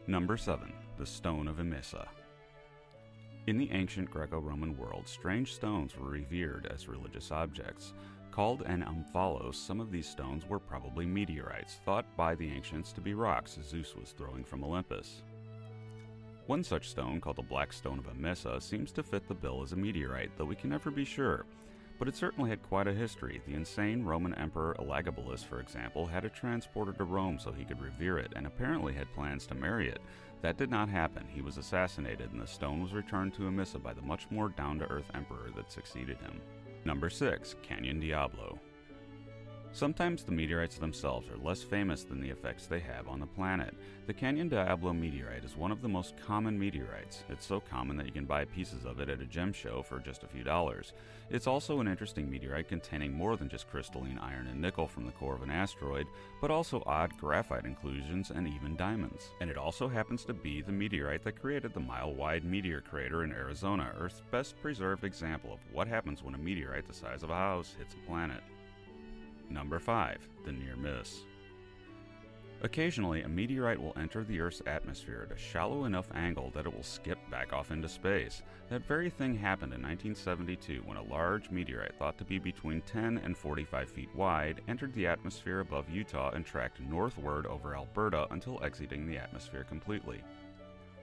[0.07, 0.73] Number 7.
[0.99, 2.07] The Stone of Emesa.
[3.47, 7.92] In the ancient Greco Roman world, strange stones were revered as religious objects.
[8.35, 13.01] Called an omphalos, some of these stones were probably meteorites, thought by the ancients to
[13.01, 15.23] be rocks Zeus was throwing from Olympus.
[16.49, 19.71] One such stone, called the Black Stone of Emesa, seems to fit the bill as
[19.71, 21.47] a meteorite, though we can never be sure.
[21.97, 23.41] But it certainly had quite a history.
[23.47, 27.81] The insane Roman Emperor Elagabalus, for example, had it transported to Rome so he could
[27.81, 30.01] revere it, and apparently had plans to marry it.
[30.43, 31.29] That did not happen.
[31.29, 34.81] He was assassinated, and the stone was returned to Emesa by the much more down
[34.81, 36.41] to earth emperor that succeeded him.
[36.85, 37.57] Number 6.
[37.63, 38.59] Canyon Diablo.
[39.75, 43.75] Sometimes the meteorites themselves are less famous than the effects they have on the planet.
[44.07, 47.25] The Canyon Diablo meteorite is one of the most common meteorites.
[47.28, 49.99] It's so common that you can buy pieces of it at a gem show for
[49.99, 50.93] just a few dollars.
[51.28, 55.12] It's also an interesting meteorite containing more than just crystalline iron and nickel from the
[55.12, 56.07] core of an asteroid,
[56.41, 59.31] but also odd graphite inclusions and even diamonds.
[59.41, 63.25] And it also happens to be the meteorite that created the mile wide meteor crater
[63.25, 67.31] in Arizona, Earth's best preserved example of what happens when a meteorite the size of
[67.31, 68.41] a house hits a planet.
[69.50, 70.28] Number 5.
[70.44, 71.24] The Near Miss.
[72.62, 76.74] Occasionally, a meteorite will enter the Earth's atmosphere at a shallow enough angle that it
[76.74, 78.42] will skip back off into space.
[78.70, 83.18] That very thing happened in 1972 when a large meteorite thought to be between 10
[83.18, 88.64] and 45 feet wide entered the atmosphere above Utah and tracked northward over Alberta until
[88.64, 90.23] exiting the atmosphere completely.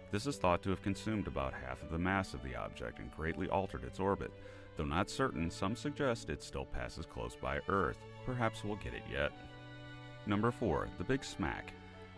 [0.09, 3.15] This is thought to have consumed about half of the mass of the object and
[3.15, 4.31] greatly altered its orbit.
[4.77, 7.98] Though not certain, some suggest it still passes close by Earth.
[8.25, 9.32] Perhaps we'll get it yet.
[10.25, 10.88] Number 4.
[10.98, 11.74] The Big Smack.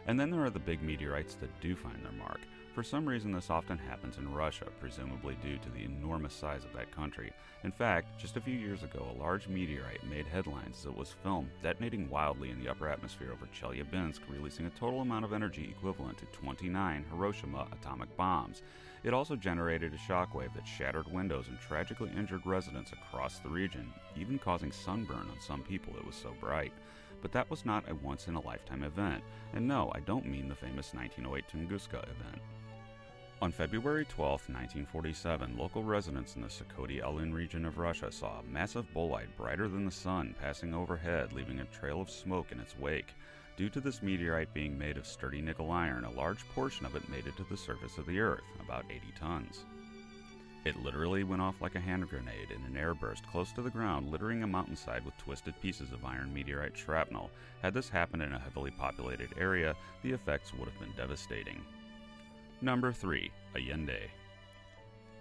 [0.07, 2.41] And then there are the big meteorites that do find their mark.
[2.73, 6.73] For some reason, this often happens in Russia, presumably due to the enormous size of
[6.73, 7.31] that country.
[7.63, 11.15] In fact, just a few years ago, a large meteorite made headlines as it was
[11.21, 15.73] filmed detonating wildly in the upper atmosphere over Chelyabinsk, releasing a total amount of energy
[15.77, 18.63] equivalent to 29 Hiroshima atomic bombs.
[19.03, 23.91] It also generated a shockwave that shattered windows and tragically injured residents across the region,
[24.15, 26.71] even causing sunburn on some people, it was so bright.
[27.21, 29.23] But that was not a once in a lifetime event.
[29.53, 32.41] And no, I don't mean the famous 1908 Tunguska event.
[33.41, 38.85] On February 12, 1947, local residents in the Sikhote-Alin region of Russia saw a massive
[38.93, 43.13] bolide brighter than the sun passing overhead, leaving a trail of smoke in its wake.
[43.55, 47.07] Due to this meteorite being made of sturdy nickel iron, a large portion of it
[47.07, 49.65] made it to the surface of the Earth, about 80 tons.
[50.65, 54.09] It literally went off like a hand grenade in an airburst close to the ground,
[54.09, 57.29] littering a mountainside with twisted pieces of iron meteorite shrapnel.
[57.61, 61.61] Had this happened in a heavily populated area, the effects would have been devastating.
[62.61, 63.29] Number 3.
[63.55, 64.09] Allende.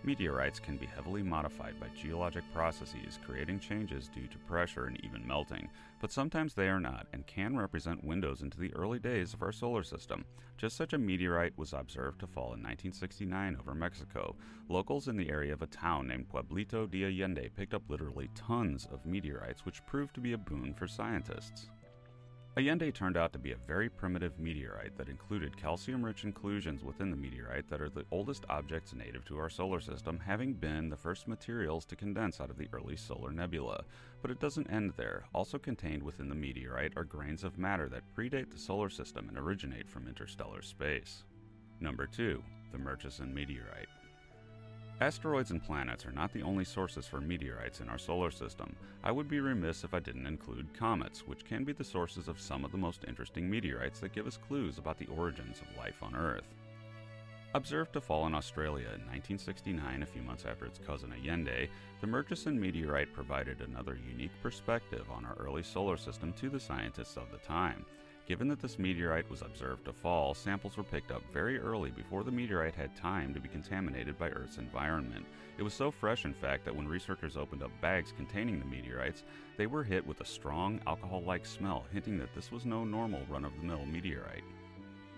[0.04, 5.26] Meteorites can be heavily modified by geologic processes, creating changes due to pressure and even
[5.26, 5.68] melting,
[6.02, 9.52] but sometimes they are not and can represent windows into the early days of our
[9.52, 10.24] solar system.
[10.58, 14.34] Just such a meteorite was observed to fall in 1969 over Mexico.
[14.68, 18.88] Locals in the area of a town named Pueblito de Allende picked up literally tons
[18.92, 21.70] of meteorites, which proved to be a boon for scientists.
[22.54, 27.10] Allende turned out to be a very primitive meteorite that included calcium rich inclusions within
[27.10, 30.96] the meteorite that are the oldest objects native to our solar system, having been the
[30.96, 33.84] first materials to condense out of the early solar nebula.
[34.20, 35.24] But it doesn't end there.
[35.32, 39.38] Also contained within the meteorite are grains of matter that predate the solar system and
[39.38, 41.24] originate from interstellar space.
[41.80, 42.42] Number 2.
[42.70, 43.88] The Murchison Meteorite.
[45.02, 48.76] Asteroids and planets are not the only sources for meteorites in our solar system.
[49.02, 52.40] I would be remiss if I didn't include comets, which can be the sources of
[52.40, 56.00] some of the most interesting meteorites that give us clues about the origins of life
[56.04, 56.54] on Earth.
[57.52, 61.68] Observed to fall in Australia in 1969, a few months after its cousin Allende,
[62.00, 67.16] the Murchison meteorite provided another unique perspective on our early solar system to the scientists
[67.16, 67.84] of the time.
[68.32, 72.24] Given that this meteorite was observed to fall, samples were picked up very early before
[72.24, 75.26] the meteorite had time to be contaminated by Earth's environment.
[75.58, 79.24] It was so fresh, in fact, that when researchers opened up bags containing the meteorites,
[79.58, 83.20] they were hit with a strong alcohol like smell, hinting that this was no normal
[83.28, 84.44] run of the mill meteorite.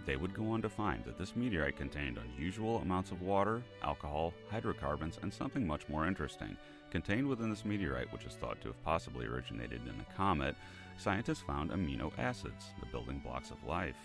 [0.06, 4.34] They would go on to find that this meteorite contained unusual amounts of water, alcohol,
[4.50, 6.56] hydrocarbons, and something much more interesting.
[6.90, 10.56] Contained within this meteorite, which is thought to have possibly originated in a comet,
[10.96, 13.96] scientists found amino acids, the building blocks of life.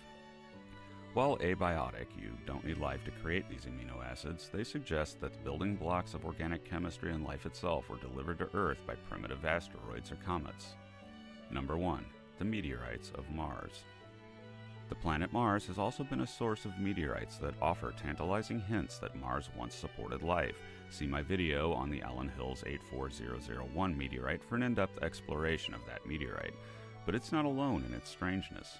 [1.12, 5.40] While abiotic, you don't need life to create these amino acids, they suggest that the
[5.40, 10.12] building blocks of organic chemistry and life itself were delivered to Earth by primitive asteroids
[10.12, 10.74] or comets.
[11.50, 12.04] Number 1.
[12.38, 13.82] The meteorites of Mars.
[14.88, 19.14] The planet Mars has also been a source of meteorites that offer tantalizing hints that
[19.14, 20.56] Mars once supported life.
[20.90, 25.86] See my video on the Allan Hills 84001 meteorite for an in depth exploration of
[25.86, 26.54] that meteorite.
[27.06, 28.78] But it's not alone in its strangeness.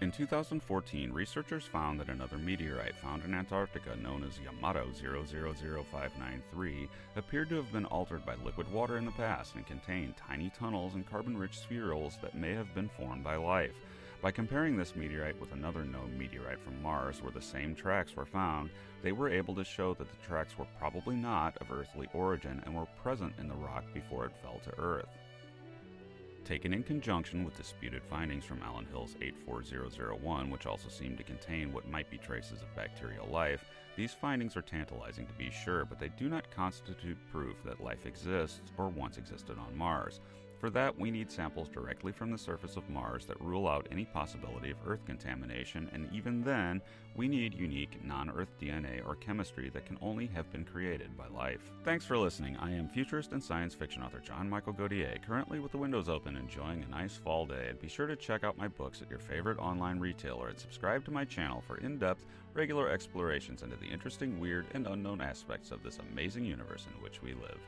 [0.00, 7.48] In 2014, researchers found that another meteorite found in Antarctica, known as Yamato 000593, appeared
[7.48, 11.08] to have been altered by liquid water in the past and contained tiny tunnels and
[11.08, 13.74] carbon rich spherules that may have been formed by life.
[14.20, 18.26] By comparing this meteorite with another known meteorite from Mars where the same tracks were
[18.26, 18.70] found,
[19.02, 22.74] they were able to show that the tracks were probably not of earthly origin and
[22.74, 25.08] were present in the rock before it fell to Earth.
[26.44, 31.72] Taken in conjunction with disputed findings from Allan Hills 84001, which also seem to contain
[31.72, 33.64] what might be traces of bacterial life,
[33.96, 38.04] these findings are tantalizing to be sure, but they do not constitute proof that life
[38.04, 40.20] exists or once existed on Mars.
[40.64, 44.06] For that, we need samples directly from the surface of Mars that rule out any
[44.06, 46.80] possibility of Earth contamination, and even then,
[47.14, 51.26] we need unique non Earth DNA or chemistry that can only have been created by
[51.28, 51.70] life.
[51.84, 52.56] Thanks for listening.
[52.56, 56.34] I am futurist and science fiction author John Michael Godier, currently with the windows open,
[56.34, 57.66] enjoying a nice fall day.
[57.68, 61.04] And be sure to check out my books at your favorite online retailer and subscribe
[61.04, 65.72] to my channel for in depth, regular explorations into the interesting, weird, and unknown aspects
[65.72, 67.60] of this amazing universe in which we live.